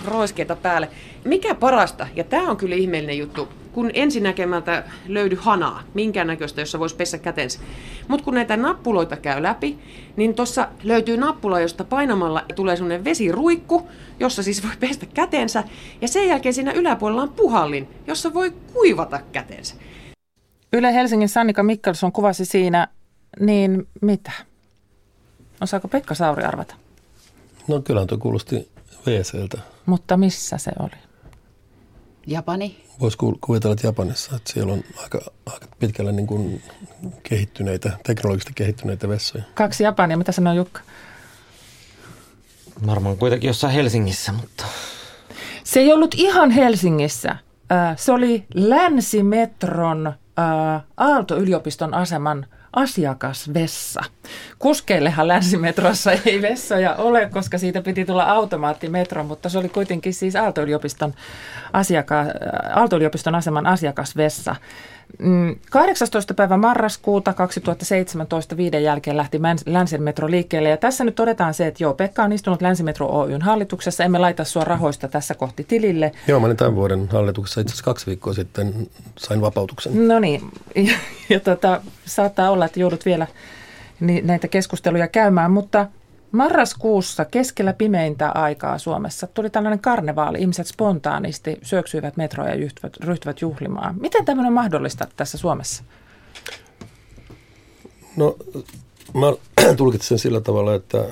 roiskeita 0.05 0.55
päälle. 0.55 0.89
Mikä 1.27 1.55
parasta, 1.55 2.07
ja 2.15 2.23
tämä 2.23 2.49
on 2.49 2.57
kyllä 2.57 2.75
ihmeellinen 2.75 3.17
juttu, 3.17 3.47
kun 3.73 3.91
ensinäkemältä 3.93 4.83
löydy 5.07 5.35
hanaa, 5.35 5.83
minkäännäköistä, 5.93 6.61
jossa 6.61 6.79
voisi 6.79 6.95
pessä 6.95 7.17
kätensä. 7.17 7.59
Mutta 8.07 8.23
kun 8.23 8.33
näitä 8.33 8.57
nappuloita 8.57 9.17
käy 9.17 9.43
läpi, 9.43 9.79
niin 10.15 10.33
tuossa 10.33 10.67
löytyy 10.83 11.17
nappula, 11.17 11.59
josta 11.59 11.83
painamalla 11.83 12.45
tulee 12.55 12.75
sellainen 12.75 13.03
vesiruikku, 13.03 13.87
jossa 14.19 14.43
siis 14.43 14.63
voi 14.63 14.71
pestä 14.79 15.05
kätensä. 15.05 15.63
Ja 16.01 16.07
sen 16.07 16.27
jälkeen 16.27 16.53
siinä 16.53 16.71
yläpuolella 16.71 17.21
on 17.21 17.33
puhallin, 17.33 17.87
jossa 18.07 18.33
voi 18.33 18.53
kuivata 18.73 19.19
kätensä. 19.31 19.75
Yle 20.73 20.93
Helsingin 20.93 21.29
Sannika 21.29 21.63
Mikkelson 21.63 22.11
kuvasi 22.11 22.45
siinä, 22.45 22.87
niin 23.39 23.87
mitä? 24.01 24.31
Osaako 25.61 25.87
Pekka 25.87 26.13
Sauri 26.13 26.43
arvata? 26.43 26.75
No 27.67 27.81
kyllä 27.81 28.05
tuo 28.05 28.17
kuulosti 28.17 28.69
WCltä. 29.07 29.57
Mutta 29.85 30.17
missä 30.17 30.57
se 30.57 30.71
oli? 30.79 31.06
Japani. 32.27 32.83
Voisi 32.99 33.17
kuvitella, 33.41 33.73
että 33.73 33.87
Japanissa, 33.87 34.35
että 34.35 34.53
siellä 34.53 34.73
on 34.73 34.83
aika, 35.03 35.21
aika 35.45 35.67
pitkälle 35.79 36.11
niin 36.11 36.27
kuin 36.27 36.61
kehittyneitä, 37.23 37.91
teknologisesti 38.03 38.53
kehittyneitä 38.55 39.09
vessoja. 39.09 39.43
Kaksi 39.53 39.83
Japania, 39.83 40.17
mitä 40.17 40.31
sanoo 40.31 40.53
Jukka? 40.53 40.81
Varmaan 42.85 43.17
kuitenkin 43.17 43.47
jossain 43.47 43.73
Helsingissä, 43.73 44.31
mutta... 44.31 44.65
Se 45.63 45.79
ei 45.79 45.93
ollut 45.93 46.15
ihan 46.17 46.51
Helsingissä. 46.51 47.37
Se 47.95 48.11
oli 48.11 48.45
Länsimetron 48.53 50.13
Aalto-yliopiston 50.97 51.93
aseman 51.93 52.45
asiakasvessa. 52.77 54.01
Kuskeillehan 54.59 55.27
länsimetrossa 55.27 56.11
ei 56.25 56.41
vessoja 56.41 56.95
ole, 56.95 57.29
koska 57.29 57.57
siitä 57.57 57.81
piti 57.81 58.05
tulla 58.05 58.23
automaattimetro, 58.23 59.23
mutta 59.23 59.49
se 59.49 59.57
oli 59.57 59.69
kuitenkin 59.69 60.13
siis 60.13 60.35
Aalto-yliopiston, 60.35 61.13
asiaka- 61.73 62.25
Aalto-yliopiston 62.75 63.35
aseman 63.35 63.65
asiakasvessa. 63.67 64.55
18. 65.69 66.33
Mm, 66.33 66.35
päivä 66.35 66.57
marraskuuta 66.57 67.33
2017 67.33 68.57
viiden 68.57 68.83
jälkeen 68.83 69.17
lähti 69.17 69.39
Länsimetro 69.65 70.31
liikkeelle. 70.31 70.69
Ja 70.69 70.77
tässä 70.77 71.03
nyt 71.03 71.15
todetaan 71.15 71.53
se, 71.53 71.67
että 71.67 71.83
joo, 71.83 71.93
Pekka 71.93 72.23
on 72.23 72.33
istunut 72.33 72.61
Länsimetro 72.61 73.07
Oyn 73.07 73.41
hallituksessa. 73.41 74.03
Emme 74.03 74.19
laita 74.19 74.43
sua 74.43 74.63
rahoista 74.63 75.07
tässä 75.07 75.35
kohti 75.35 75.63
tilille. 75.63 76.11
Joo, 76.27 76.39
mä 76.39 76.45
olin 76.45 76.57
tämän 76.57 76.75
vuoden 76.75 77.07
hallituksessa 77.11 77.61
itse 77.61 77.71
asiassa 77.71 77.85
kaksi 77.85 78.05
viikkoa 78.05 78.33
sitten 78.33 78.87
sain 79.17 79.41
vapautuksen. 79.41 80.07
No 80.07 80.19
niin, 80.19 80.41
ja, 80.75 80.97
ja 81.29 81.39
tota, 81.39 81.81
saattaa 82.05 82.51
olla, 82.51 82.65
että 82.65 82.79
joudut 82.79 83.05
vielä 83.05 83.27
näitä 84.23 84.47
keskusteluja 84.47 85.07
käymään, 85.07 85.51
mutta 85.51 85.87
Marraskuussa 86.31 87.25
keskellä 87.25 87.73
pimeintä 87.73 88.29
aikaa 88.29 88.77
Suomessa 88.77 89.27
tuli 89.27 89.49
tällainen 89.49 89.79
karnevaali. 89.79 90.39
Ihmiset 90.39 90.67
spontaanisti 90.67 91.57
syöksyivät 91.61 92.17
metroja 92.17 92.55
ja 92.55 92.69
ryhtyvät 93.03 93.41
juhlimaan. 93.41 93.95
Miten 93.99 94.25
tämmöinen 94.25 94.47
on 94.47 94.53
mahdollista 94.53 95.07
tässä 95.15 95.37
Suomessa? 95.37 95.83
No, 98.15 98.35
mä 99.13 99.33
tulkitsin 99.77 100.07
sen 100.07 100.19
sillä 100.19 100.41
tavalla, 100.41 100.75
että 100.75 101.05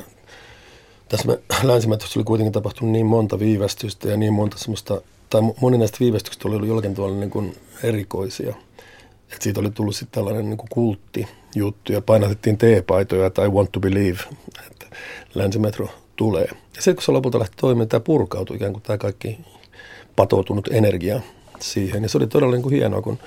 tässä 1.09 1.37
länsimetrossa 1.63 2.19
oli 2.19 2.25
kuitenkin 2.25 2.53
tapahtunut 2.53 2.91
niin 2.91 3.05
monta 3.05 3.39
viivästystä 3.39 4.09
ja 4.09 4.17
niin 4.17 4.33
monta 4.33 4.57
semmoista, 4.57 5.01
tai 5.29 5.41
moni 5.61 5.77
näistä 5.77 5.97
viivästyksistä 5.99 6.47
oli 6.47 6.55
ollut 6.55 6.67
jollakin 6.67 6.95
tavalla 6.95 7.17
niin 7.17 7.29
kuin 7.29 7.57
erikoisia. 7.83 8.55
Et 9.35 9.41
siitä 9.41 9.59
oli 9.59 9.71
tullut 9.71 9.95
sitten 9.95 10.15
tällainen 10.15 10.49
niin 10.49 10.57
kulttijuttu 10.69 11.91
ja 11.91 12.01
painatettiin 12.01 12.57
T-paitoja 12.57 13.29
tai 13.29 13.49
want 13.49 13.71
to 13.71 13.79
believe 13.79 14.19
länsimetro 15.35 15.87
tulee. 16.15 16.45
Ja 16.45 16.81
sitten 16.81 16.95
kun 16.95 17.03
se 17.03 17.11
lopulta 17.11 17.39
lähti 17.39 17.57
toimimaan, 17.61 17.87
tämä 17.87 17.99
purkautui 17.99 18.55
ikään 18.55 18.73
kuin 18.73 18.83
tämä 18.83 18.97
kaikki 18.97 19.39
patoutunut 20.15 20.67
energia 20.71 21.21
siihen. 21.59 22.03
Ja 22.03 22.09
se 22.09 22.17
oli 22.17 22.27
todella 22.27 22.53
niin 22.53 22.63
kuin 22.63 22.75
hienoa, 22.75 23.01
kun 23.01 23.19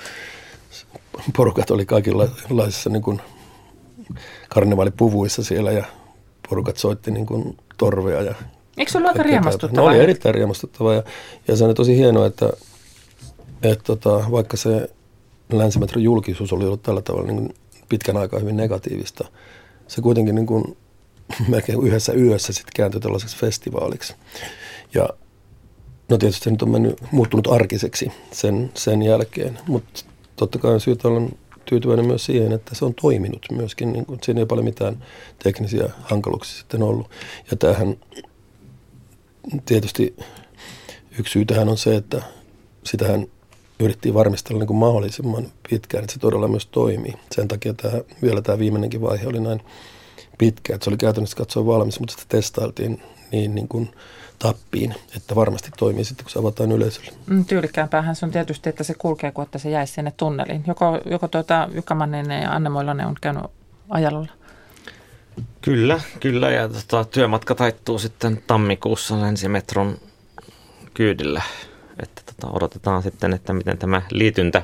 porukat 1.37 1.71
oli 1.71 1.87
kaikenlaisissa 1.87 2.91
niin 2.91 3.03
kuin 3.03 3.21
karnevaalipuvuissa 4.49 5.45
siellä 5.45 5.73
ja 5.73 5.85
porukat 6.49 6.77
soitti 6.77 7.11
niin 7.11 7.27
kuin 7.27 7.57
torvea. 7.79 8.23
Ja 8.23 8.35
Eikö 8.77 8.93
se 8.93 8.99
ollut 8.99 9.09
aika 9.09 9.23
riemastuttavaa? 9.23 9.91
No 9.91 9.97
oli 9.97 10.03
erittäin 10.03 10.35
riemastuttavaa 10.35 10.95
ja, 10.95 11.03
ja 11.49 11.57
se 11.57 11.65
on 11.65 11.75
tosi 11.75 11.97
hienoa, 11.97 12.27
että, 12.27 12.53
että 13.63 13.85
tota, 13.85 14.25
vaikka 14.31 14.57
se 14.57 14.91
länsimetron 15.53 16.03
julkisuus 16.03 16.53
oli 16.53 16.65
ollut 16.65 16.83
tällä 16.83 17.03
tavalla 17.03 17.33
niin 17.33 17.55
pitkän 17.89 18.17
aikaa 18.17 18.41
hyvin 18.41 18.57
negatiivista, 18.57 19.29
se 19.89 20.01
kuitenkin 20.01 20.35
niin 20.35 20.47
kuin 20.47 20.77
melkein 21.49 21.83
yhdessä 21.83 22.13
yössä 22.13 22.53
sitten 22.53 22.73
kääntyi 22.77 23.01
tällaiseksi 23.01 23.37
festivaaliksi. 23.37 24.15
Ja 24.95 25.09
no 26.09 26.19
tietysti 26.19 26.45
se 26.45 26.51
nyt 26.51 26.63
on 26.63 26.71
mennyt, 26.71 27.03
muuttunut 27.13 27.47
arkiseksi 27.47 28.13
sen, 28.33 28.71
sen 28.75 29.03
jälkeen, 29.03 29.59
mutta 29.67 30.05
totta 30.37 30.59
kai 30.59 30.75
on 30.75 30.81
syytä 30.81 31.09
olla 31.09 31.31
tyytyväinen 31.65 32.07
myös 32.07 32.25
siihen, 32.25 32.53
että 32.53 32.75
se 32.75 32.85
on 32.85 32.95
toiminut 32.95 33.47
myöskin. 33.53 33.93
Niin 33.93 34.07
kuin, 34.07 34.19
siinä 34.23 34.41
ei 34.41 34.47
paljon 34.47 34.65
mitään 34.65 35.05
teknisiä 35.43 35.91
hankaluuksia 36.03 36.59
sitten 36.59 36.83
ollut. 36.83 37.11
Ja 37.51 37.57
tämähän 37.57 37.97
tietysti 39.67 40.17
yksi 41.19 41.33
syy 41.33 41.45
tähän 41.45 41.69
on 41.69 41.79
se, 41.79 41.97
että 41.97 42.23
sitähän 42.85 43.27
yritettiin 43.81 44.15
varmistella 44.15 44.59
niin 44.59 44.67
kuin 44.67 44.77
mahdollisimman 44.77 45.47
pitkään, 45.71 46.05
että 46.05 46.15
se 46.15 46.21
todella 46.21 46.49
myös 46.49 46.67
toimii. 46.67 47.15
Sen 47.33 47.49
takia 47.49 47.75
tämä, 47.75 47.95
vielä 48.23 48.43
tämä 48.43 48.59
viimeinenkin 48.59 49.01
vaihe 49.01 49.27
oli 49.27 49.41
näin 49.41 49.63
pitkä, 50.39 50.75
että 50.75 50.85
se 50.85 50.91
oli 50.91 50.97
käytännössä 50.97 51.37
katsoa 51.37 51.67
valmis, 51.67 52.01
mutta 52.01 52.13
sitä 52.13 52.25
testailtiin 52.29 53.03
niin, 53.33 53.55
niin 53.55 53.69
kuin 53.69 53.91
tappiin, 54.39 54.95
että 55.17 55.35
varmasti 55.35 55.71
toimii 55.79 56.05
sitten, 56.05 56.25
kun 56.25 56.31
se 56.31 56.39
avataan 56.39 56.73
yleisölle. 56.73 57.11
Mm, 57.27 57.45
tyylikkäämpäähän 57.45 58.17
se 58.17 58.27
on 58.27 58.33
tietysti, 58.33 58.69
että 58.69 58.85
se 58.85 58.95
kulkee, 58.95 59.31
kun 59.31 59.45
että 59.45 59.59
se 59.59 59.71
jäisi 59.71 59.93
sinne 59.93 60.13
tunneliin. 60.17 60.65
Joko, 60.67 61.01
joko 61.11 61.29
tuota, 61.29 61.69
Jukka 61.75 61.95
Manninen 61.95 62.43
ja 62.43 62.53
Anne 62.53 62.69
Moilanen 62.71 63.07
on 63.07 63.15
käynyt 63.21 63.45
ajalolla? 63.91 64.33
Kyllä, 65.61 66.01
kyllä. 66.21 66.51
Ja 66.51 66.69
tota, 66.69 67.05
työmatka 67.05 67.55
taittuu 67.55 67.99
sitten 67.99 68.43
tammikuussa 68.47 69.21
länsimetron 69.21 69.99
kyydillä. 70.95 71.43
Että 72.03 72.23
odotetaan 72.47 73.03
sitten, 73.03 73.33
että 73.33 73.53
miten 73.53 73.79
tämä 73.79 74.03
liityntä 74.11 74.63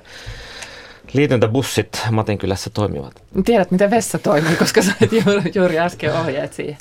liityntäbussit 1.15 2.03
Matinkylässä 2.11 2.71
toimivat? 2.71 3.23
Tiedät, 3.45 3.71
miten 3.71 3.91
vessa 3.91 4.19
toimii, 4.19 4.57
koska 4.57 4.83
sait 4.83 5.12
juuri, 5.12 5.53
juuri 5.55 5.79
äsken 5.79 6.15
ohjeet 6.15 6.53
siihen. 6.53 6.77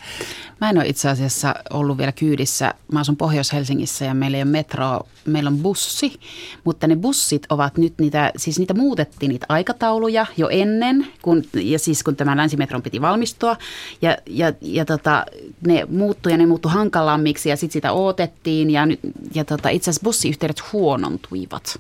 Mä 0.62 0.70
en 0.70 0.78
ole 0.78 0.88
itse 0.88 1.10
asiassa 1.10 1.56
ollut 1.70 1.98
vielä 1.98 2.12
kyydissä. 2.12 2.74
Mä 2.92 3.00
asun 3.00 3.18
Pohjois-Helsingissä 3.18 4.06
ja 4.06 4.14
meillä 4.14 4.38
ei 4.38 4.44
ole 4.44 4.52
metroa, 4.52 5.08
meillä 5.26 5.48
on 5.48 5.58
bussi. 5.58 6.20
Mutta 6.64 6.88
ne 6.88 6.96
bussit 6.96 7.46
ovat 7.50 7.78
nyt 7.78 7.94
niitä, 8.00 8.32
siis 8.38 8.60
niitä 8.60 8.74
muutettiin 8.74 9.30
niitä 9.30 9.46
aikatauluja 9.50 10.26
jo 10.38 10.50
ennen, 10.50 11.08
kun, 11.22 11.44
ja 11.54 11.80
siis 11.80 12.04
kun 12.04 12.16
tämä 12.16 12.38
länsimetron 12.38 12.82
piti 12.82 13.02
valmistua. 13.02 13.58
Ja, 14.02 14.18
ja, 14.28 14.54
ja 14.62 14.86
tota, 14.86 15.26
ne 15.68 15.86
muuttui 15.90 16.32
ja 16.32 16.38
ne 16.38 16.46
muuttui 16.46 16.72
hankalammiksi 16.72 17.50
ja 17.50 17.58
sitten 17.58 17.74
sitä 17.74 17.92
odotettiin. 17.92 18.70
Ja, 18.70 18.88
ja 19.34 19.46
tota, 19.46 19.70
itse 19.70 19.90
asiassa 19.90 20.04
bussiyhteydet 20.04 20.74
huonontuivat. 20.74 21.80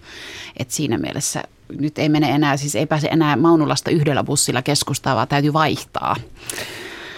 Et 0.58 0.72
siinä 0.72 0.98
mielessä 0.98 1.44
nyt 1.80 2.00
ei 2.00 2.10
mene 2.10 2.30
enää, 2.30 2.58
siis 2.58 2.76
ei 2.76 2.86
pääse 2.86 3.08
enää 3.08 3.36
Maunulasta 3.36 3.92
yhdellä 3.92 4.24
bussilla 4.24 4.62
keskustaa, 4.62 5.16
vaan 5.16 5.28
täytyy 5.28 5.54
vaihtaa. 5.54 6.16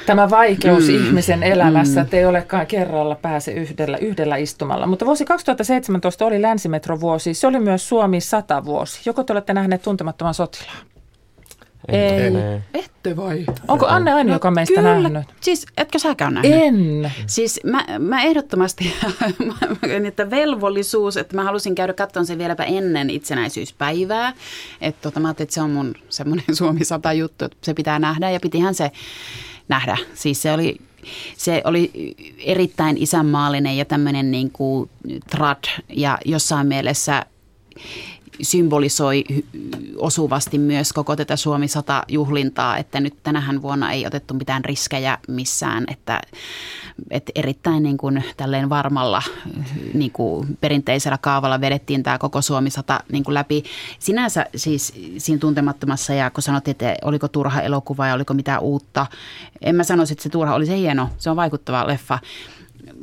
Tämä 0.06 0.30
vaikeus 0.30 0.88
mm. 0.88 0.96
ihmisen 0.96 1.44
elämässä, 1.44 2.00
mm. 2.00 2.04
että 2.04 2.18
ei 2.18 2.26
olekaan 2.26 2.68
kerralla 2.68 3.16
pääse 3.16 3.52
yhdellä, 3.52 3.98
yhdellä 3.98 4.36
istumalla. 4.36 4.88
Mutta 4.88 5.06
vuosi 5.06 5.26
2017 5.26 6.26
oli 6.26 6.42
länsimetrovuosi, 6.42 7.34
se 7.34 7.48
oli 7.48 7.60
myös 7.60 7.90
Suomi 7.90 8.22
100 8.22 8.66
vuosi. 8.66 9.02
Joko 9.06 9.24
te 9.24 9.34
olette 9.34 9.54
nähneet 9.54 9.82
tuntemattoman 9.82 10.34
sotilaan? 10.34 10.95
Ei. 11.88 12.32
Ette 12.74 13.16
vai? 13.16 13.46
Onko 13.68 13.86
Anne 13.86 14.14
aina, 14.14 14.30
no, 14.30 14.36
joka 14.36 14.52
meistä 14.52 14.76
kyllä. 14.76 15.00
nähnyt? 15.00 15.24
Siis 15.42 15.66
etkö 15.78 16.00
säkään 16.00 16.34
nähnyt? 16.34 16.54
En. 16.54 17.12
Siis 17.28 17.60
mä, 17.64 17.86
mä 18.00 18.24
ehdottomasti, 18.24 18.94
että 20.08 20.30
velvollisuus, 20.30 21.18
että 21.18 21.36
mä 21.36 21.44
halusin 21.44 21.76
käydä 21.76 21.94
katsomaan 21.94 22.26
sen 22.26 22.38
vieläpä 22.38 22.64
ennen 22.64 23.10
itsenäisyyspäivää. 23.10 24.34
Että 24.82 25.02
tota, 25.02 25.20
mä 25.20 25.28
ajattelin, 25.28 25.46
että 25.46 25.54
se 25.54 25.62
on 25.62 25.70
mun 25.70 25.94
semmoinen 26.10 26.56
Suomi 26.56 26.86
100 26.86 27.14
juttu, 27.14 27.46
että 27.46 27.58
se 27.62 27.74
pitää 27.74 28.00
nähdä 28.00 28.30
ja 28.30 28.40
pitihän 28.40 28.76
se 28.76 28.92
nähdä. 29.68 29.98
Siis 30.14 30.42
se 30.42 30.52
oli 30.52 30.78
se 31.38 31.62
oli 31.64 31.92
erittäin 32.38 32.98
isänmaallinen 32.98 33.78
ja 33.78 33.86
tämmöinen 33.86 34.32
niin 34.32 34.52
kuin 34.52 34.90
trad 35.30 35.64
ja 35.90 36.18
jossain 36.26 36.68
mielessä 36.68 37.26
symbolisoi 38.42 39.24
osuvasti 39.98 40.58
myös 40.58 40.94
koko 40.94 41.16
tätä 41.16 41.36
Suomi 41.36 41.68
100 41.68 42.04
juhlintaa, 42.08 42.78
että 42.78 43.00
nyt 43.00 43.14
tänähän 43.24 43.62
vuonna 43.62 43.92
ei 43.92 44.08
otettu 44.08 44.34
mitään 44.34 44.66
riskejä 44.66 45.18
missään, 45.28 45.84
että, 45.88 46.22
että 47.12 47.32
erittäin 47.36 47.84
niin 47.84 47.98
kuin 47.98 48.24
tälleen 48.38 48.70
varmalla 48.70 49.22
niin 49.94 50.12
kuin 50.12 50.58
perinteisellä 50.62 51.18
kaavalla 51.18 51.62
vedettiin 51.62 52.04
tämä 52.04 52.18
koko 52.18 52.42
Suomi 52.42 52.70
100 52.70 53.00
niin 53.12 53.24
kuin 53.24 53.34
läpi. 53.34 53.64
Sinänsä 54.00 54.46
siis 54.56 54.94
siinä 55.18 55.40
tuntemattomassa 55.40 56.14
ja 56.14 56.30
kun 56.30 56.44
sanottiin, 56.44 56.72
että 56.72 56.96
oliko 57.02 57.28
turha 57.28 57.62
elokuva 57.62 58.08
ja 58.08 58.14
oliko 58.14 58.34
mitään 58.34 58.62
uutta, 58.62 59.06
en 59.62 59.76
mä 59.76 59.84
sanoisi, 59.84 60.14
että 60.14 60.24
se 60.24 60.30
turha 60.30 60.56
oli 60.56 60.66
se 60.66 60.78
hieno, 60.78 61.10
se 61.18 61.30
on 61.30 61.36
vaikuttava 61.36 61.88
leffa 61.88 62.20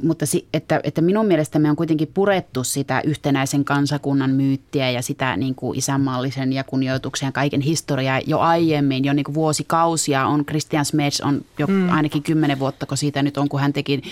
mutta 0.03 0.26
si, 0.26 0.48
että, 0.55 0.80
että 0.84 1.00
minun 1.00 1.26
mielestä 1.26 1.59
me 1.59 1.70
on 1.70 1.76
kuitenkin 1.76 2.11
purettu 2.14 2.64
sitä 2.64 3.00
yhtenäisen 3.05 3.64
kansakunnan 3.64 4.30
myyttiä 4.30 4.90
ja 4.90 5.03
sitä 5.03 5.36
niin 5.36 5.55
kuin 5.55 5.78
isänmaallisen 5.78 6.53
ja 6.53 6.64
kunnioituksen 6.64 7.26
ja 7.26 7.32
kaiken 7.32 7.61
historiaa 7.61 8.20
jo 8.26 8.38
aiemmin, 8.38 9.05
jo 9.05 9.12
niin 9.12 9.24
kuin 9.24 9.34
vuosikausia 9.34 10.26
on 10.26 10.46
Christian 10.46 10.84
Smeds 10.84 11.20
on 11.20 11.40
jo 11.59 11.66
mm. 11.66 11.92
ainakin 11.92 12.22
kymmenen 12.22 12.59
vuotta, 12.59 12.86
kun 12.86 12.96
siitä 12.96 13.22
nyt 13.22 13.36
on, 13.36 13.48
kun 13.48 13.61
hän 13.61 13.72
teki 13.72 14.03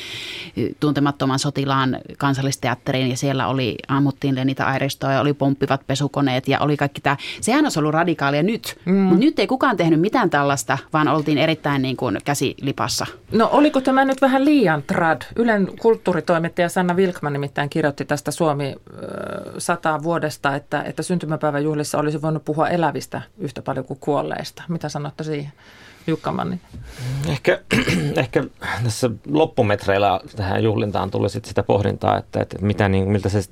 tuntemattoman 0.80 1.38
sotilaan 1.38 1.99
kansallisteatteriin 2.18 3.11
ja 3.11 3.16
siellä 3.16 3.47
oli, 3.47 3.76
ammuttiin 3.88 4.41
niitä 4.45 4.66
airistoa 4.66 5.12
ja 5.12 5.20
oli 5.20 5.34
pomppivat 5.34 5.86
pesukoneet 5.86 6.49
ja 6.49 6.61
oli 6.61 6.76
kaikki 6.76 7.01
tämä. 7.01 7.16
Sehän 7.41 7.64
olisi 7.64 7.78
ollut 7.78 7.95
radikaalia 7.95 8.43
nyt, 8.43 8.78
mm. 8.84 8.95
mutta 8.95 9.24
nyt 9.24 9.38
ei 9.38 9.47
kukaan 9.47 9.76
tehnyt 9.76 10.01
mitään 10.01 10.30
tällaista, 10.30 10.78
vaan 10.93 11.09
oltiin 11.09 11.38
erittäin 11.38 11.82
niin 11.82 11.97
kuin 11.97 12.18
käsilipassa. 12.24 13.07
No 13.32 13.49
oliko 13.53 13.80
tämä 13.80 14.05
nyt 14.05 14.22
vähän 14.22 14.45
liian 14.45 14.82
trad? 14.82 15.22
Ylen 15.36 15.68
kulttuuritoimittaja 15.81 16.68
Sanna 16.68 16.97
Vilkman 16.97 17.33
nimittäin 17.33 17.70
kirjoitti 17.70 18.05
tästä 18.05 18.31
Suomi 18.31 18.76
sataa 19.59 20.03
vuodesta, 20.03 20.57
että, 20.57 20.83
että 20.83 21.03
syntymäpäiväjuhlissa 21.03 21.99
olisi 21.99 22.22
voinut 22.22 22.45
puhua 22.45 22.68
elävistä 22.68 23.22
yhtä 23.39 23.62
paljon 23.62 23.85
kuin 23.85 24.01
kuolleista. 24.01 24.62
Mitä 24.68 24.89
sanotte 24.89 25.24
siihen? 25.24 25.53
Jukka 26.07 26.33
Manni. 26.33 26.61
Ehkä, 27.28 27.61
ehkä 28.16 28.45
tässä 28.85 29.11
loppumetreillä 29.31 30.20
tähän 30.37 30.62
juhlintaan 30.64 31.11
tuli 31.11 31.31
sit 31.31 31.45
sitä 31.45 31.62
pohdintaa, 31.62 32.18
että, 32.18 32.41
että 32.41 32.57
mitä, 32.61 32.89
niin, 32.89 33.09
miltä 33.09 33.28
se 33.28 33.43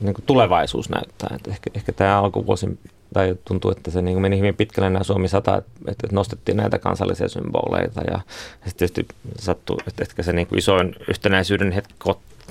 niin 0.00 0.14
tulevaisuus 0.26 0.90
näyttää. 0.90 1.36
Että 1.36 1.50
ehkä, 1.50 1.70
ehkä 1.74 1.92
tämä 1.92 2.18
alkuvuosi 2.18 2.78
tai 3.12 3.36
tuntuu, 3.44 3.70
että 3.70 3.90
se 3.90 4.02
niin 4.02 4.20
meni 4.20 4.38
hyvin 4.38 4.56
pitkälle 4.56 4.90
nämä 4.90 5.04
Suomi 5.04 5.28
100, 5.28 5.56
että, 5.58 5.90
että 5.90 6.08
nostettiin 6.12 6.56
näitä 6.56 6.78
kansallisia 6.78 7.28
symboleita 7.28 8.00
ja, 8.10 8.20
sitten 8.66 8.88
tietysti 8.88 9.06
sattui, 9.38 9.76
että 9.86 10.02
ehkä 10.02 10.22
se 10.22 10.32
niin 10.32 10.46
kuin 10.46 10.58
isoin 10.58 10.94
yhtenäisyyden 11.08 11.72
hetki 11.72 11.94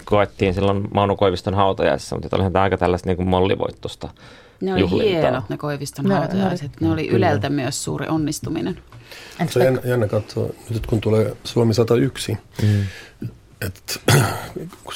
koettiin 0.06 0.54
silloin 0.54 0.88
Mauno 0.94 1.16
Koiviston 1.16 1.54
hautajaisissa, 1.54 2.16
mutta 2.16 2.36
olihan 2.36 2.54
tämä 2.54 2.64
aika 2.64 2.78
tällaista 2.78 3.10
niin 3.10 3.18
kuin 3.18 3.30
mollivoittosta 3.30 4.10
Ne 4.62 4.74
oli 4.74 4.82
juhlintaa. 4.82 5.20
hienot 5.20 5.50
ne 5.50 5.58
Koiviston 5.58 6.06
ne, 6.06 6.16
hautajaiset. 6.16 6.72
Ne, 6.82 6.88
ne 6.88 6.94
oli 6.94 7.08
Yleltä 7.08 7.48
Kyllä. 7.48 7.62
myös 7.62 7.84
suuri 7.84 8.08
onnistuminen. 8.08 8.78
Se 9.50 9.60
on 9.60 9.66
jännä, 9.66 9.82
jännä 9.86 10.08
katsoa, 10.08 10.50
nyt 10.70 10.86
kun 10.86 11.02
tulee 11.02 11.36
Suomi 11.44 11.74
101, 11.74 12.38
mm 12.62 12.86
että 13.66 14.00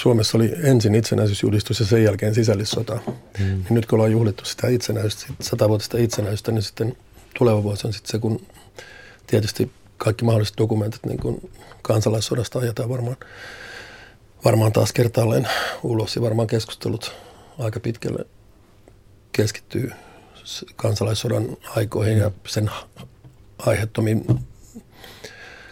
Suomessa 0.02 0.38
oli 0.38 0.54
ensin 0.64 0.96
itsenäisyysjulistus 0.96 1.80
ja 1.80 1.86
sen 1.86 2.04
jälkeen 2.04 2.36
sisällissota, 2.36 3.00
mm. 3.06 3.46
niin 3.46 3.66
nyt 3.70 3.86
kun 3.86 3.98
ollaan 3.98 4.12
juhlittu 4.12 4.46
sitä 4.46 4.68
itsenäistä, 4.68 5.26
satavuotista 5.42 5.98
itsenäistä, 5.98 6.52
niin 6.52 6.62
sitten 6.62 6.98
tuleva 7.38 7.64
vuosi 7.64 7.88
on 7.88 7.94
sitten 7.94 8.12
se, 8.12 8.20
kun 8.20 8.46
tietysti 9.28 9.72
kaikki 9.98 10.26
mahdolliset 10.26 10.58
dokumentit 10.58 11.06
niin 11.06 11.20
kuin 11.20 11.52
kansalaissodasta 11.82 12.60
ajetaan 12.60 12.90
varmaan, 12.90 13.18
varmaan 14.46 14.72
taas 14.72 14.94
kertaalleen 14.94 15.48
ulos 15.84 16.16
ja 16.16 16.22
varmaan 16.22 16.48
keskustelut 16.48 17.16
aika 17.60 17.80
pitkälle 17.80 18.26
keskittyy 19.32 19.92
kansalaissodan 20.76 21.58
aikoihin 21.76 22.18
ja 22.18 22.32
sen 22.48 22.72
aiheuttomiin 23.58 24.26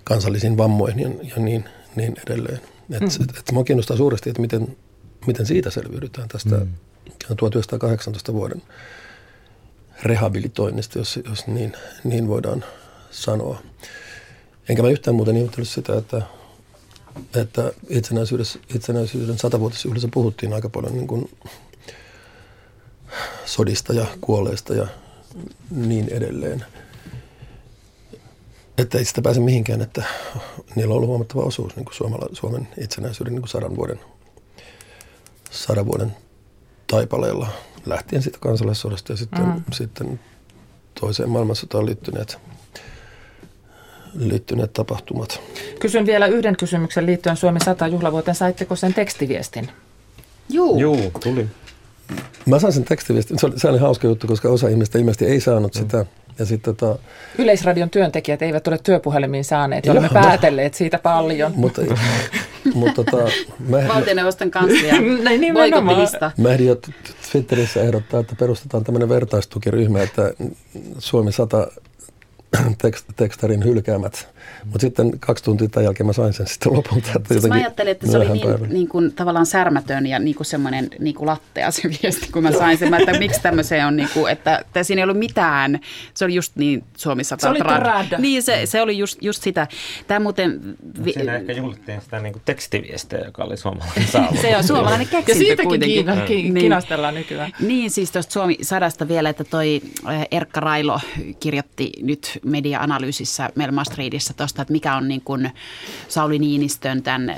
kansallisiin 0.03 0.57
vammoihin 0.57 0.99
ja, 0.99 1.09
ja 1.35 1.43
niin, 1.43 1.65
niin 1.95 2.15
edelleen. 2.27 2.72
Et, 2.91 3.01
mm. 3.01 3.07
et, 3.07 3.37
et 3.37 3.51
mua 3.51 3.63
kiinnostaa 3.63 3.97
suuresti, 3.97 4.29
että 4.29 4.41
miten, 4.41 4.77
miten 5.27 5.45
siitä 5.45 5.69
selviydytään 5.69 6.27
tästä 6.27 6.55
mm. 6.55 6.73
1918 7.37 8.33
vuoden 8.33 8.61
rehabilitoinnista, 10.03 10.99
jos, 10.99 11.19
jos 11.29 11.47
niin, 11.47 11.73
niin 12.03 12.27
voidaan 12.27 12.65
sanoa. 13.11 13.61
Enkä 14.69 14.81
mä 14.81 14.89
yhtään 14.89 15.15
muuten 15.15 15.37
ihmetellyt 15.37 15.69
sitä, 15.69 15.97
että, 15.97 16.21
että 17.35 17.71
itsenäisyyden 18.69 19.37
satavuotisjuhlissa 19.37 20.09
puhuttiin 20.13 20.53
aika 20.53 20.69
paljon 20.69 20.93
niin 20.93 21.07
kuin 21.07 21.29
sodista 23.45 23.93
ja 23.93 24.05
kuolleista 24.21 24.73
ja 24.73 24.87
niin 25.71 26.09
edelleen. 26.09 26.65
Että 28.77 28.97
ei 28.97 29.05
sitä 29.05 29.21
pääse 29.21 29.39
mihinkään, 29.39 29.81
että 29.81 30.03
niillä 30.75 30.91
on 30.91 30.97
ollut 30.97 31.09
huomattava 31.09 31.41
osuus 31.41 31.75
niin 31.75 31.85
kuin 31.85 31.95
Suomala, 31.95 32.27
Suomen 32.31 32.67
itsenäisyyden 32.81 33.33
niin 33.33 33.41
kuin 33.41 33.49
sadan, 33.49 33.75
vuoden, 33.75 33.99
sadan 35.51 35.85
vuoden 35.85 36.15
taipaleella 36.87 37.47
lähtien 37.85 38.21
siitä 38.21 38.37
kansalaissodasta 38.41 39.13
ja 39.13 39.17
sitten, 39.17 39.45
mm. 39.45 39.63
sitten 39.71 40.19
toiseen 40.99 41.29
maailmansotaan 41.29 41.85
liittyneet, 41.85 42.37
liittyneet 44.13 44.73
tapahtumat. 44.73 45.41
Kysyn 45.79 46.05
vielä 46.05 46.27
yhden 46.27 46.57
kysymyksen 46.57 47.05
liittyen 47.05 47.37
Suomi 47.37 47.59
100 47.59 47.87
juhlavuoteen. 47.87 48.35
Saitteko 48.35 48.75
sen 48.75 48.93
tekstiviestin? 48.93 49.71
Joo. 50.49 50.77
Joo, 50.77 51.11
tuli. 51.23 51.47
Mä 52.45 52.59
sain 52.59 52.73
sen 52.73 52.83
tekstiviestin. 52.83 53.39
Se 53.39 53.45
oli, 53.45 53.59
se 53.59 53.67
oli 53.67 53.77
hauska 53.77 54.07
juttu, 54.07 54.27
koska 54.27 54.49
osa 54.49 54.67
ihmistä 54.67 54.99
ilmeisesti 54.99 55.25
ei 55.25 55.39
saanut 55.39 55.75
mm. 55.75 55.79
sitä. 55.79 56.05
Ja 56.39 56.45
sit, 56.45 56.61
tota... 56.61 56.97
Yleisradion 57.37 57.89
työntekijät 57.89 58.41
eivät 58.41 58.67
ole 58.67 58.77
työpuhelimiin 58.83 59.43
saaneet, 59.43 59.85
ja 59.85 59.91
olemme 59.91 60.09
no. 60.13 60.21
päätelleet 60.21 60.73
siitä 60.73 60.99
paljon. 60.99 61.53
mutta, 61.55 61.81
mutta 62.73 63.03
tota, 63.03 63.31
mä 63.69 63.77
Valtioneuvoston 63.87 64.51
kanslia 64.51 64.95
boikottilista. 65.53 66.31
Mä 66.37 66.49
ehdin 66.49 66.67
jo 66.67 66.77
Twitterissä 67.31 67.81
ehdottaa, 67.81 68.19
että 68.19 68.35
perustetaan 68.39 68.83
tämmöinen 68.83 69.09
vertaistukiryhmä, 69.09 70.01
että 70.01 70.33
Suomi 70.97 71.31
100 71.31 71.67
tekst, 72.81 73.05
tekstarin 73.15 73.63
hylkäämät. 73.63 74.27
Mutta 74.65 74.79
sitten 74.79 75.19
kaksi 75.19 75.43
tuntia 75.43 75.67
tämän 75.69 75.85
jälkeen 75.85 76.07
mä 76.07 76.13
sain 76.13 76.33
sen 76.33 76.47
sitten 76.47 76.73
lopulta. 76.73 77.11
Että 77.15 77.33
siis 77.33 77.47
mä 77.47 77.55
ajattelin, 77.55 77.91
että 77.91 78.07
se 78.11 78.17
oli 78.17 78.29
niin, 78.29 78.69
niin 78.69 78.87
kuin, 78.87 79.13
tavallaan 79.13 79.45
särmätön 79.45 80.05
ja 80.07 80.19
niin 80.19 80.35
kuin 80.35 80.45
semmoinen 80.45 80.89
niin 80.99 81.15
kuin 81.15 81.25
lattea 81.27 81.71
se 81.71 81.81
viesti, 82.03 82.27
kun 82.31 82.43
mä 82.43 82.51
sain 82.51 82.77
sen. 82.77 82.89
Mä, 82.89 82.97
että 82.97 83.19
miksi 83.19 83.41
tämmöiseen 83.41 83.87
on, 83.87 83.95
niin 83.95 84.09
kuin, 84.13 84.31
että, 84.31 84.57
että 84.57 84.83
siinä 84.83 84.99
ei 84.99 85.03
ollut 85.03 85.17
mitään. 85.17 85.79
Se 86.13 86.25
oli 86.25 86.35
just 86.35 86.55
niin 86.55 86.83
Suomessa. 86.97 87.37
Se 87.39 87.49
oli 87.49 87.59
trad. 87.59 88.19
Niin, 88.19 88.43
se, 88.43 88.65
se 88.65 88.81
oli 88.81 88.97
just, 88.97 89.17
just 89.21 89.43
sitä. 89.43 89.67
Tämä 90.07 90.19
muuten... 90.19 90.77
Vi- 91.05 91.13
siinä 91.13 91.35
ehkä 91.35 91.53
juhlittiin 91.53 92.01
sitä 92.01 92.19
niin 92.19 92.33
kuin 92.33 92.43
tekstiviestejä, 92.45 93.25
joka 93.25 93.43
oli 93.43 93.57
suomalainen 93.57 94.07
saavutus. 94.07 94.41
se 94.41 94.57
on 94.57 94.63
suomalainen 94.63 95.07
keksintö 95.07 95.31
Ja 95.31 95.35
siitäkin 95.35 95.67
kuitenkin. 95.69 96.05
Kiina, 96.05 96.25
ki- 96.25 96.51
kinastellaan 96.59 97.15
nykyään. 97.15 97.51
Niin, 97.59 97.91
siis 97.91 98.11
tuosta 98.11 98.33
Suomi 98.33 98.57
sadasta 98.61 99.07
vielä, 99.07 99.29
että 99.29 99.43
toi 99.43 99.81
eh, 100.11 100.27
Erkka 100.31 100.59
Railo 100.59 100.99
kirjoitti 101.39 101.91
nyt 102.01 102.39
media-analyysissä 102.45 103.49
Melma 103.55 103.83
Streetissä 103.83 104.33
tuosta, 104.33 104.52
että 104.61 104.73
mikä 104.73 104.95
on 104.95 105.07
niin 105.07 105.21
kuin 105.21 105.51
Sauli 106.07 106.39
Niinistön 106.39 107.03
tämän 107.03 107.35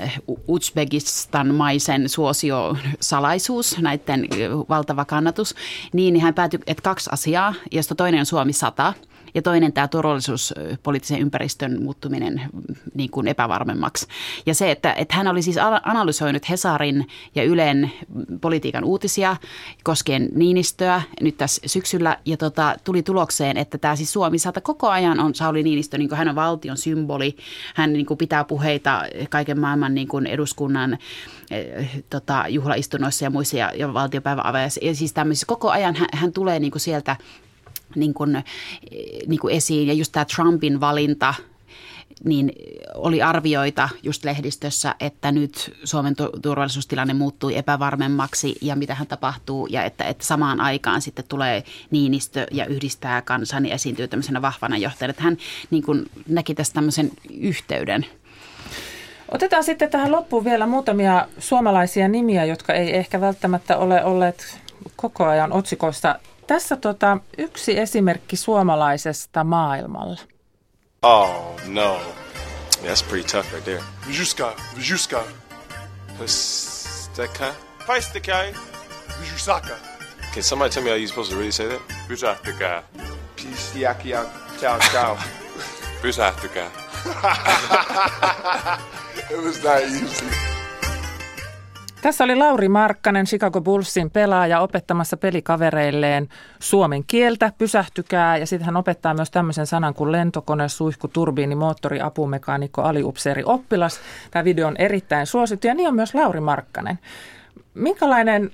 Uzbekistan-maisen 0.48 2.08
suosiosalaisuus, 2.08 3.78
näiden 3.78 4.28
valtava 4.68 5.04
kannatus, 5.04 5.54
niin 5.92 6.20
hän 6.20 6.34
päätyi, 6.34 6.60
että 6.66 6.82
kaksi 6.82 7.10
asiaa, 7.12 7.54
josta 7.72 7.94
toinen 7.94 8.20
on 8.20 8.26
Suomi 8.26 8.52
100– 8.52 8.94
ja 9.36 9.42
toinen 9.42 9.72
tämä 9.72 9.88
turvallisuuspoliittisen 9.88 11.20
ympäristön 11.20 11.82
muuttuminen 11.82 12.42
niin 12.94 13.10
kuin 13.10 13.28
epävarmemmaksi. 13.28 14.06
Ja 14.46 14.54
se, 14.54 14.70
että, 14.70 14.92
että 14.92 15.16
hän 15.16 15.28
oli 15.28 15.42
siis 15.42 15.56
analysoinut 15.82 16.48
Hesarin 16.48 17.06
ja 17.34 17.44
Ylen 17.44 17.92
politiikan 18.40 18.84
uutisia 18.84 19.36
koskien 19.84 20.28
Niinistöä 20.34 21.02
nyt 21.20 21.36
tässä 21.36 21.62
syksyllä 21.66 22.18
ja 22.24 22.36
tota, 22.36 22.76
tuli 22.84 23.02
tulokseen, 23.02 23.56
että 23.56 23.78
tämä 23.78 23.96
siis 23.96 24.12
Suomi 24.12 24.38
saata 24.38 24.60
koko 24.60 24.88
ajan 24.88 25.20
on 25.20 25.34
Sauli 25.34 25.62
Niinistö, 25.62 25.98
niin 25.98 26.08
kuin 26.08 26.18
hän 26.18 26.28
on 26.28 26.34
valtion 26.34 26.76
symboli, 26.76 27.36
hän 27.74 27.92
niin 27.92 28.06
kuin 28.06 28.18
pitää 28.18 28.44
puheita 28.44 29.02
kaiken 29.30 29.60
maailman 29.60 29.94
niin 29.94 30.08
kuin 30.08 30.26
eduskunnan 30.26 30.98
eh, 31.50 32.02
tota, 32.10 32.44
juhlaistunnoissa 32.48 33.24
ja 33.24 33.30
muissa 33.30 33.56
ja, 33.56 33.72
ja 33.74 33.94
valtiopäiväaveissa. 33.94 34.80
Ja 34.84 34.94
siis 34.94 35.14
koko 35.46 35.70
ajan 35.70 35.94
hän, 35.94 36.08
hän 36.12 36.32
tulee 36.32 36.58
niin 36.58 36.70
kuin 36.70 36.80
sieltä 36.80 37.16
niin 37.96 38.14
kuin, 38.14 38.44
niin 39.26 39.40
kuin 39.40 39.54
esiin. 39.54 39.88
Ja 39.88 39.94
just 39.94 40.12
tämä 40.12 40.24
Trumpin 40.24 40.80
valinta, 40.80 41.34
niin 42.24 42.52
oli 42.94 43.22
arvioita 43.22 43.88
just 44.02 44.24
lehdistössä, 44.24 44.94
että 45.00 45.32
nyt 45.32 45.76
Suomen 45.84 46.14
turvallisuustilanne 46.42 47.14
muuttui 47.14 47.56
epävarmemmaksi 47.56 48.56
ja 48.62 48.76
mitä 48.76 48.94
hän 48.94 49.06
tapahtuu 49.06 49.66
ja 49.66 49.84
että, 49.84 50.04
että 50.04 50.24
samaan 50.24 50.60
aikaan 50.60 51.02
sitten 51.02 51.24
tulee 51.28 51.64
Niinistö 51.90 52.46
ja 52.50 52.66
yhdistää 52.66 53.22
kansan 53.22 53.66
ja 53.66 53.74
esiintyy 53.74 54.08
tämmöisenä 54.08 54.42
vahvana 54.42 54.76
johtajana. 54.78 55.10
Että 55.10 55.22
hän 55.22 55.36
niin 55.70 55.82
kuin 55.82 56.06
näki 56.28 56.54
tästä 56.54 56.74
tämmöisen 56.74 57.10
yhteyden. 57.40 58.06
Otetaan 59.30 59.64
sitten 59.64 59.90
tähän 59.90 60.12
loppuun 60.12 60.44
vielä 60.44 60.66
muutamia 60.66 61.28
suomalaisia 61.38 62.08
nimiä, 62.08 62.44
jotka 62.44 62.72
ei 62.72 62.96
ehkä 62.96 63.20
välttämättä 63.20 63.76
ole 63.76 64.04
olleet 64.04 64.60
koko 64.96 65.24
ajan 65.24 65.52
otsikoissa 65.52 66.18
tässä 66.46 66.76
tota, 66.76 67.18
yksi 67.38 67.78
esimerkki 67.78 68.36
suomalaisesta 68.36 69.44
maailmalla. 69.44 70.20
Oh, 71.02 71.60
no. 71.66 72.00
That's 72.82 73.02
pretty 73.08 73.28
tough 73.28 73.52
right 73.52 73.64
there. 73.64 73.82
Vyjuska, 74.08 74.56
Vyjuska. 74.76 75.22
Pasteka? 76.18 77.54
Pasteka. 77.86 78.32
Vyjusaka. 79.20 79.74
Can 80.34 80.42
somebody 80.42 80.70
tell 80.70 80.82
me 80.82 80.90
how 80.90 80.96
you're 80.96 81.08
supposed 81.08 81.30
to 81.30 81.36
really 81.36 81.52
say 81.52 81.68
that? 81.68 81.82
Pysähtykää. 82.08 82.82
Pisiakia. 83.36 84.24
Ciao, 84.60 84.78
ciao. 84.78 85.18
Pysähtykää. 86.02 86.70
It 89.30 89.44
was 89.44 89.58
that 89.58 89.82
easy. 89.82 90.55
Tässä 92.06 92.24
oli 92.24 92.36
Lauri 92.36 92.68
Markkanen, 92.68 93.26
Chicago 93.26 93.60
Bullsin 93.60 94.10
pelaaja, 94.10 94.60
opettamassa 94.60 95.16
pelikavereilleen 95.16 96.28
suomen 96.58 97.04
kieltä, 97.04 97.52
pysähtykää. 97.58 98.36
Ja 98.36 98.46
sitten 98.46 98.66
hän 98.66 98.76
opettaa 98.76 99.14
myös 99.14 99.30
tämmöisen 99.30 99.66
sanan 99.66 99.94
kuin 99.94 100.12
lentokone, 100.12 100.68
suihku, 100.68 101.08
turbiini, 101.08 101.54
moottori, 101.54 102.00
apumekaanikko, 102.00 102.82
aliupseeri, 102.82 103.42
oppilas. 103.46 104.00
Tämä 104.30 104.44
video 104.44 104.66
on 104.66 104.76
erittäin 104.78 105.26
suosittu 105.26 105.66
ja 105.66 105.74
niin 105.74 105.88
on 105.88 105.94
myös 105.94 106.14
Lauri 106.14 106.40
Markkanen. 106.40 106.98
Minkälainen 107.74 108.50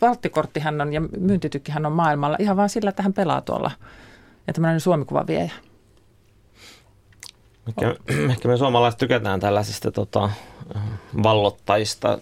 valttikortti 0.00 0.60
hän 0.60 0.80
on 0.80 0.92
ja 0.92 1.00
myyntitykki 1.00 1.72
hän 1.72 1.86
on 1.86 1.92
maailmalla 1.92 2.36
ihan 2.40 2.56
vain 2.56 2.68
sillä, 2.68 2.90
että 2.90 3.02
hän 3.02 3.12
pelaa 3.12 3.40
tuolla 3.40 3.70
ja 4.46 4.52
tämmöinen 4.52 4.80
suomikuva 4.80 5.26
viejä? 5.26 5.52
Ehkä, 7.68 7.94
ehkä 8.30 8.48
me 8.48 8.56
suomalaiset 8.56 8.98
tykätään 8.98 9.40
tällaisista 9.40 9.90
tota, 9.90 10.30
vallottajista, 11.22 12.18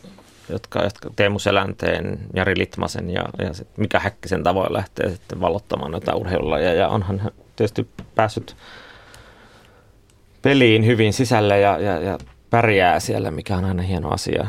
jotka, 0.49 0.85
jotka 0.85 1.11
Teemu 1.17 1.39
Selänteen, 1.39 2.19
Jari 2.35 2.59
Litmasen 2.59 3.11
ja, 3.11 3.25
ja 3.39 3.53
sit 3.53 3.69
Mika 3.77 3.99
Häkkisen 3.99 4.43
tavoin 4.43 4.73
lähtee 4.73 5.11
sitten 5.11 5.41
vallottamaan 5.41 5.91
noita 5.91 6.17
urheilulajeja. 6.17 6.75
Ja 6.75 6.89
onhan 6.89 7.19
hän 7.19 7.33
tietysti 7.57 7.89
päässyt 8.15 8.57
peliin 10.43 10.87
hyvin 10.87 11.13
sisälle 11.13 11.61
ja, 11.61 11.79
ja, 11.79 11.99
ja 11.99 12.19
pärjää 12.51 13.01
siellä, 13.01 13.31
mikä 13.31 13.57
on 13.57 13.65
aina 13.65 13.83
hieno 13.83 14.11
asia. 14.11 14.47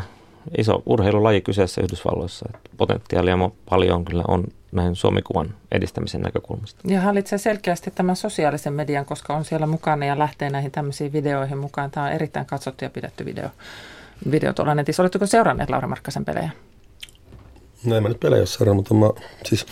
Iso 0.57 0.83
urheilulaji 0.85 1.41
kyseessä 1.41 1.81
Yhdysvalloissa. 1.81 2.45
Että 2.55 2.69
potentiaalia 2.77 3.37
paljon 3.69 4.05
kyllä 4.05 4.23
on 4.27 4.43
näin 4.71 4.95
Suomikuvan 4.95 5.55
edistämisen 5.71 6.21
näkökulmasta. 6.21 6.81
Ja 6.87 7.01
hallitsee 7.01 7.37
selkeästi 7.37 7.91
tämän 7.91 8.15
sosiaalisen 8.15 8.73
median, 8.73 9.05
koska 9.05 9.35
on 9.35 9.45
siellä 9.45 9.67
mukana 9.67 10.05
ja 10.05 10.19
lähtee 10.19 10.49
näihin 10.49 10.71
tämmöisiin 10.71 11.13
videoihin 11.13 11.57
mukaan. 11.57 11.91
Tämä 11.91 12.05
on 12.05 12.11
erittäin 12.11 12.45
katsottu 12.45 12.85
ja 12.85 12.89
pidetty 12.89 13.25
video, 13.25 13.49
video 14.31 14.53
tuolla 14.53 14.75
netissä. 14.75 15.03
Oletteko 15.03 15.25
seuranneet 15.25 15.69
Laura 15.69 15.87
Markkasen 15.87 16.25
pelejä? 16.25 16.51
No 17.85 17.95
en 17.95 18.03
mä 18.03 18.09
nyt 18.09 18.19
pelejä 18.19 18.43
ole 18.61 18.73
mutta 18.73 18.93
mä, 18.93 19.09
siis 19.45 19.65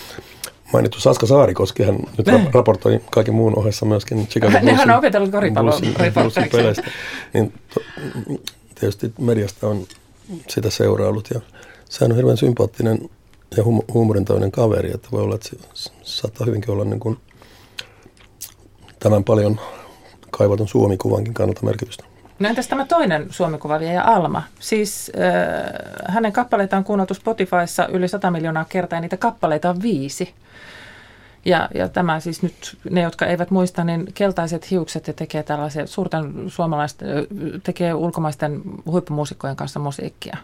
mainittu 0.73 0.99
Saska 0.99 1.25
Saarikoski, 1.25 1.83
hän 1.83 1.99
nyt 2.17 2.27
ne. 2.27 2.47
raportoi 2.53 3.01
kaiken 3.11 3.33
muun 3.33 3.59
ohessa 3.59 3.85
myöskin 3.85 4.27
Chicago 4.27 4.51
Bullsin, 4.51 4.65
Nehän 4.65 4.91
on 4.91 4.97
opetellut 4.97 5.31
koripallon 5.31 5.81
peleistä. 6.51 6.83
Niin 7.33 7.53
to, 7.73 7.79
tietysti 8.79 9.13
mediasta 9.19 9.67
on 9.67 9.85
sitä 10.49 10.69
seuraillut 10.69 11.29
ja 11.33 11.41
sehän 11.89 12.11
on 12.11 12.15
hirveän 12.15 12.37
sympaattinen 12.37 13.09
ja 13.57 13.63
hum- 13.63 13.93
huumorintainen 13.93 14.51
kaveri, 14.51 14.91
että 14.93 15.07
voi 15.11 15.21
olla, 15.21 15.35
että 15.35 15.49
se 15.73 15.91
saattaa 16.03 16.45
hyvinkin 16.45 16.71
olla 16.71 16.85
niin 16.85 16.99
kuin 16.99 17.17
tämän 18.99 19.23
paljon 19.23 19.59
kaivatun 20.31 20.67
suomikuvankin 20.67 21.33
kannalta 21.33 21.65
merkitystä. 21.65 22.03
No 22.39 22.49
entäs 22.49 22.67
tämä 22.67 22.85
toinen 22.85 23.27
suomikuva 23.29 23.77
ja 23.77 24.03
Alma? 24.03 24.43
Siis 24.59 25.11
äh, 25.17 26.13
hänen 26.13 26.33
kappaleita 26.33 26.77
on 26.77 26.83
kuunneltu 26.83 27.13
Spotifyssa 27.13 27.87
yli 27.87 28.07
100 28.07 28.31
miljoonaa 28.31 28.65
kertaa 28.69 28.97
ja 28.97 29.01
niitä 29.01 29.17
kappaleita 29.17 29.69
on 29.69 29.81
viisi. 29.81 30.33
Ja, 31.45 31.69
ja 31.73 31.89
tämä 31.89 32.19
siis 32.19 32.43
nyt, 32.43 32.77
ne 32.89 33.01
jotka 33.01 33.25
eivät 33.25 33.51
muista, 33.51 33.83
niin 33.83 34.07
keltaiset 34.13 34.71
hiukset 34.71 35.07
ja 35.07 35.13
tekee 35.13 35.43
tällaisia 35.43 35.87
suurten 35.87 36.33
suomalaisten, 36.47 37.07
tekee 37.63 37.93
ulkomaisten 37.93 38.61
huippumuusikkojen 38.85 39.55
kanssa 39.55 39.79
musiikkia. 39.79 40.37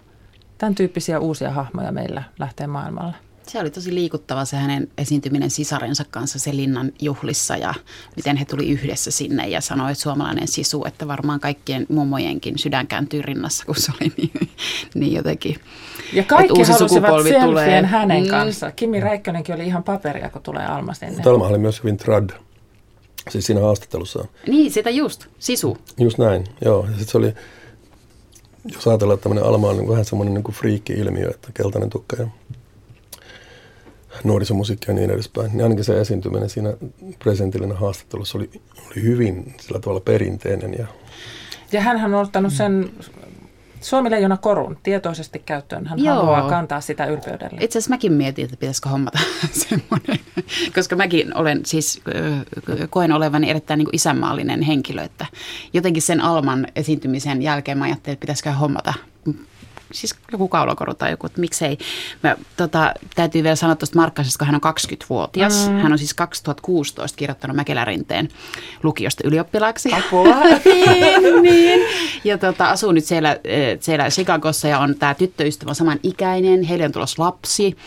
Tämän 0.57 0.75
tyyppisiä 0.75 1.19
uusia 1.19 1.51
hahmoja 1.51 1.91
meillä 1.91 2.23
lähtee 2.39 2.67
maailmalle. 2.67 3.15
Se 3.51 3.59
oli 3.59 3.69
tosi 3.71 3.95
liikuttava 3.95 4.45
se 4.45 4.57
hänen 4.57 4.87
esiintyminen 4.97 5.49
sisarensa 5.49 6.05
kanssa 6.11 6.39
se 6.39 6.55
linnan 6.55 6.91
juhlissa 7.01 7.57
ja 7.57 7.73
miten 8.15 8.37
he 8.37 8.45
tuli 8.45 8.69
yhdessä 8.69 9.11
sinne 9.11 9.47
ja 9.47 9.61
sanoi, 9.61 9.91
että 9.91 10.01
suomalainen 10.01 10.47
sisu, 10.47 10.85
että 10.85 11.07
varmaan 11.07 11.39
kaikkien 11.39 11.85
mummojenkin 11.89 12.59
sydän 12.59 12.87
kääntyy 12.87 13.21
rinnassa, 13.21 13.65
kun 13.65 13.75
se 13.75 13.91
oli 14.01 14.11
niin, 14.17 14.49
niin 14.93 15.13
jotenkin. 15.13 15.55
Ja 16.13 16.23
kaikki 16.23 16.59
uusi 16.59 16.71
halusivat 16.71 17.11
tulee. 17.45 17.81
hänen 17.81 18.23
mm. 18.23 18.29
kanssa. 18.29 18.71
Kimi 18.71 18.99
Räikkönenkin 18.99 19.55
oli 19.55 19.65
ihan 19.65 19.83
paperia, 19.83 20.29
kun 20.29 20.41
tulee 20.41 20.65
Alma 20.65 20.93
sinne. 20.93 21.23
Talma 21.23 21.47
oli 21.47 21.57
myös 21.57 21.83
hyvin 21.83 21.97
trad, 21.97 22.29
siis 23.29 23.45
siinä 23.45 23.61
haastattelussa. 23.61 24.25
Niin, 24.47 24.71
sitä 24.71 24.89
just, 24.89 25.25
sisu. 25.39 25.77
Just 25.99 26.17
näin, 26.17 26.43
joo. 26.65 26.83
Ja 26.83 26.87
sitten 26.87 27.07
se 27.07 27.17
oli, 27.17 27.33
jos 28.73 28.87
ajatellaan, 28.87 29.15
että 29.15 29.23
tämmöinen 29.23 29.49
Alma 29.49 29.69
on 29.69 29.77
niin 29.77 29.89
vähän 29.89 30.05
semmoinen 30.05 30.33
niin 30.33 30.53
friikki-ilmiö, 30.53 31.29
että 31.29 31.47
keltainen 31.53 31.89
tukka 31.89 32.15
ja 32.15 32.27
nuorisomusiikki 34.23 34.85
ja 34.87 34.93
niin 34.93 35.11
edespäin, 35.11 35.51
niin 35.51 35.63
ainakin 35.63 35.83
se 35.83 36.01
esiintyminen 36.01 36.49
siinä 36.49 36.73
presidentillinen 37.23 37.77
haastattelussa 37.77 38.37
oli, 38.37 38.49
oli 38.87 39.03
hyvin 39.03 39.55
sillä 39.59 39.79
tavalla 39.79 40.01
perinteinen. 40.01 40.73
Ja, 40.79 40.87
ja 41.71 41.81
hän 41.81 42.13
on 42.13 42.21
ottanut 42.21 42.53
sen 42.53 42.91
Suomi-leijona 43.81 44.37
korun 44.37 44.77
tietoisesti 44.83 45.39
käyttöön. 45.39 45.85
Hän 45.87 46.03
Joo. 46.03 46.15
haluaa 46.15 46.49
kantaa 46.49 46.81
sitä 46.81 47.05
ylpeydellä. 47.05 47.57
Itse 47.59 47.79
asiassa 47.79 47.89
mäkin 47.89 48.13
mietin, 48.13 48.45
että 48.45 48.57
pitäisikö 48.57 48.89
hommata 48.89 49.19
semmoinen, 49.69 50.19
koska 50.75 50.95
mäkin 50.95 51.37
olen 51.37 51.65
siis, 51.65 52.01
koen 52.89 53.11
olevani 53.11 53.49
erittäin 53.49 53.77
niin 53.77 53.85
kuin 53.85 53.95
isänmaallinen 53.95 54.61
henkilö, 54.61 55.03
että 55.03 55.25
jotenkin 55.73 56.01
sen 56.01 56.21
Alman 56.21 56.67
esiintymisen 56.75 57.41
jälkeen 57.41 57.77
mä 57.77 57.85
ajattelin, 57.85 58.13
että 58.13 58.21
pitäisikö 58.21 58.51
hommata 58.51 58.93
siis 59.93 60.15
joku 60.31 60.47
kaulakoru 60.47 60.93
tai 60.93 61.11
joku, 61.11 61.27
että 61.27 61.41
miksei. 61.41 61.77
Mä, 62.23 62.35
tota, 62.57 62.93
täytyy 63.15 63.43
vielä 63.43 63.55
sanoa 63.55 63.75
tuosta 63.75 63.99
Markkasesta, 63.99 64.37
kun 64.37 64.47
hän 64.47 64.61
on 64.63 64.73
20-vuotias. 64.73 65.69
Mm. 65.69 65.77
Hän 65.77 65.91
on 65.91 65.97
siis 65.97 66.13
2016 66.13 67.17
kirjoittanut 67.17 67.55
Mäkelärinteen 67.55 68.29
lukiosta 68.83 69.27
ylioppilaaksi. 69.27 69.93
Apua. 69.93 70.35
niin, 70.65 71.41
niin. 71.41 71.79
Ja 72.23 72.37
tota, 72.37 72.69
asuu 72.69 72.91
nyt 72.91 73.05
siellä, 73.05 73.39
eh, 73.43 73.77
siellä 73.79 74.09
Chicagossa 74.09 74.67
ja 74.67 74.79
on 74.79 74.95
tämä 74.95 75.13
tyttöystävä 75.13 75.73
saman 75.73 75.99
ikäinen. 76.03 76.63
Heille 76.63 76.85
on 76.85 76.91
tulossa 76.91 77.23
lapsi. 77.23 77.77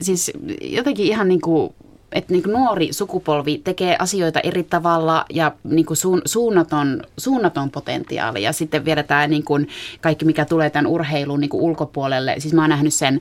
Siis 0.00 0.32
jotenkin 0.60 1.06
ihan 1.06 1.28
niin 1.28 1.40
kuin 1.40 1.74
että 2.14 2.32
niin 2.32 2.42
nuori 2.46 2.92
sukupolvi 2.92 3.60
tekee 3.64 3.96
asioita 3.98 4.40
eri 4.40 4.62
tavalla 4.62 5.24
ja 5.30 5.52
niin 5.64 5.86
kuin 5.86 5.96
suun, 5.96 6.22
suunnaton, 6.24 7.02
suunnaton 7.18 7.70
potentiaali. 7.70 8.42
Ja 8.42 8.52
sitten 8.52 8.84
vielä 8.84 9.02
tämä 9.02 9.26
niin 9.26 9.44
kuin 9.44 9.68
kaikki, 10.00 10.24
mikä 10.24 10.44
tulee 10.44 10.70
tämän 10.70 10.86
urheilun 10.86 11.40
niin 11.40 11.48
kuin 11.48 11.62
ulkopuolelle. 11.62 12.34
Siis 12.38 12.54
mä 12.54 12.60
oon 12.60 12.70
nähnyt 12.70 12.94
sen 12.94 13.20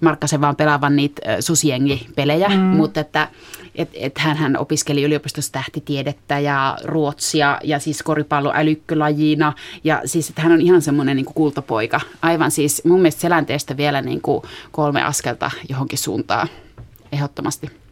Markkasen 0.00 0.40
vaan 0.40 0.56
pelaavan 0.56 0.96
niitä 0.96 1.22
susiengi-pelejä, 1.40 2.48
mm. 2.48 2.56
mutta 2.56 3.00
että 3.00 3.28
et, 3.74 3.90
et 3.94 4.18
hän, 4.18 4.36
hän 4.36 4.56
opiskeli 4.56 5.02
yliopistossa 5.02 5.52
tähtitiedettä 5.52 6.38
ja 6.38 6.76
ruotsia 6.84 7.58
ja 7.64 7.78
siis 7.78 8.02
koripallo 8.02 8.52
älykkölajina. 8.54 9.52
Ja 9.84 10.02
siis, 10.04 10.28
että 10.28 10.42
hän 10.42 10.52
on 10.52 10.60
ihan 10.60 10.82
semmoinen 10.82 11.16
niin 11.16 11.26
kultapoika. 11.34 12.00
Aivan 12.22 12.50
siis 12.50 12.84
mun 12.84 13.00
mielestä 13.00 13.20
selänteestä 13.20 13.76
vielä 13.76 14.02
niin 14.02 14.20
kuin 14.20 14.42
kolme 14.72 15.02
askelta 15.02 15.50
johonkin 15.68 15.98
suuntaan 15.98 16.48
ehdottomasti. 17.12 17.83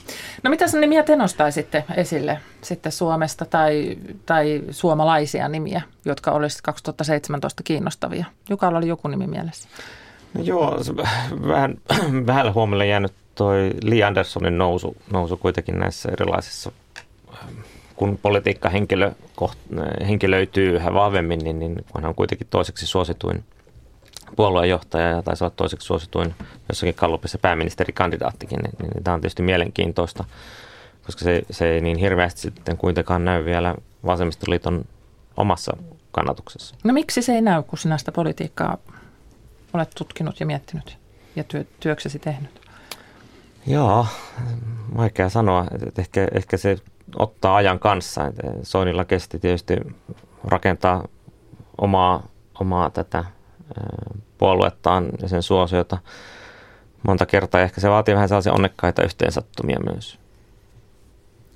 No 0.43 0.51
mitä 0.51 0.65
nimiä 0.81 1.03
te 1.03 1.17
nostaisitte 1.17 1.85
esille 1.97 2.39
sitten 2.63 2.93
Suomesta 2.93 3.45
tai, 3.45 3.99
tai 4.27 4.63
suomalaisia 4.71 5.49
nimiä, 5.49 5.83
jotka 6.05 6.31
olisivat 6.31 6.63
2017 6.63 7.63
kiinnostavia? 7.63 8.27
Jukalla 8.51 8.79
oli 8.79 8.89
joku 8.89 9.09
nimi 9.09 9.27
mielessä. 9.27 9.69
No 10.35 10.43
joo, 10.43 10.79
vähän, 11.49 11.79
vähän 12.27 12.55
huomiolle 12.55 12.87
jäänyt 12.87 13.13
toi 13.35 13.71
Lee 13.83 14.03
Andersonin 14.03 14.59
nousu, 14.59 14.97
nousu 15.13 15.37
kuitenkin 15.37 15.79
näissä 15.79 16.09
erilaisissa, 16.13 16.73
kun 17.97 18.19
politiikka 18.23 18.69
henkilö, 18.69 19.13
koht, 19.37 19.59
henkilöityy 20.09 20.75
yhä 20.75 20.95
vahvemmin, 20.95 21.39
niin, 21.39 21.59
niin 21.59 21.85
hän 21.95 22.05
on 22.05 22.15
kuitenkin 22.15 22.47
toiseksi 22.51 22.87
suosituin 22.87 23.45
puolueenjohtaja 24.37 25.09
ja 25.09 25.23
taisi 25.23 25.45
olla 25.45 25.55
toiseksi 25.57 25.87
suosituin 25.87 26.35
jossakin 26.69 26.95
kallupissa 26.95 27.39
pääministerikandidaattikin, 27.39 28.59
niin, 28.59 28.93
niin 28.93 29.05
tämä 29.05 29.15
on 29.15 29.21
tietysti 29.21 29.43
mielenkiintoista, 29.43 30.25
koska 31.07 31.25
se, 31.25 31.43
se 31.51 31.69
ei 31.69 31.81
niin 31.81 31.99
hirveästi 31.99 32.41
sitten 32.41 32.77
kuitenkaan 32.77 33.25
näy 33.25 33.45
vielä 33.45 33.75
vasemmistoliiton 34.07 34.85
omassa 35.37 35.77
kannatuksessa. 36.13 36.77
No 36.85 36.93
miksi 36.93 37.23
se 37.23 37.33
ei 37.33 37.41
näy, 37.41 37.63
kun 37.63 37.79
sinä 37.79 37.99
sitä 37.99 38.13
politiikkaa 38.13 38.79
olet 39.73 39.91
tutkinut 39.97 40.41
ja 40.41 40.47
miettinyt 40.47 40.99
ja 41.37 41.45
työ, 41.45 41.65
työksesi 41.81 42.19
tehnyt? 42.19 42.63
Joo, 43.67 44.07
vaikea 44.97 45.29
sanoa. 45.29 45.67
Että 45.87 46.03
ehkä, 46.03 46.29
ehkä 46.35 46.57
se 46.57 46.77
ottaa 47.17 47.57
ajan 47.57 47.79
kanssa. 47.79 48.33
Soinilla 48.63 49.05
kesti 49.05 49.39
tietysti 49.39 49.77
rakentaa 50.45 51.09
omaa, 51.79 52.27
omaa 52.61 52.91
tätä 52.91 53.25
puoluettaan 54.39 55.09
ja 55.23 55.29
sen 55.29 55.43
suosiota 55.43 55.99
monta 57.03 57.27
kertaa. 57.27 57.61
Ehkä 57.61 57.81
se 57.81 57.91
vaatii 57.91 58.15
vähän 58.15 58.29
sellaisia 58.29 58.53
onnekkaita 58.53 59.03
yhteensattumia 59.03 59.79
myös. 59.93 60.19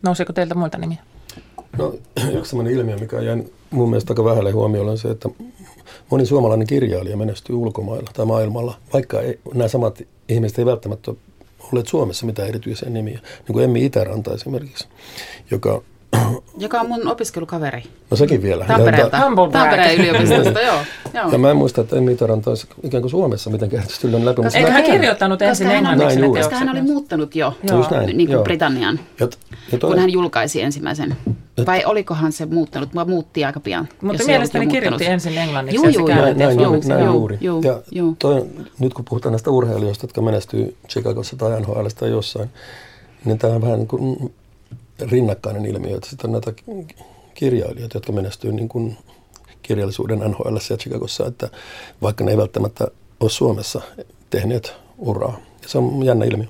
Nousiko 0.02 0.32
teiltä 0.32 0.54
muilta 0.54 0.78
nimiä? 0.78 0.98
No 1.78 1.94
yksi 2.38 2.50
sellainen 2.50 2.74
ilmiö, 2.74 2.96
mikä 2.96 3.20
jäi 3.20 3.44
mun 3.70 3.90
mielestä 3.90 4.12
aika 4.12 4.24
vähälle 4.24 4.50
huomioon, 4.50 4.88
on 4.88 4.98
se, 4.98 5.08
että 5.08 5.28
moni 6.10 6.26
suomalainen 6.26 6.66
kirjailija 6.66 7.16
menestyy 7.16 7.56
ulkomailla 7.56 8.10
tai 8.14 8.26
maailmalla, 8.26 8.74
vaikka 8.92 9.20
ei, 9.20 9.40
nämä 9.54 9.68
samat 9.68 10.02
ihmiset 10.28 10.58
ei 10.58 10.66
välttämättä 10.66 11.10
ole 11.10 11.18
olleet 11.72 11.86
Suomessa 11.86 12.26
mitään 12.26 12.48
erityisiä 12.48 12.90
nimiä. 12.90 13.20
Niin 13.22 13.52
kuin 13.52 13.64
Emmi 13.64 13.84
Itäranta 13.84 14.34
esimerkiksi, 14.34 14.88
joka 15.50 15.82
joka 16.58 16.80
on 16.80 16.88
mun 16.88 17.08
opiskelukaveri. 17.08 17.82
No 18.10 18.16
sekin 18.16 18.42
vielä. 18.42 18.64
Tampereelta. 18.64 19.18
Tampereen 19.52 20.00
yliopistosta, 20.00 20.60
joo. 20.60 20.78
joo. 21.14 21.32
Ja 21.32 21.38
mä 21.38 21.50
en 21.50 21.56
muista, 21.56 21.80
että 21.80 21.96
Emmi 21.96 22.14
Taranta 22.14 22.50
olisi 22.50 22.68
ikään 22.82 23.00
kuin 23.00 23.10
Suomessa 23.10 23.50
mitenkään 23.50 23.84
ylön 24.04 24.24
läpi. 24.24 24.42
Koska 24.42 24.58
Eikö 24.58 24.70
hän 24.70 24.84
kirjoittanut 24.84 25.42
ensin 25.42 25.70
englanniksi 25.70 26.20
ne 26.20 26.28
Koska 26.28 26.56
hän 26.56 26.68
oli 26.68 26.82
muuttanut 26.82 27.36
jo 27.36 27.54
joo. 27.62 27.78
Just 27.78 27.90
näin, 27.90 28.06
niin 28.06 28.16
kuin 28.16 28.30
joo. 28.34 28.44
Britannian, 28.44 29.00
ja, 29.20 29.28
ja 29.72 29.78
toi... 29.78 29.90
kun 29.90 29.98
hän 29.98 30.12
julkaisi 30.12 30.62
ensimmäisen. 30.62 31.16
Vai 31.66 31.84
olikohan 31.84 32.32
se 32.32 32.46
muuttanut? 32.46 32.94
Mä 32.94 33.04
muutti 33.04 33.44
aika 33.44 33.60
pian. 33.60 33.88
Mutta 34.00 34.24
mielestäni 34.24 34.66
kirjoitti 34.66 35.06
ensin 35.06 35.38
englanniksi. 35.38 35.98
Joo, 35.98 36.08
joo, 36.08 36.22
näin, 36.22 36.38
näin, 36.38 36.60
juuri, 36.60 36.80
näin 36.80 37.04
juuri. 37.04 37.38
Ja 37.40 38.04
toi, 38.18 38.46
nyt 38.78 38.94
kun 38.94 39.04
puhutaan 39.08 39.32
näistä 39.32 39.50
urheilijoista, 39.50 40.04
jotka 40.04 40.22
menestyy 40.22 40.76
Chicagossa 40.88 41.36
tai 41.36 41.60
NHL 41.60 41.86
tai 41.98 42.10
jossain, 42.10 42.50
niin 43.24 43.38
tämä 43.38 43.54
on 43.54 43.62
vähän 43.62 43.78
niin 43.78 43.88
kuin 43.88 44.32
rinnakkainen 45.00 45.66
ilmiö, 45.66 45.96
että 45.96 46.10
sitten 46.10 46.30
on 46.30 46.32
näitä 46.32 46.62
kirjailijoita, 47.34 47.96
jotka 47.96 48.12
menestyy 48.12 48.52
niin 48.52 48.68
kuin 48.68 48.96
kirjallisuuden 49.62 50.18
NHL 50.18 50.56
ja 50.70 50.76
Chicagossa, 50.76 51.26
että 51.26 51.48
vaikka 52.02 52.24
ne 52.24 52.30
ei 52.30 52.36
välttämättä 52.36 52.88
ole 53.20 53.30
Suomessa 53.30 53.80
tehneet 54.30 54.72
uraa. 54.98 55.38
Ja 55.62 55.68
se 55.68 55.78
on 55.78 56.04
jännä 56.04 56.24
ilmiö. 56.24 56.46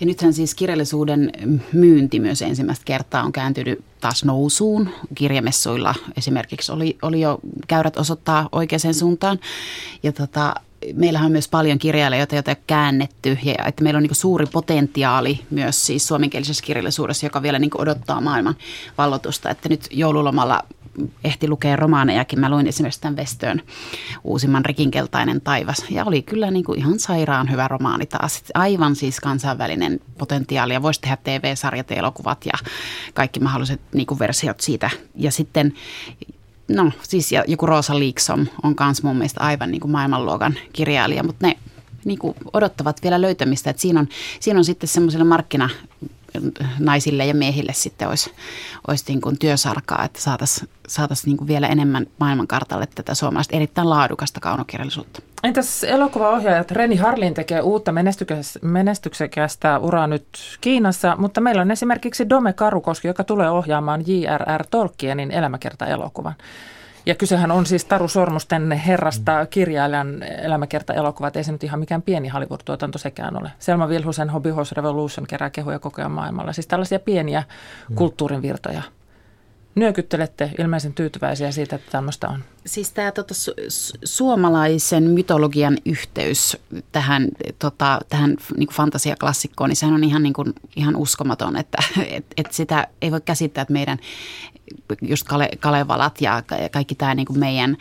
Ja 0.00 0.06
nythän 0.06 0.32
siis 0.32 0.54
kirjallisuuden 0.54 1.32
myynti 1.72 2.20
myös 2.20 2.42
ensimmäistä 2.42 2.84
kertaa 2.84 3.22
on 3.22 3.32
kääntynyt 3.32 3.84
taas 4.00 4.24
nousuun. 4.24 4.88
Kirjamessuilla 5.14 5.94
esimerkiksi 6.16 6.72
oli, 6.72 6.96
oli 7.02 7.20
jo 7.20 7.38
käyrät 7.68 7.96
osoittaa 7.96 8.48
oikeaan 8.52 8.94
suuntaan. 8.94 9.40
Ja 10.02 10.12
tota, 10.12 10.54
meillähän 10.94 11.26
on 11.26 11.32
myös 11.32 11.48
paljon 11.48 11.78
kirjailijoita, 11.78 12.34
joita 12.34 12.50
on 12.50 12.56
käännetty 12.66 13.38
ja 13.44 13.64
että 13.66 13.82
meillä 13.82 13.98
on 13.98 14.02
niin 14.02 14.14
suuri 14.14 14.46
potentiaali 14.46 15.40
myös 15.50 15.86
siis 15.86 16.06
suomenkielisessä 16.06 16.64
kirjallisuudessa, 16.64 17.26
joka 17.26 17.42
vielä 17.42 17.58
niin 17.58 17.70
odottaa 17.78 18.20
maailman 18.20 18.56
vallotusta. 18.98 19.50
Että 19.50 19.68
nyt 19.68 19.88
joululomalla 19.90 20.62
ehti 21.24 21.48
lukea 21.48 21.76
romaanejakin. 21.76 22.40
Mä 22.40 22.50
luin 22.50 22.66
esimerkiksi 22.66 23.00
tämän 23.00 23.16
Westön 23.16 23.62
uusimman 24.24 24.64
Rikinkeltainen 24.64 25.40
taivas. 25.40 25.84
Ja 25.90 26.04
oli 26.04 26.22
kyllä 26.22 26.50
niin 26.50 26.64
kuin 26.64 26.78
ihan 26.78 26.98
sairaan 26.98 27.50
hyvä 27.50 27.68
romaani 27.68 28.06
taas. 28.06 28.42
Aivan 28.54 28.96
siis 28.96 29.20
kansainvälinen 29.20 30.00
potentiaali. 30.18 30.72
Ja 30.72 30.82
voisi 30.82 31.00
tehdä 31.00 31.16
TV-sarjat 31.24 31.90
ja 31.90 31.96
elokuvat 31.96 32.46
ja 32.46 32.52
kaikki 33.14 33.40
mahdolliset 33.40 33.80
niin 33.94 34.06
kuin 34.06 34.18
versiot 34.18 34.60
siitä. 34.60 34.90
Ja 35.14 35.30
sitten 35.30 35.74
no 36.68 36.92
siis 37.02 37.30
joku 37.48 37.66
Rosa 37.66 37.98
Liksom 37.98 38.46
on 38.62 38.74
myös 38.80 39.02
mun 39.02 39.16
mielestä 39.16 39.40
aivan 39.40 39.70
niin 39.70 39.80
kuin 39.80 39.92
maailmanluokan 39.92 40.54
kirjailija, 40.72 41.22
mutta 41.22 41.46
ne 41.46 41.56
niin 42.04 42.18
kuin 42.18 42.34
odottavat 42.52 43.02
vielä 43.02 43.20
löytämistä. 43.20 43.70
Että 43.70 43.82
siinä, 43.82 44.00
on, 44.00 44.08
siinä 44.40 44.58
on 44.58 44.64
sitten 44.64 44.88
semmoiselle 44.88 45.24
markkina 45.24 45.70
naisille 46.78 47.26
ja 47.26 47.34
miehille 47.34 47.72
sitten 47.72 48.08
olisi, 48.08 48.32
olisi 48.88 49.04
niin 49.08 49.20
kuin 49.20 49.38
työsarkaa, 49.38 50.04
että 50.04 50.20
saataisiin 50.20 50.68
saatais 50.88 51.26
niin 51.26 51.46
vielä 51.46 51.66
enemmän 51.66 52.06
maailmankartalle 52.20 52.88
tätä 52.94 53.14
suomalaista 53.14 53.56
erittäin 53.56 53.90
laadukasta 53.90 54.40
kaunokirjallisuutta. 54.40 55.22
Entäs 55.44 55.84
elokuvaohjaajat? 55.84 56.70
Reni 56.70 56.96
Harlin 56.96 57.34
tekee 57.34 57.60
uutta 57.60 57.92
menestyksekästä 58.62 59.78
uraa 59.78 60.06
nyt 60.06 60.26
Kiinassa, 60.60 61.16
mutta 61.18 61.40
meillä 61.40 61.62
on 61.62 61.70
esimerkiksi 61.70 62.28
Dome 62.28 62.52
Karukoski, 62.52 63.08
joka 63.08 63.24
tulee 63.24 63.50
ohjaamaan 63.50 64.04
J.R.R. 64.06 64.64
Tolkienin 64.70 65.30
elämäkerta-elokuvan. 65.30 66.34
Ja 67.06 67.14
kysehän 67.14 67.50
on 67.50 67.66
siis 67.66 67.84
Taru 67.84 68.08
Sormusten 68.08 68.72
herrasta 68.72 69.46
kirjailijan 69.46 70.22
elämäkerta-elokuvat. 70.22 71.36
Ei 71.36 71.44
se 71.44 71.52
nyt 71.52 71.64
ihan 71.64 71.80
mikään 71.80 72.02
pieni 72.02 72.28
Hollywood-tuotanto 72.28 72.98
sekään 72.98 73.40
ole. 73.40 73.52
Selma 73.58 73.88
Vilhusen 73.88 74.30
Hobby 74.30 74.50
Horse 74.50 74.74
Revolution 74.74 75.26
kerää 75.26 75.50
kehuja 75.50 75.78
koko 75.78 76.00
ajan 76.00 76.10
maailmalla. 76.10 76.52
Siis 76.52 76.66
tällaisia 76.66 76.98
pieniä 76.98 77.42
mm. 77.88 77.94
kulttuurin 77.96 78.42
virtoja. 78.42 78.82
Nyökyttelette 79.74 80.50
ilmeisen 80.58 80.92
tyytyväisiä 80.92 81.52
siitä, 81.52 81.76
että 81.76 81.90
tämmöistä 81.90 82.28
on. 82.28 82.44
Siis 82.66 82.92
tämä 82.92 83.12
tota, 83.12 83.34
su- 83.34 83.98
suomalaisen 84.04 85.02
mytologian 85.02 85.78
yhteys 85.86 86.56
tähän, 86.92 87.28
tota, 87.58 88.00
tähän 88.08 88.36
niin 88.56 88.66
kuin 88.66 88.76
fantasiaklassikkoon, 88.76 89.70
niin 89.70 89.76
sehän 89.76 89.94
on 89.94 90.04
ihan, 90.04 90.22
niin 90.22 90.32
kuin, 90.32 90.52
ihan 90.76 90.96
uskomaton, 90.96 91.56
että 91.56 91.78
et, 92.10 92.26
et 92.36 92.52
sitä 92.52 92.88
ei 93.02 93.10
voi 93.10 93.20
käsittää, 93.20 93.62
että 93.62 93.72
meidän 93.72 93.98
just 95.02 95.26
Kale, 95.28 95.48
Kalevalat 95.60 96.20
ja 96.20 96.42
kaikki 96.72 96.94
tämä 96.94 97.14
niin 97.14 97.26
kuin 97.26 97.38
meidän, 97.38 97.76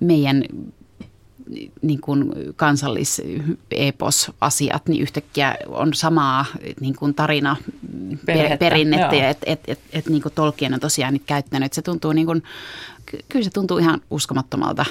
meidän 0.00 0.44
niin 1.82 2.00
kuin 2.00 2.32
kansallis-epos-asiat, 2.56 4.88
niin 4.88 5.02
yhtäkkiä 5.02 5.54
on 5.68 5.94
samaa 5.94 6.44
niin 6.80 6.96
kuin 6.96 7.14
tarina 7.14 7.56
Perhettä, 8.26 8.56
perinnettä, 8.56 9.30
että 9.30 9.46
et, 9.46 9.60
et, 9.66 9.80
et, 9.92 10.08
niin 10.08 10.22
kuin 10.22 10.34
Tolkien 10.34 10.74
on 10.74 10.80
tosiaan 10.80 11.12
nyt 11.12 11.22
käyttänyt. 11.26 11.72
Se 11.72 11.82
tuntuu 11.82 12.12
niin 12.12 12.26
kuin, 12.26 12.42
kyllä 13.28 13.44
se 13.44 13.50
tuntuu 13.50 13.78
ihan 13.78 14.00
uskomattomalta, 14.10 14.84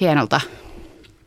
hienolta 0.00 0.40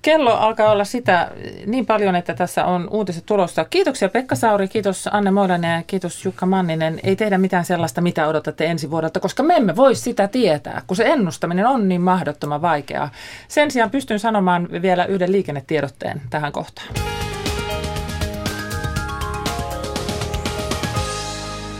Kello 0.03 0.31
alkaa 0.31 0.71
olla 0.71 0.83
sitä 0.83 1.31
niin 1.65 1.85
paljon, 1.85 2.15
että 2.15 2.33
tässä 2.33 2.65
on 2.65 2.87
uutiset 2.91 3.25
tulossa. 3.25 3.65
Kiitoksia 3.65 4.09
Pekka 4.09 4.35
Sauri, 4.35 4.67
kiitos 4.67 5.09
Anne 5.11 5.31
Moilanen 5.31 5.75
ja 5.75 5.83
kiitos 5.87 6.25
Jukka 6.25 6.45
Manninen. 6.45 6.99
Ei 7.03 7.15
tehdä 7.15 7.37
mitään 7.37 7.65
sellaista, 7.65 8.01
mitä 8.01 8.27
odotatte 8.27 8.65
ensi 8.65 8.91
vuodelta, 8.91 9.19
koska 9.19 9.43
me 9.43 9.55
emme 9.55 9.75
voi 9.75 9.95
sitä 9.95 10.27
tietää, 10.27 10.81
kun 10.87 10.97
se 10.97 11.03
ennustaminen 11.03 11.65
on 11.65 11.89
niin 11.89 12.01
mahdottoman 12.01 12.61
vaikeaa. 12.61 13.09
Sen 13.47 13.71
sijaan 13.71 13.91
pystyn 13.91 14.19
sanomaan 14.19 14.67
vielä 14.81 15.05
yhden 15.05 15.31
liikennetiedotteen 15.31 16.21
tähän 16.29 16.51
kohtaan. 16.51 16.87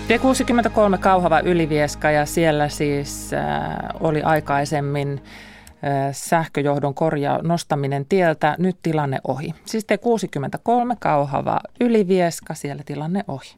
T63 0.08 0.98
Kauhava 1.00 1.40
Ylivieska 1.40 2.12
ja 2.12 2.26
siellä 2.26 2.70
siis 2.70 3.34
äh, 3.34 3.76
oli 4.00 4.22
aikaisemmin 4.22 5.22
sähköjohdon 6.12 6.94
korja 6.94 7.40
nostaminen 7.44 8.06
tieltä. 8.06 8.56
Nyt 8.60 8.78
tilanne 8.84 9.20
ohi. 9.28 9.54
Siis 9.66 9.86
T63 9.86 10.96
Kauhava 11.00 11.60
Ylivieska, 11.82 12.54
siellä 12.54 12.84
tilanne 12.86 13.24
ohi. 13.28 13.56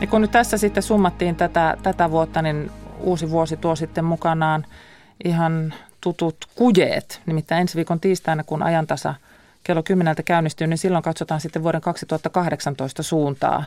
Ja 0.00 0.06
kun 0.06 0.20
nyt 0.20 0.30
tässä 0.30 0.58
sitten 0.58 0.82
summattiin 0.82 1.36
tätä, 1.36 1.76
tätä 1.82 2.10
vuotta, 2.10 2.42
niin 2.42 2.70
uusi 3.00 3.30
vuosi 3.30 3.56
tuo 3.56 3.76
sitten 3.76 4.04
mukanaan 4.04 4.66
ihan 5.24 5.74
tutut 6.00 6.36
kujeet. 6.54 7.20
Nimittäin 7.26 7.60
ensi 7.60 7.76
viikon 7.76 8.00
tiistaina, 8.00 8.44
kun 8.44 8.62
ajantasa 8.62 9.14
kello 9.64 9.82
10 9.82 10.16
käynnistyy, 10.24 10.66
niin 10.66 10.78
silloin 10.78 11.04
katsotaan 11.04 11.40
sitten 11.40 11.62
vuoden 11.62 11.80
2018 11.80 13.02
suuntaa. 13.02 13.64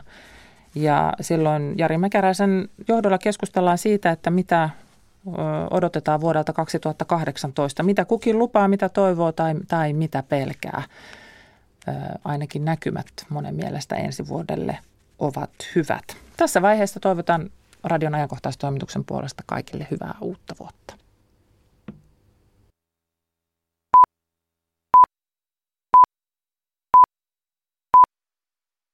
Ja 0.74 1.12
silloin 1.20 1.74
Jari 1.78 1.98
Mäkäräisen 1.98 2.68
johdolla 2.88 3.18
keskustellaan 3.18 3.78
siitä, 3.78 4.10
että 4.10 4.30
mitä 4.30 4.70
odotetaan 5.70 6.20
vuodelta 6.20 6.52
2018, 6.52 7.82
mitä 7.82 8.04
kukin 8.04 8.38
lupaa, 8.38 8.68
mitä 8.68 8.88
toivoo 8.88 9.32
tai, 9.32 9.54
tai 9.68 9.92
mitä 9.92 10.22
pelkää. 10.22 10.82
Ainakin 12.24 12.64
näkymät 12.64 13.06
monen 13.28 13.54
mielestä 13.54 13.96
ensi 13.96 14.28
vuodelle 14.28 14.78
ovat 15.18 15.50
hyvät. 15.74 16.04
Tässä 16.36 16.62
vaiheessa 16.62 17.00
toivotan 17.00 17.50
radion 17.84 18.14
ajankohtaistoimituksen 18.14 19.04
puolesta 19.04 19.42
kaikille 19.46 19.86
hyvää 19.90 20.14
uutta 20.20 20.54
vuotta. 20.60 20.99